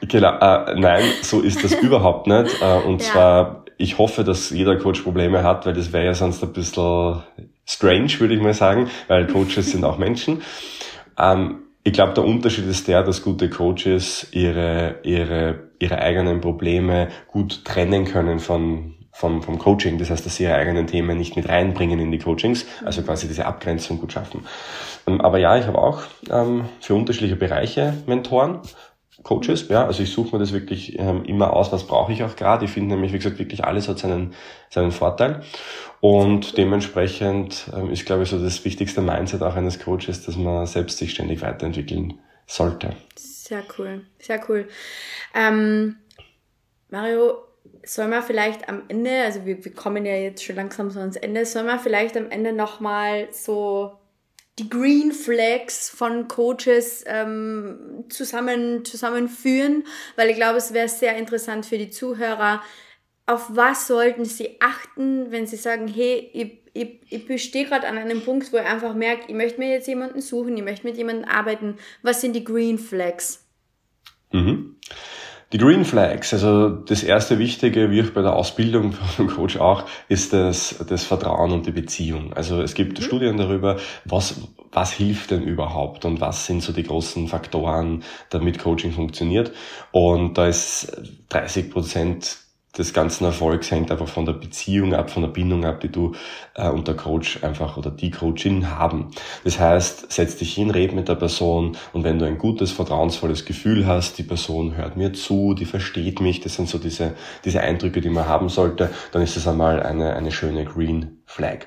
Genau, 0.08 0.38
äh, 0.38 0.78
nein, 0.78 1.02
so 1.22 1.40
ist 1.40 1.64
das 1.64 1.72
überhaupt 1.82 2.28
nicht. 2.28 2.62
Äh, 2.62 2.78
und 2.86 3.02
Ja. 3.02 3.10
zwar, 3.10 3.64
ich 3.76 3.98
hoffe, 3.98 4.22
dass 4.22 4.50
jeder 4.50 4.76
Coach 4.76 5.00
Probleme 5.00 5.42
hat, 5.42 5.66
weil 5.66 5.72
das 5.72 5.92
wäre 5.92 6.04
ja 6.04 6.14
sonst 6.14 6.44
ein 6.44 6.52
bisschen 6.52 7.22
strange, 7.66 8.12
würde 8.20 8.34
ich 8.34 8.40
mal 8.40 8.54
sagen, 8.54 8.88
weil 9.08 9.26
Coaches 9.26 9.72
sind 9.72 9.82
auch 9.84 9.98
Menschen. 9.98 10.42
Ähm, 11.18 11.62
ich 11.86 11.92
glaube, 11.92 12.14
der 12.14 12.24
Unterschied 12.24 12.66
ist 12.66 12.88
der, 12.88 13.04
dass 13.04 13.22
gute 13.22 13.48
Coaches 13.48 14.26
ihre, 14.32 14.96
ihre, 15.04 15.68
ihre 15.78 15.98
eigenen 15.98 16.40
Probleme 16.40 17.10
gut 17.28 17.64
trennen 17.64 18.04
können 18.04 18.40
von, 18.40 18.96
vom, 19.12 19.40
vom 19.40 19.56
Coaching. 19.60 19.96
Das 19.96 20.10
heißt, 20.10 20.26
dass 20.26 20.34
sie 20.34 20.42
ihre 20.42 20.56
eigenen 20.56 20.88
Themen 20.88 21.16
nicht 21.16 21.36
mit 21.36 21.48
reinbringen 21.48 22.00
in 22.00 22.10
die 22.10 22.18
Coachings, 22.18 22.66
also 22.84 23.02
quasi 23.02 23.28
diese 23.28 23.46
Abgrenzung 23.46 24.00
gut 24.00 24.12
schaffen. 24.12 24.44
Ähm, 25.06 25.20
aber 25.20 25.38
ja, 25.38 25.56
ich 25.58 25.66
habe 25.68 25.78
auch 25.78 26.02
ähm, 26.28 26.64
für 26.80 26.96
unterschiedliche 26.96 27.36
Bereiche 27.36 27.94
Mentoren. 28.06 28.58
Coaches, 29.26 29.68
ja, 29.68 29.84
also 29.84 30.04
ich 30.04 30.12
suche 30.12 30.36
mir 30.36 30.38
das 30.38 30.52
wirklich 30.52 31.00
ähm, 31.00 31.24
immer 31.24 31.52
aus, 31.52 31.72
was 31.72 31.84
brauche 31.84 32.12
ich 32.12 32.22
auch 32.22 32.36
gerade. 32.36 32.64
Ich 32.64 32.70
finde 32.70 32.94
nämlich, 32.94 33.12
wie 33.12 33.16
gesagt, 33.16 33.40
wirklich 33.40 33.64
alles 33.64 33.88
hat 33.88 33.98
seinen, 33.98 34.34
seinen 34.70 34.92
Vorteil. 34.92 35.42
Und 36.00 36.56
dementsprechend 36.56 37.68
ähm, 37.76 37.90
ist, 37.90 38.06
glaube 38.06 38.22
ich, 38.22 38.28
so 38.28 38.38
das 38.38 38.64
wichtigste 38.64 39.00
Mindset 39.00 39.42
auch 39.42 39.56
eines 39.56 39.80
Coaches, 39.80 40.24
dass 40.24 40.36
man 40.36 40.64
selbst 40.66 40.98
sich 40.98 41.10
ständig 41.10 41.42
weiterentwickeln 41.42 42.20
sollte. 42.46 42.94
Sehr 43.16 43.64
cool, 43.76 44.06
sehr 44.20 44.40
cool. 44.48 44.68
Ähm, 45.34 45.96
Mario, 46.90 47.38
soll 47.84 48.06
man 48.06 48.22
vielleicht 48.22 48.68
am 48.68 48.84
Ende, 48.86 49.22
also 49.24 49.44
wir, 49.44 49.64
wir 49.64 49.74
kommen 49.74 50.06
ja 50.06 50.14
jetzt 50.14 50.44
schon 50.44 50.54
langsam 50.54 50.90
so 50.90 51.00
ans 51.00 51.16
Ende, 51.16 51.44
soll 51.46 51.64
man 51.64 51.80
vielleicht 51.80 52.16
am 52.16 52.30
Ende 52.30 52.52
nochmal 52.52 53.26
so 53.32 53.98
die 54.58 54.70
Green 54.70 55.12
Flags 55.12 55.90
von 55.90 56.28
Coaches 56.28 57.04
ähm, 57.06 58.04
zusammen, 58.08 58.84
zusammenführen, 58.84 59.84
weil 60.16 60.30
ich 60.30 60.36
glaube, 60.36 60.56
es 60.56 60.72
wäre 60.72 60.88
sehr 60.88 61.16
interessant 61.16 61.66
für 61.66 61.76
die 61.76 61.90
Zuhörer. 61.90 62.62
Auf 63.26 63.54
was 63.54 63.86
sollten 63.86 64.24
sie 64.24 64.60
achten, 64.60 65.30
wenn 65.30 65.46
sie 65.46 65.56
sagen, 65.56 65.88
hey, 65.88 66.30
ich, 66.32 66.58
ich, 66.72 67.00
ich 67.10 67.26
bestehe 67.26 67.66
gerade 67.66 67.86
an 67.86 67.98
einem 67.98 68.22
Punkt, 68.22 68.52
wo 68.52 68.56
ich 68.56 68.64
einfach 68.64 68.94
merke, 68.94 69.24
ich 69.28 69.34
möchte 69.34 69.58
mir 69.58 69.70
jetzt 69.70 69.88
jemanden 69.88 70.20
suchen, 70.20 70.56
ich 70.56 70.64
möchte 70.64 70.86
mit 70.86 70.96
jemandem 70.96 71.28
arbeiten. 71.28 71.76
Was 72.02 72.20
sind 72.20 72.34
die 72.34 72.44
Green 72.44 72.78
Flags? 72.78 73.44
Mhm. 74.32 74.76
Die 75.52 75.58
Green 75.58 75.84
Flags, 75.84 76.32
also 76.32 76.68
das 76.68 77.04
erste 77.04 77.38
Wichtige, 77.38 77.92
wie 77.92 78.02
auch 78.02 78.10
bei 78.10 78.22
der 78.22 78.34
Ausbildung 78.34 78.92
vom 79.16 79.28
Coach 79.28 79.58
auch, 79.58 79.84
ist 80.08 80.32
das, 80.32 80.84
das 80.88 81.04
Vertrauen 81.04 81.52
und 81.52 81.66
die 81.66 81.72
Beziehung. 81.72 82.32
Also 82.32 82.60
es 82.62 82.74
gibt 82.74 83.00
Studien 83.00 83.36
darüber, 83.36 83.76
was, 84.04 84.40
was 84.72 84.90
hilft 84.92 85.30
denn 85.30 85.44
überhaupt 85.44 86.04
und 86.04 86.20
was 86.20 86.46
sind 86.46 86.62
so 86.62 86.72
die 86.72 86.82
großen 86.82 87.28
Faktoren, 87.28 88.02
damit 88.30 88.58
Coaching 88.58 88.90
funktioniert. 88.90 89.52
Und 89.92 90.36
da 90.36 90.48
ist 90.48 91.00
30 91.28 91.70
Prozent 91.70 92.38
des 92.78 92.92
ganzen 92.92 93.24
Erfolgs 93.24 93.70
hängt 93.70 93.90
einfach 93.90 94.08
von 94.08 94.26
der 94.26 94.34
Beziehung 94.34 94.94
ab, 94.94 95.10
von 95.10 95.22
der 95.22 95.30
Bindung 95.30 95.64
ab, 95.64 95.80
die 95.80 95.90
du 95.90 96.12
äh, 96.54 96.68
und 96.68 96.88
der 96.88 96.96
Coach 96.96 97.42
einfach 97.42 97.76
oder 97.76 97.90
die 97.90 98.10
Coachin 98.10 98.70
haben. 98.70 99.10
Das 99.44 99.58
heißt, 99.58 100.12
setz 100.12 100.36
dich 100.36 100.54
hin, 100.54 100.70
red 100.70 100.94
mit 100.94 101.08
der 101.08 101.14
Person 101.14 101.76
und 101.92 102.04
wenn 102.04 102.18
du 102.18 102.26
ein 102.26 102.38
gutes, 102.38 102.72
vertrauensvolles 102.72 103.44
Gefühl 103.44 103.86
hast, 103.86 104.18
die 104.18 104.22
Person 104.22 104.76
hört 104.76 104.96
mir 104.96 105.12
zu, 105.12 105.54
die 105.54 105.64
versteht 105.64 106.20
mich, 106.20 106.40
das 106.40 106.54
sind 106.54 106.68
so 106.68 106.78
diese, 106.78 107.14
diese 107.44 107.60
Eindrücke, 107.60 108.00
die 108.00 108.10
man 108.10 108.26
haben 108.26 108.48
sollte, 108.48 108.90
dann 109.12 109.22
ist 109.22 109.36
das 109.36 109.48
einmal 109.48 109.82
eine, 109.82 110.14
eine 110.14 110.32
schöne 110.32 110.64
Green 110.64 111.18
Flag. 111.26 111.66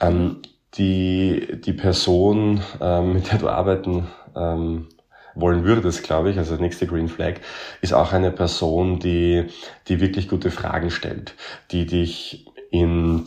Ähm, 0.00 0.42
die, 0.74 1.60
die 1.64 1.72
Person, 1.72 2.60
ähm, 2.80 3.14
mit 3.14 3.32
der 3.32 3.38
du 3.38 3.48
arbeiten 3.48 4.08
ähm, 4.36 4.88
wollen 5.36 5.64
würdest, 5.64 6.02
glaube 6.02 6.30
ich, 6.30 6.38
also 6.38 6.56
nächste 6.56 6.86
Green 6.86 7.08
Flag, 7.08 7.34
ist 7.82 7.92
auch 7.92 8.12
eine 8.12 8.32
Person, 8.32 8.98
die, 8.98 9.44
die 9.86 10.00
wirklich 10.00 10.28
gute 10.28 10.50
Fragen 10.50 10.90
stellt, 10.90 11.34
die 11.70 11.86
dich 11.86 12.46
in, 12.70 13.26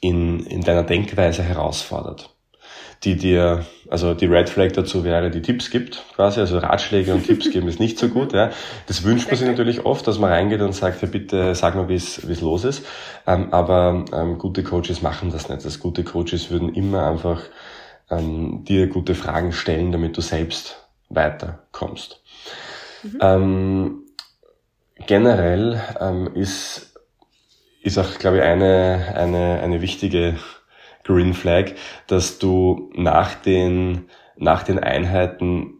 in, 0.00 0.44
in 0.46 0.60
deiner 0.62 0.82
Denkweise 0.82 1.42
herausfordert, 1.42 2.30
die 3.04 3.16
dir, 3.16 3.64
also 3.88 4.14
die 4.14 4.26
Red 4.26 4.48
Flag 4.48 4.72
dazu 4.72 5.04
wäre, 5.04 5.30
die 5.30 5.42
Tipps 5.42 5.70
gibt, 5.70 6.02
quasi, 6.16 6.40
also 6.40 6.58
Ratschläge 6.58 7.14
und 7.14 7.24
Tipps 7.24 7.50
geben 7.50 7.68
ist 7.68 7.80
nicht 7.80 7.98
so 7.98 8.08
gut, 8.08 8.32
ja. 8.32 8.50
Das 8.88 9.04
wünscht 9.04 9.28
man 9.28 9.36
sich 9.36 9.48
natürlich 9.48 9.86
oft, 9.86 10.06
dass 10.06 10.18
man 10.18 10.30
reingeht 10.30 10.60
und 10.60 10.74
sagt, 10.74 11.02
ja 11.02 11.08
bitte 11.08 11.54
sag 11.54 11.76
mal, 11.76 11.88
wie 11.88 11.94
es 11.94 12.40
los 12.40 12.64
ist, 12.64 12.84
ähm, 13.26 13.52
aber 13.52 14.04
ähm, 14.12 14.38
gute 14.38 14.64
Coaches 14.64 15.02
machen 15.02 15.30
das 15.30 15.48
nicht. 15.48 15.64
Das 15.64 15.78
gute 15.78 16.02
Coaches 16.02 16.50
würden 16.50 16.74
immer 16.74 17.06
einfach 17.06 17.42
ähm, 18.10 18.64
dir 18.64 18.88
gute 18.88 19.14
Fragen 19.14 19.52
stellen, 19.52 19.92
damit 19.92 20.16
du 20.16 20.20
selbst 20.20 20.81
weiterkommst. 21.14 22.22
Ähm, 23.20 24.04
generell 25.06 25.80
ähm, 26.00 26.34
ist, 26.34 26.94
ist 27.82 27.98
auch, 27.98 28.18
glaube 28.18 28.38
ich, 28.38 28.42
eine, 28.42 29.12
eine, 29.14 29.60
eine 29.60 29.80
wichtige 29.80 30.36
Green 31.04 31.34
Flag, 31.34 31.72
dass 32.06 32.38
du 32.38 32.90
nach 32.94 33.34
den, 33.34 34.08
nach 34.36 34.62
den 34.62 34.78
Einheiten 34.78 35.74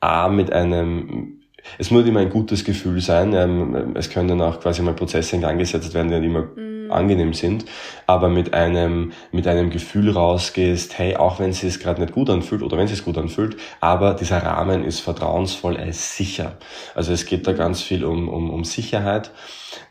A 0.00 0.28
mit 0.28 0.52
einem 0.52 1.36
es 1.78 1.90
muss 1.90 2.06
immer 2.06 2.20
ein 2.20 2.30
gutes 2.30 2.64
Gefühl 2.64 3.00
sein. 3.00 3.32
Ähm, 3.32 3.94
Es 3.96 4.08
können 4.08 4.28
dann 4.28 4.40
auch 4.40 4.60
quasi 4.60 4.82
mal 4.82 4.94
Prozesse 4.94 5.36
in 5.36 5.42
Gang 5.42 5.58
gesetzt 5.58 5.94
werden, 5.94 6.10
die 6.10 6.20
nicht 6.20 6.28
immer 6.28 6.48
angenehm 6.90 7.34
sind, 7.34 7.64
aber 8.06 8.28
mit 8.28 8.54
einem, 8.54 9.12
mit 9.32 9.46
einem 9.46 9.70
Gefühl 9.70 10.10
rausgehst, 10.10 10.98
hey, 10.98 11.16
auch 11.16 11.38
wenn 11.38 11.50
es 11.50 11.60
sich 11.60 11.80
gerade 11.80 12.00
nicht 12.00 12.12
gut 12.12 12.30
anfühlt 12.30 12.62
oder 12.62 12.76
wenn 12.76 12.84
es 12.84 12.90
sich 12.90 13.04
gut 13.04 13.18
anfühlt, 13.18 13.56
aber 13.80 14.14
dieser 14.14 14.42
Rahmen 14.42 14.84
ist 14.84 15.00
vertrauensvoll, 15.00 15.76
er 15.76 15.86
ist 15.86 16.16
sicher. 16.16 16.56
Also 16.94 17.12
es 17.12 17.26
geht 17.26 17.46
da 17.46 17.52
ganz 17.52 17.82
viel 17.82 18.04
um, 18.04 18.28
um, 18.28 18.50
um 18.50 18.64
Sicherheit. 18.64 19.30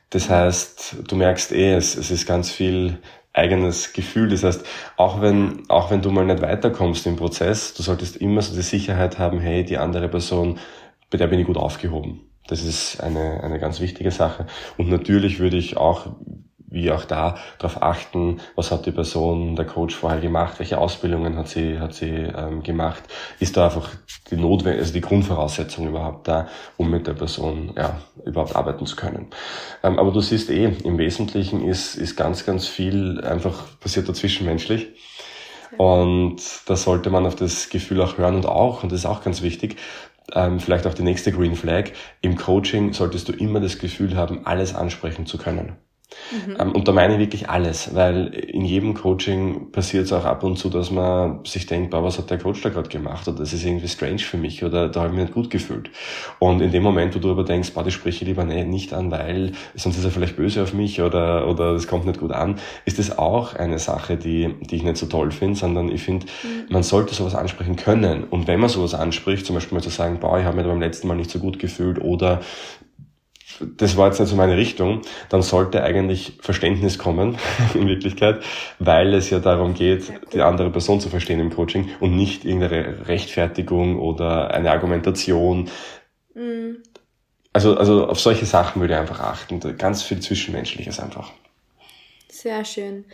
Das 0.10 0.29
heißt, 0.29 0.97
du 1.08 1.15
merkst 1.15 1.51
eh, 1.51 1.73
es, 1.73 1.95
es 1.95 2.12
ist 2.12 2.25
ganz 2.25 2.49
viel 2.49 2.99
eigenes 3.36 3.93
Gefühl. 3.93 4.29
Das 4.29 4.43
heißt, 4.43 4.65
auch 4.97 5.21
wenn, 5.21 5.69
auch 5.69 5.91
wenn 5.91 6.01
du 6.01 6.12
mal 6.12 6.25
nicht 6.25 6.41
weiterkommst 6.41 7.05
im 7.05 7.15
Prozess, 7.15 7.73
du 7.73 7.84
solltest 7.84 8.17
immer 8.17 8.41
so 8.41 8.55
die 8.55 8.62
Sicherheit 8.62 9.19
haben, 9.19 9.39
hey, 9.39 9.63
die 9.63 9.77
andere 9.77 10.08
Person, 10.08 10.60
bei 11.10 11.17
der 11.17 11.27
bin 11.27 11.39
ich 11.39 11.46
gut 11.46 11.58
aufgehoben. 11.58 12.21
Das 12.48 12.63
ist 12.63 13.02
eine, 13.02 13.43
eine 13.43 13.60
ganz 13.60 13.79
wichtige 13.79 14.12
Sache. 14.12 14.46
Und 14.77 14.89
natürlich 14.89 15.39
würde 15.39 15.58
ich 15.58 15.77
auch 15.77 16.15
wie 16.76 16.92
auch 16.92 17.06
da 17.06 17.38
darauf 17.58 17.82
achten, 17.82 18.42
was 18.56 18.69
hat 18.69 18.86
die 18.86 18.92
Person, 18.92 19.56
der 19.56 19.65
Coach 19.65 19.96
vorher 19.96 20.19
gemacht, 20.19 20.60
welche 20.60 20.78
Ausbildungen 20.78 21.38
hat 21.38 21.48
sie, 21.48 21.80
hat 21.80 21.96
sie 21.96 22.10
ähm, 22.10 22.62
gemacht, 22.62 23.02
ist 23.40 23.58
da 23.58 23.65
einfach 23.65 23.90
die 24.30 24.36
Notwendig, 24.36 24.82
also 24.82 24.94
die 24.94 25.02
Grundvoraussetzung 25.02 25.88
überhaupt 25.88 26.28
da, 26.28 26.48
um 26.78 26.92
mit 26.92 27.08
der 27.08 27.13
Person 27.13 27.73
ja 27.76 28.02
überhaupt 28.26 28.56
arbeiten 28.56 28.86
zu 28.86 28.96
können. 28.96 29.28
Ähm, 29.82 29.98
aber 29.98 30.12
du 30.12 30.19
siehst 30.19 30.50
eh, 30.50 30.65
im 30.84 30.98
Wesentlichen 30.98 31.65
ist, 31.65 31.96
ist 31.96 32.15
ganz, 32.15 32.46
ganz 32.46 32.67
viel 32.67 33.21
einfach 33.23 33.80
passiert 33.80 34.08
da 34.10 34.13
zwischenmenschlich. 34.13 34.88
Und 35.78 36.42
da 36.67 36.76
sollte 36.76 37.10
man 37.10 37.26
auf 37.26 37.36
das 37.36 37.69
Gefühl 37.69 38.02
auch 38.02 38.17
hören 38.17 38.36
und 38.36 38.46
auch, 38.46 38.84
und 38.84 38.92
das 38.92 39.00
ist 39.00 39.06
auch 39.06 39.23
ganz 39.23 39.42
wichtig, 39.42 39.78
ähm, 40.34 40.60
vielleicht 40.60 40.88
auch 40.88 40.94
die 40.94 41.04
nächste 41.04 41.32
Green 41.32 41.56
Flag, 41.56 41.92
im 42.21 42.36
Coaching 42.36 42.94
solltest 42.94 43.28
du 43.30 43.34
immer 43.34 43.60
das 43.60 43.78
Gefühl 43.78 44.15
haben, 44.15 44.46
alles 44.46 44.73
ansprechen 44.73 45.26
zu 45.26 45.38
können. 45.38 45.78
Mhm. 46.31 46.58
Ähm, 46.60 46.71
und 46.71 46.87
da 46.87 46.91
meine 46.91 47.13
ich 47.13 47.19
wirklich 47.19 47.49
alles, 47.49 47.93
weil 47.95 48.27
in 48.27 48.63
jedem 48.65 48.93
Coaching 48.93 49.71
passiert 49.71 50.06
es 50.06 50.13
auch 50.13 50.25
ab 50.25 50.43
und 50.43 50.58
zu, 50.58 50.69
dass 50.69 50.91
man 50.91 51.43
sich 51.45 51.65
denkt, 51.65 51.91
boah, 51.91 52.03
was 52.03 52.17
hat 52.17 52.29
der 52.29 52.37
Coach 52.37 52.62
da 52.62 52.69
gerade 52.69 52.89
gemacht? 52.89 53.27
Oder 53.27 53.39
das 53.39 53.53
ist 53.53 53.65
irgendwie 53.65 53.87
strange 53.87 54.19
für 54.19 54.37
mich 54.37 54.63
oder 54.63 54.89
da 54.89 55.01
habe 55.01 55.10
ich 55.10 55.15
mich 55.15 55.23
nicht 55.25 55.33
gut 55.33 55.49
gefühlt. 55.49 55.89
Und 56.39 56.62
in 56.62 56.71
dem 56.71 56.83
Moment, 56.83 57.15
wo 57.15 57.19
du 57.19 57.31
aber 57.31 57.43
denkst, 57.43 57.73
boah, 57.73 57.83
das 57.83 57.93
spreche 57.93 58.23
ich 58.23 58.27
lieber 58.27 58.43
nicht 58.45 58.93
an, 58.93 59.12
weil 59.12 59.51
sonst 59.75 59.97
ist 59.97 60.06
er 60.06 60.12
vielleicht 60.12 60.35
böse 60.35 60.63
auf 60.63 60.73
mich 60.73 61.01
oder, 61.01 61.47
oder 61.47 61.73
das 61.73 61.87
kommt 61.87 62.06
nicht 62.06 62.19
gut 62.19 62.31
an, 62.31 62.60
ist 62.85 62.99
das 62.99 63.17
auch 63.17 63.56
eine 63.56 63.79
Sache, 63.79 64.17
die, 64.17 64.56
die 64.62 64.77
ich 64.77 64.83
nicht 64.83 64.97
so 64.97 65.08
toll 65.08 65.31
finde, 65.31 65.56
sondern 65.56 65.89
ich 65.89 66.03
finde, 66.03 66.25
mhm. 66.43 66.73
man 66.73 66.83
sollte 66.83 67.13
sowas 67.13 67.35
ansprechen 67.35 67.75
können. 67.75 68.23
Und 68.23 68.47
wenn 68.47 68.60
man 68.60 68.69
sowas 68.69 68.93
anspricht, 68.93 69.45
zum 69.45 69.56
Beispiel 69.56 69.75
mal 69.75 69.81
zu 69.81 69.89
sagen, 69.89 70.19
boah, 70.19 70.39
ich 70.39 70.45
habe 70.45 70.58
mich 70.58 70.65
beim 70.65 70.79
letzten 70.79 71.08
Mal 71.08 71.15
nicht 71.15 71.31
so 71.31 71.39
gut 71.39 71.60
gefühlt 71.60 71.99
oder 71.99 72.41
das 73.77 73.97
war 73.97 74.08
jetzt 74.08 74.19
nicht 74.19 74.29
so 74.29 74.35
meine 74.35 74.58
Richtung, 74.58 75.01
dann 75.29 75.41
sollte 75.41 75.83
eigentlich 75.83 76.37
Verständnis 76.41 76.97
kommen, 76.97 77.37
in 77.73 77.87
Wirklichkeit, 77.87 78.41
weil 78.79 79.13
es 79.13 79.29
ja 79.29 79.39
darum 79.39 79.73
geht, 79.73 80.12
die 80.33 80.41
andere 80.41 80.69
Person 80.69 80.99
zu 80.99 81.10
verstehen 81.10 81.39
im 81.39 81.53
Coaching 81.53 81.89
und 81.99 82.15
nicht 82.15 82.45
irgendeine 82.45 83.08
Rechtfertigung 83.08 83.99
oder 83.99 84.51
eine 84.51 84.71
Argumentation. 84.71 85.69
Mhm. 86.33 86.77
Also, 87.53 87.77
also 87.77 88.08
auf 88.08 88.19
solche 88.19 88.45
Sachen 88.45 88.81
würde 88.81 88.95
ich 88.95 88.99
einfach 88.99 89.21
achten. 89.21 89.60
Ganz 89.77 90.03
viel 90.03 90.19
Zwischenmenschliches 90.19 90.99
einfach. 90.99 91.31
Sehr 92.46 92.63
schön. 92.63 93.06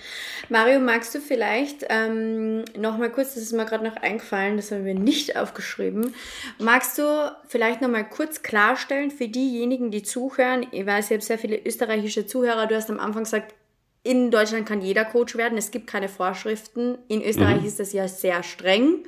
Mario, 0.50 0.82
magst 0.82 1.16
du 1.16 1.22
vielleicht 1.22 1.86
ähm, 1.88 2.66
nochmal 2.78 3.10
kurz, 3.10 3.36
das 3.36 3.44
ist 3.44 3.54
mir 3.54 3.64
gerade 3.64 3.86
noch 3.86 3.96
eingefallen, 3.96 4.58
das 4.58 4.72
haben 4.72 4.84
wir 4.84 4.94
nicht 4.94 5.38
aufgeschrieben, 5.38 6.14
magst 6.60 6.98
du 6.98 7.34
vielleicht 7.48 7.80
nochmal 7.80 8.04
kurz 8.04 8.44
klarstellen 8.44 9.10
für 9.10 9.30
diejenigen, 9.30 9.90
die 9.90 10.04
zuhören, 10.04 10.68
ich 10.72 10.86
weiß, 10.86 11.06
ich 11.06 11.12
habe 11.12 11.24
sehr 11.24 11.40
viele 11.40 11.66
österreichische 11.66 12.26
Zuhörer, 12.26 12.68
du 12.68 12.76
hast 12.76 12.90
am 12.90 13.00
Anfang 13.00 13.24
gesagt, 13.24 13.56
in 14.04 14.32
Deutschland 14.32 14.68
kann 14.68 14.82
jeder 14.82 15.06
Coach 15.06 15.38
werden, 15.38 15.58
es 15.58 15.72
gibt 15.72 15.88
keine 15.88 16.10
Vorschriften, 16.10 16.98
in 17.08 17.24
Österreich 17.24 17.62
mhm. 17.62 17.68
ist 17.68 17.80
das 17.80 17.94
ja 17.94 18.10
sehr 18.10 18.44
streng. 18.44 19.06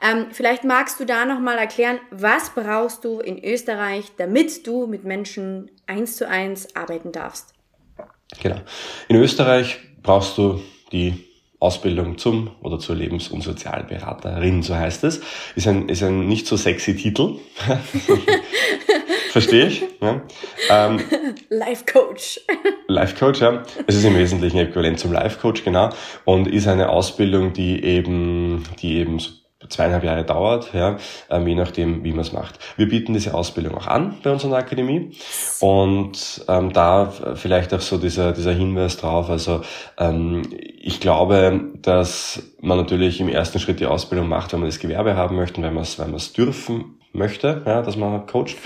Ähm, 0.00 0.28
vielleicht 0.32 0.64
magst 0.64 0.98
du 1.00 1.04
da 1.04 1.26
nochmal 1.26 1.58
erklären, 1.58 2.00
was 2.10 2.48
brauchst 2.54 3.04
du 3.04 3.20
in 3.20 3.44
Österreich, 3.44 4.10
damit 4.16 4.66
du 4.66 4.86
mit 4.86 5.04
Menschen 5.04 5.70
eins 5.86 6.16
zu 6.16 6.26
eins 6.26 6.74
arbeiten 6.74 7.12
darfst? 7.12 7.55
Genau. 8.40 8.56
In 9.08 9.16
Österreich 9.16 9.78
brauchst 10.02 10.38
du 10.38 10.60
die 10.92 11.26
Ausbildung 11.58 12.18
zum 12.18 12.50
oder 12.62 12.78
zur 12.78 12.96
Lebens- 12.96 13.28
und 13.28 13.42
Sozialberaterin, 13.42 14.62
so 14.62 14.76
heißt 14.76 15.04
es. 15.04 15.20
Ist 15.54 15.66
ein, 15.66 15.88
ist 15.88 16.02
ein 16.02 16.28
nicht 16.28 16.46
so 16.46 16.56
sexy 16.56 16.96
Titel. 16.96 17.36
Verstehe 19.30 19.66
ich. 19.66 19.84
Ja. 20.00 20.22
Ähm, 20.70 21.00
Life 21.48 21.84
Coach. 21.90 22.40
Life 22.88 23.16
Coach, 23.16 23.40
ja. 23.40 23.62
Es 23.86 23.96
ist 23.96 24.04
im 24.04 24.16
Wesentlichen 24.16 24.58
äquivalent 24.58 24.98
zum 24.98 25.12
Life 25.12 25.38
Coach, 25.40 25.64
genau. 25.64 25.90
Und 26.24 26.46
ist 26.46 26.68
eine 26.68 26.88
Ausbildung, 26.88 27.52
die 27.52 27.82
eben, 27.82 28.64
die 28.80 28.96
eben 28.96 29.20
zweieinhalb 29.68 30.04
Jahre 30.04 30.24
dauert, 30.24 30.72
ja, 30.72 30.96
ähm, 31.30 31.46
je 31.46 31.54
nachdem, 31.54 32.04
wie 32.04 32.10
man 32.10 32.20
es 32.20 32.32
macht. 32.32 32.58
Wir 32.76 32.88
bieten 32.88 33.12
diese 33.12 33.34
Ausbildung 33.34 33.74
auch 33.76 33.86
an 33.86 34.16
bei 34.22 34.30
uns 34.32 34.44
an 34.44 34.50
der 34.50 34.60
Akademie 34.60 35.12
und 35.60 36.44
ähm, 36.48 36.72
da 36.72 37.12
vielleicht 37.34 37.72
auch 37.74 37.80
so 37.80 37.98
dieser, 37.98 38.32
dieser 38.32 38.52
Hinweis 38.52 38.96
drauf, 38.96 39.30
also 39.30 39.62
ähm, 39.98 40.42
ich 40.78 41.00
glaube, 41.00 41.60
dass 41.82 42.42
man 42.60 42.78
natürlich 42.78 43.20
im 43.20 43.28
ersten 43.28 43.58
Schritt 43.58 43.80
die 43.80 43.86
Ausbildung 43.86 44.28
macht, 44.28 44.52
wenn 44.52 44.60
man 44.60 44.68
das 44.68 44.78
Gewerbe 44.78 45.16
haben 45.16 45.36
möchte, 45.36 45.62
wenn 45.62 45.74
man 45.74 45.82
es 45.82 45.98
wenn 45.98 46.06
man 46.06 46.16
es 46.16 46.32
dürfen 46.32 47.00
möchte, 47.12 47.62
ja, 47.66 47.82
dass 47.82 47.96
man 47.96 48.26
coacht, 48.26 48.56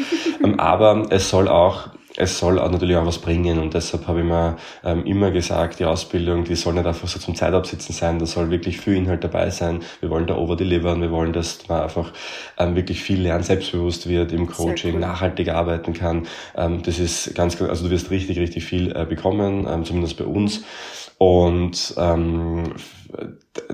ähm, 0.45 0.59
aber 0.59 1.07
es 1.11 1.31
soll 1.31 1.49
auch 1.49 1.91
es 2.17 2.39
soll 2.39 2.59
auch 2.59 2.71
natürlich 2.71 2.97
auch 2.97 3.07
was 3.07 3.19
bringen 3.19 3.59
und 3.59 3.75
deshalb 3.75 4.07
habe 4.07 4.21
ich 4.21 4.25
mir 4.25 4.57
ähm, 4.85 5.05
immer 5.05 5.31
gesagt, 5.31 5.79
die 5.79 5.85
Ausbildung, 5.85 6.45
die 6.45 6.57
soll 6.57 6.75
nicht 6.75 6.87
einfach 6.87 7.07
so 7.07 7.19
zum 7.19 7.35
Zeitabsitzen 7.35 7.95
sein, 7.95 8.19
da 8.19 8.27
soll 8.27 8.51
wirklich 8.51 8.81
viel 8.81 8.95
Inhalt 8.95 9.23
dabei 9.23 9.51
sein. 9.51 9.81
Wir 10.01 10.11
wollen 10.11 10.27
da 10.27 10.37
overdelivern, 10.37 11.01
wir 11.01 11.11
wollen, 11.11 11.33
dass 11.33 11.69
man 11.69 11.83
einfach 11.83 12.13
ähm, 12.59 12.75
wirklich 12.75 13.03
viel 13.03 13.21
lernen, 13.23 13.45
selbstbewusst 13.45 14.09
wird 14.09 14.33
im 14.33 14.49
Coaching, 14.49 14.95
cool. 14.95 15.01
nachhaltig 15.01 15.49
arbeiten 15.51 15.93
kann. 15.93 16.27
Ähm, 16.57 16.83
das 16.83 16.99
ist 16.99 17.35
ganz, 17.35 17.61
also 17.61 17.85
du 17.85 17.91
wirst 17.91 18.11
richtig, 18.11 18.39
richtig 18.39 18.65
viel 18.65 18.95
äh, 18.95 19.05
bekommen, 19.05 19.67
ähm, 19.71 19.85
zumindest 19.85 20.17
bei 20.17 20.25
uns. 20.25 20.65
Und 21.19 21.95
ähm, 21.97 22.75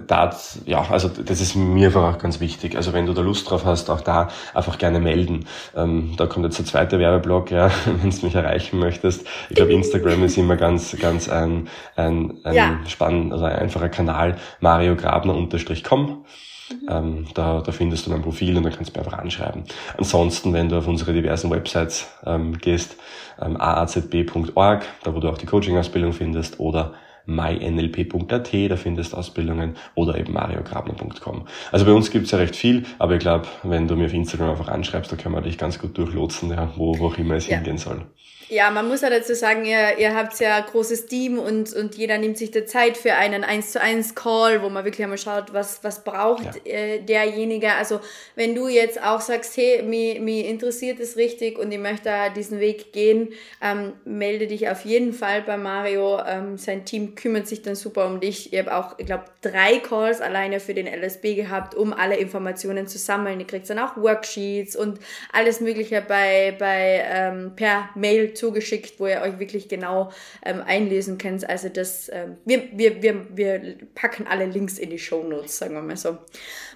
das, 0.07 0.61
ja, 0.67 0.85
also 0.91 1.09
das 1.09 1.41
ist 1.41 1.57
mir 1.57 1.89
einfach 1.89 2.15
auch 2.15 2.19
ganz 2.19 2.41
wichtig. 2.41 2.77
Also 2.77 2.93
wenn 2.93 3.07
du 3.07 3.13
da 3.13 3.23
Lust 3.23 3.51
drauf 3.51 3.65
hast, 3.65 3.91
auch 3.91 4.01
da 4.01 4.29
einfach 4.55 4.79
gerne 4.79 5.01
melden. 5.01 5.47
Ähm, 5.75 6.15
da 6.17 6.27
kommt 6.27 6.45
jetzt 6.45 6.59
der 6.59 6.67
zweite 6.67 6.99
Werbeblock, 6.99 7.51
ja, 7.51 7.71
wenn 7.87 8.11
du 8.11 8.27
mich 8.27 8.35
erreichen 8.35 8.79
möchtest. 8.79 9.27
Ich 9.51 9.57
glaube, 9.57 9.73
Instagram 9.73 10.25
ist 10.25 10.39
immer 10.39 10.57
ganz, 10.57 10.97
ganz 10.99 11.29
ein, 11.29 11.69
ein, 11.97 12.39
ein 12.45 12.55
ja. 12.55 12.81
spannend, 12.87 13.33
also 13.33 13.45
ein 13.45 13.57
einfacher 13.57 13.89
Kanal, 13.89 14.37
mariograbner-com. 14.61 16.25
Mhm. 16.69 16.89
Ähm, 16.89 17.27
da, 17.35 17.61
da 17.61 17.73
findest 17.73 18.07
du 18.07 18.11
mein 18.11 18.23
Profil 18.23 18.57
und 18.57 18.65
dann 18.65 18.73
kannst 18.73 18.95
du 18.95 18.99
mir 18.99 19.07
einfach 19.07 19.19
anschreiben. 19.19 19.65
Ansonsten, 19.97 20.53
wenn 20.53 20.69
du 20.69 20.79
auf 20.79 20.89
unsere 20.89 21.13
diversen 21.13 21.51
Websites 21.51 22.09
ähm, 22.25 22.59
gehst, 22.59 22.97
ähm, 23.41 23.61
aazb.org, 23.61 24.85
da 25.05 25.15
wo 25.15 25.21
du 25.21 25.29
auch 25.29 25.39
die 25.39 25.47
Coaching-Ausbildung 25.47 26.13
findest, 26.13 26.59
oder 26.59 26.95
mynlp.at, 27.27 28.53
da 28.71 28.77
findest 28.77 29.13
du 29.13 29.17
Ausbildungen 29.17 29.77
oder 29.95 30.19
eben 30.19 30.33
mariograbner.com. 30.33 31.47
Also 31.73 31.85
bei 31.85 31.93
uns 31.93 32.11
gibt's 32.11 32.31
ja 32.31 32.39
recht 32.39 32.57
viel, 32.57 32.85
aber 32.99 33.15
ich 33.15 33.21
glaube, 33.21 33.47
wenn 33.63 33.89
du 33.89 33.97
mir 33.97 34.07
auf 34.07 34.15
Instagram 34.15 34.51
einfach 34.51 34.69
anschreibst, 34.69 35.13
da 35.13 35.17
können 35.17 35.35
wir 35.35 35.43
dich 35.43 35.59
ganz 35.59 35.79
gut 35.79 35.97
durchlotsen, 35.99 36.51
ja, 36.51 36.73
wo, 36.77 36.99
wo 36.99 37.09
auch 37.09 37.19
immer 37.19 37.35
es 37.35 37.47
ja. 37.47 37.57
hingehen 37.57 37.79
soll. 37.79 38.03
Ja, 38.49 38.71
man 38.71 38.87
muss 38.87 39.01
ja 39.01 39.11
dazu 39.11 39.35
sagen, 39.35 39.65
ihr, 39.65 39.99
ihr 39.99 40.15
habt 40.15 40.39
ja 40.39 40.61
großes 40.61 41.07
Team 41.07 41.39
und, 41.39 41.73
und 41.73 41.97
jeder 41.97 42.17
nimmt 42.17 42.39
sich 42.39 42.53
die 42.53 42.65
Zeit 42.65 42.97
für 42.97 43.15
einen 43.15 43.43
1 43.43 43.73
zu 43.73 43.81
1 43.81 44.15
Call, 44.15 44.63
wo 44.63 44.69
man 44.69 44.85
wirklich 44.85 45.03
einmal 45.03 45.19
schaut, 45.19 45.53
was, 45.53 45.83
was 45.83 46.05
braucht 46.05 46.61
ja. 46.65 46.73
äh, 46.73 47.01
derjenige. 47.01 47.73
Also 47.73 48.01
wenn 48.37 48.55
du 48.55 48.69
jetzt 48.69 49.03
auch 49.03 49.21
sagst, 49.21 49.57
hey, 49.57 49.83
mir, 49.83 50.21
mir 50.21 50.47
interessiert 50.47 51.01
es 51.01 51.17
richtig 51.17 51.59
und 51.59 51.73
ich 51.73 51.81
möchte 51.81 52.11
diesen 52.37 52.61
Weg 52.61 52.93
gehen, 52.93 53.33
ähm, 53.61 53.95
melde 54.05 54.47
dich 54.47 54.69
auf 54.69 54.85
jeden 54.85 55.13
Fall 55.13 55.43
bei 55.43 55.57
Mario. 55.57 56.21
Ähm, 56.25 56.57
sein 56.57 56.85
Team 56.85 57.17
kümmert 57.17 57.49
sich 57.49 57.63
dann 57.63 57.75
super 57.75 58.07
um 58.07 58.21
dich. 58.21 58.53
Ich 58.53 58.59
habe 58.61 58.77
auch, 58.77 58.97
ich 58.99 59.07
glaube, 59.07 59.25
drei 59.43 59.79
Calls 59.79 60.21
alleine 60.21 60.61
für 60.61 60.75
den 60.75 60.87
LSB 60.87 61.35
gehabt, 61.35 61.75
um 61.75 61.93
alle 61.93 62.17
Informationen 62.17 62.87
zu 62.87 62.99
sammeln. 62.99 63.41
Ihr 63.41 63.47
kriegt 63.49 63.69
dann 63.69 63.81
auch 63.81 63.97
Worksheets 63.97 64.77
und 64.77 65.01
alles 65.33 65.61
Mögliche 65.61 66.01
bei, 66.01 66.55
bei 66.57 67.05
ähm, 67.11 67.53
per 67.57 67.89
Mail 67.97 68.36
zugeschickt, 68.37 69.01
wo 69.01 69.07
ihr 69.07 69.21
euch 69.23 69.39
wirklich 69.39 69.69
genau 69.69 70.13
ähm, 70.45 70.63
einlesen 70.65 71.19
könnt. 71.19 71.49
Also 71.49 71.69
das, 71.69 72.11
ähm, 72.13 72.37
wir, 72.45 72.69
wir, 72.73 73.03
wir, 73.03 73.27
wir 73.35 73.77
packen 73.95 74.27
alle 74.27 74.47
Links 74.47 74.79
in 74.79 74.91
die 74.91 74.99
Show 74.99 75.23
Notes, 75.23 75.59
sagen 75.59 75.75
wir 75.75 75.83
mal 75.83 75.97
so. 75.97 76.19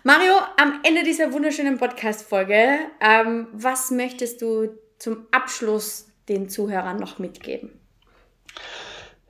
Mario, 0.03 0.35
am 0.57 0.81
Ende 0.83 1.03
dieser 1.05 1.33
wunderschönen 1.33 1.79
Podcast-Folge, 1.79 2.79
ähm, 3.01 3.49
was 3.53 3.91
möchtest 3.91 4.43
du 4.43 4.71
zum 4.99 5.27
Abschluss 5.31 6.07
den 6.29 6.49
Zuhörern 6.49 6.99
noch 6.99 7.19
mitgeben? 7.19 7.71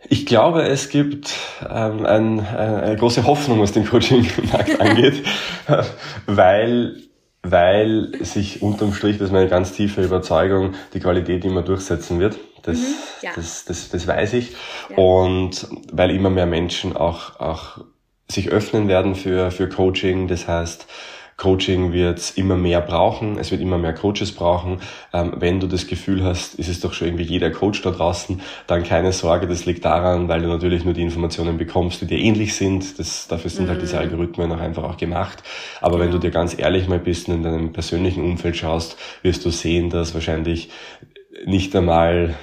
Ich 0.09 0.25
glaube, 0.27 0.63
es 0.63 0.89
gibt 0.89 1.35
ähm, 1.63 2.07
ein, 2.07 2.41
eine 2.41 2.97
große 2.97 3.27
Hoffnung, 3.27 3.61
was 3.61 3.73
den 3.73 3.87
Coaching-Markt 3.87 4.81
angeht, 4.81 5.23
weil 6.27 7.10
weil 7.43 8.13
sich 8.21 8.63
unterm 8.63 8.93
Strich, 8.93 9.19
das 9.19 9.29
ist 9.29 9.33
meine 9.33 9.49
ganz 9.49 9.73
tiefe 9.73 10.03
Überzeugung, 10.03 10.75
die 10.93 11.01
Qualität 11.01 11.45
immer 11.45 11.63
durchsetzen 11.63 12.21
wird. 12.21 12.39
Das, 12.63 12.77
mhm, 12.77 12.95
ja. 13.23 13.31
das, 13.35 13.65
das, 13.65 13.89
das 13.89 14.07
weiß 14.07 14.35
ich. 14.35 14.55
Ja. 14.91 14.97
Und 14.99 15.69
weil 15.91 16.11
immer 16.11 16.31
mehr 16.31 16.47
Menschen 16.47 16.97
auch, 16.97 17.41
auch 17.41 17.79
sich 18.29 18.51
öffnen 18.51 18.89
werden 18.89 19.15
für, 19.15 19.51
für 19.51 19.69
Coaching. 19.69 20.29
Das 20.29 20.47
heißt, 20.47 20.87
Coaching 21.41 21.93
wird 21.93 22.35
immer 22.37 22.57
mehr 22.57 22.83
brauchen, 22.83 23.39
es 23.39 23.51
wird 23.51 23.63
immer 23.63 23.79
mehr 23.79 23.95
Coaches 23.95 24.33
brauchen. 24.33 24.81
Ähm, 25.13 25.33
wenn 25.39 25.59
du 25.59 25.67
das 25.67 25.87
Gefühl 25.87 26.23
hast, 26.23 26.55
ist 26.57 26.69
es 26.69 26.81
doch 26.81 26.93
schon 26.93 27.09
irgendwie 27.09 27.25
jeder 27.25 27.51
Coach 27.51 27.81
da 27.81 27.91
draußen, 27.91 28.43
dann 28.67 28.83
keine 28.85 29.13
Sorge, 29.13 29.47
das 29.47 29.65
liegt 29.65 29.87
daran, 29.87 30.29
weil 30.29 30.43
du 30.43 30.49
natürlich 30.49 30.85
nur 30.85 30.93
die 30.93 31.01
Informationen 31.01 31.57
bekommst, 31.57 32.03
die 32.03 32.07
dir 32.07 32.19
ähnlich 32.19 32.55
sind. 32.55 32.99
Das, 32.99 33.27
dafür 33.27 33.51
sind 33.51 33.65
mhm. 33.65 33.71
halt 33.71 33.83
diese 33.83 33.97
mhm. 33.97 34.03
Algorithmen 34.03 34.53
auch 34.53 34.61
einfach 34.61 34.85
auch 34.85 34.99
gemacht. 34.99 35.43
Aber 35.81 35.93
genau. 35.93 36.05
wenn 36.05 36.13
du 36.13 36.19
dir 36.19 36.31
ganz 36.31 36.59
ehrlich 36.59 36.89
mal 36.89 36.99
bist 36.99 37.29
und 37.29 37.37
in 37.37 37.43
deinem 37.43 37.73
persönlichen 37.73 38.23
Umfeld 38.23 38.59
schaust, 38.59 38.99
wirst 39.23 39.43
du 39.47 39.51
sehen, 39.51 39.89
dass 39.89 40.13
wahrscheinlich 40.13 40.69
nicht 41.47 41.75
einmal 41.75 42.35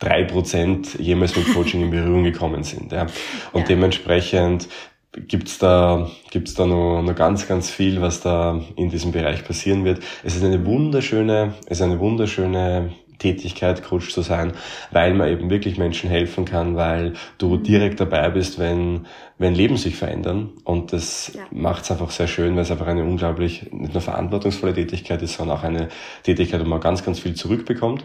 drei 0.00 0.24
Prozent 0.24 0.98
jemals 0.98 1.36
mit 1.36 1.52
Coaching 1.54 1.82
in 1.82 1.90
Berührung 1.90 2.24
gekommen 2.24 2.64
sind. 2.64 2.90
Ja. 2.90 3.06
Und 3.52 3.60
ja. 3.62 3.66
dementsprechend 3.68 4.68
gibt's 5.12 5.58
da, 5.58 6.10
gibt's 6.30 6.54
da 6.54 6.66
noch, 6.66 7.02
noch 7.02 7.14
ganz, 7.14 7.46
ganz 7.46 7.70
viel, 7.70 8.00
was 8.00 8.20
da 8.20 8.60
in 8.76 8.88
diesem 8.88 9.12
Bereich 9.12 9.44
passieren 9.44 9.84
wird. 9.84 10.02
Es 10.24 10.36
ist 10.36 10.44
eine 10.44 10.64
wunderschöne, 10.64 11.54
es 11.66 11.78
ist 11.78 11.82
eine 11.82 12.00
wunderschöne 12.00 12.92
Tätigkeit, 13.22 13.84
Coach 13.84 14.10
zu 14.10 14.22
sein, 14.22 14.52
weil 14.90 15.14
man 15.14 15.28
eben 15.28 15.48
wirklich 15.48 15.78
Menschen 15.78 16.10
helfen 16.10 16.44
kann, 16.44 16.76
weil 16.76 17.12
du 17.38 17.56
mhm. 17.56 17.62
direkt 17.62 18.00
dabei 18.00 18.28
bist, 18.30 18.58
wenn, 18.58 19.06
wenn 19.38 19.54
Leben 19.54 19.76
sich 19.76 19.94
verändern. 19.94 20.50
Und 20.64 20.92
das 20.92 21.32
ja. 21.34 21.42
macht 21.52 21.84
es 21.84 21.90
einfach 21.92 22.10
sehr 22.10 22.26
schön, 22.26 22.56
weil 22.56 22.62
es 22.62 22.70
einfach 22.72 22.88
eine 22.88 23.04
unglaublich, 23.04 23.70
nicht 23.70 23.92
nur 23.92 24.02
verantwortungsvolle 24.02 24.74
Tätigkeit 24.74 25.22
ist, 25.22 25.34
sondern 25.34 25.58
auch 25.58 25.62
eine 25.62 25.88
Tätigkeit, 26.24 26.60
wo 26.60 26.68
man 26.68 26.80
ganz, 26.80 27.04
ganz 27.04 27.20
viel 27.20 27.34
zurückbekommt. 27.34 28.04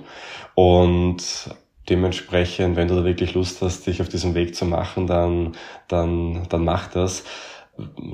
Und 0.54 1.50
dementsprechend, 1.90 2.76
wenn 2.76 2.88
du 2.88 2.96
da 2.96 3.06
wirklich 3.06 3.34
Lust 3.34 3.62
hast, 3.62 3.88
dich 3.88 4.02
auf 4.02 4.10
diesen 4.10 4.36
Weg 4.36 4.56
zu 4.56 4.66
machen, 4.66 5.08
dann, 5.08 5.56
dann, 5.88 6.48
dann 6.50 6.64
mach 6.64 6.88
das. 6.88 7.24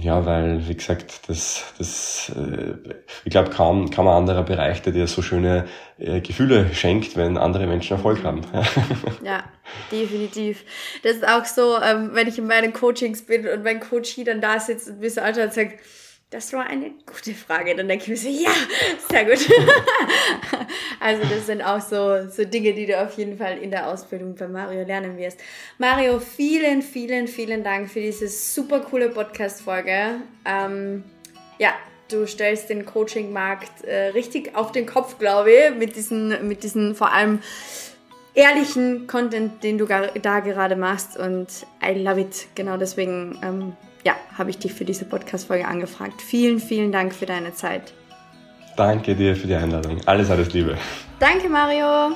Ja, 0.02 0.26
weil, 0.26 0.68
wie 0.68 0.76
gesagt, 0.76 1.30
das, 1.30 1.74
das, 1.78 2.34
äh, 2.36 2.74
ich 3.24 3.32
glaube, 3.32 3.50
kaum, 3.50 3.90
kaum 3.92 4.10
ein 4.10 4.16
anderer 4.18 4.44
Bereich, 4.44 4.82
der 4.82 4.92
dir 4.92 5.08
so 5.08 5.22
schöne 5.22 5.68
äh, 5.98 6.20
Gefühle 6.20 6.74
schenkt, 6.74 7.16
wenn 7.16 7.38
andere 7.38 7.66
Menschen 7.66 7.94
Erfolg 7.94 8.26
haben. 8.26 8.42
ja, 9.24 9.46
definitiv. 9.90 10.66
Das 11.04 11.14
ist 11.14 11.28
auch 11.28 11.46
so, 11.46 11.82
ähm, 11.82 12.10
wenn 12.12 12.28
ich 12.28 12.38
in 12.38 12.48
meinen 12.48 12.74
Coachings 12.74 13.26
bin 13.26 13.48
und 13.48 13.64
mein 13.64 13.80
Coach 13.80 14.20
dann 14.26 14.42
da 14.42 14.60
sitzt 14.60 14.90
und 14.90 15.00
mir 15.00 15.10
so 15.10 15.22
anschaut 15.22 15.46
und 15.46 15.54
sagt, 15.54 15.80
das 16.34 16.52
war 16.52 16.66
eine 16.66 16.92
gute 17.06 17.34
Frage. 17.34 17.76
Dann 17.76 17.88
denke 17.88 18.06
ich 18.06 18.10
mir 18.10 18.18
so, 18.18 18.28
ja, 18.28 18.52
sehr 19.10 19.26
gut. 19.26 19.48
also 21.00 21.22
das 21.24 21.46
sind 21.46 21.62
auch 21.62 21.80
so, 21.80 22.28
so 22.28 22.44
Dinge, 22.44 22.74
die 22.74 22.88
du 22.88 23.00
auf 23.00 23.16
jeden 23.18 23.38
Fall 23.38 23.60
in 23.60 23.70
der 23.70 23.88
Ausbildung 23.88 24.36
bei 24.36 24.48
Mario 24.48 24.84
lernen 24.84 25.18
wirst. 25.18 25.40
Mario, 25.78 26.20
vielen, 26.20 26.82
vielen, 26.82 27.28
vielen 27.28 27.64
Dank 27.64 27.90
für 27.90 28.02
diese 28.02 28.28
super 28.28 28.80
coole 28.80 29.10
Podcast-Folge. 29.10 30.22
Ähm, 30.46 31.04
ja, 31.60 31.74
du 32.10 32.26
stellst 32.26 32.70
den 32.70 32.86
Coaching-Markt 32.86 33.84
äh, 33.84 34.08
richtig 34.08 34.56
auf 34.56 34.72
den 34.72 34.88
Kopf, 34.88 35.20
glaube 35.20 35.52
ich, 35.52 35.76
mit 35.76 35.96
diesen, 35.96 36.48
mit 36.48 36.64
diesen 36.64 36.96
vor 36.96 37.12
allem 37.12 37.40
ehrlichen 38.34 39.06
Content, 39.06 39.64
den 39.64 39.78
du 39.78 39.86
da 39.86 40.40
gerade 40.40 40.76
machst 40.76 41.16
und 41.16 41.48
I 41.84 41.94
love 41.94 42.20
it. 42.20 42.48
Genau 42.56 42.78
deswegen 42.78 43.38
ähm, 43.44 43.78
ja, 44.04 44.16
habe 44.38 44.50
ich 44.50 44.58
dich 44.58 44.74
für 44.74 44.86
diese 44.86 45.06
Podcast-Folge 45.06 45.68
angefragt. 45.68 46.22
Vielen, 46.22 46.60
vielen 46.60 46.92
Dank 46.92 47.14
für 47.14 47.26
deine 47.26 47.54
Zeit. 47.54 47.94
Danke 48.76 49.16
dir 49.16 49.36
für 49.36 49.48
die 49.48 49.56
Einladung. 49.56 50.00
Alles, 50.06 50.30
alles 50.30 50.52
Liebe. 50.54 50.78
Danke, 51.20 51.48
Mario. 51.48 52.16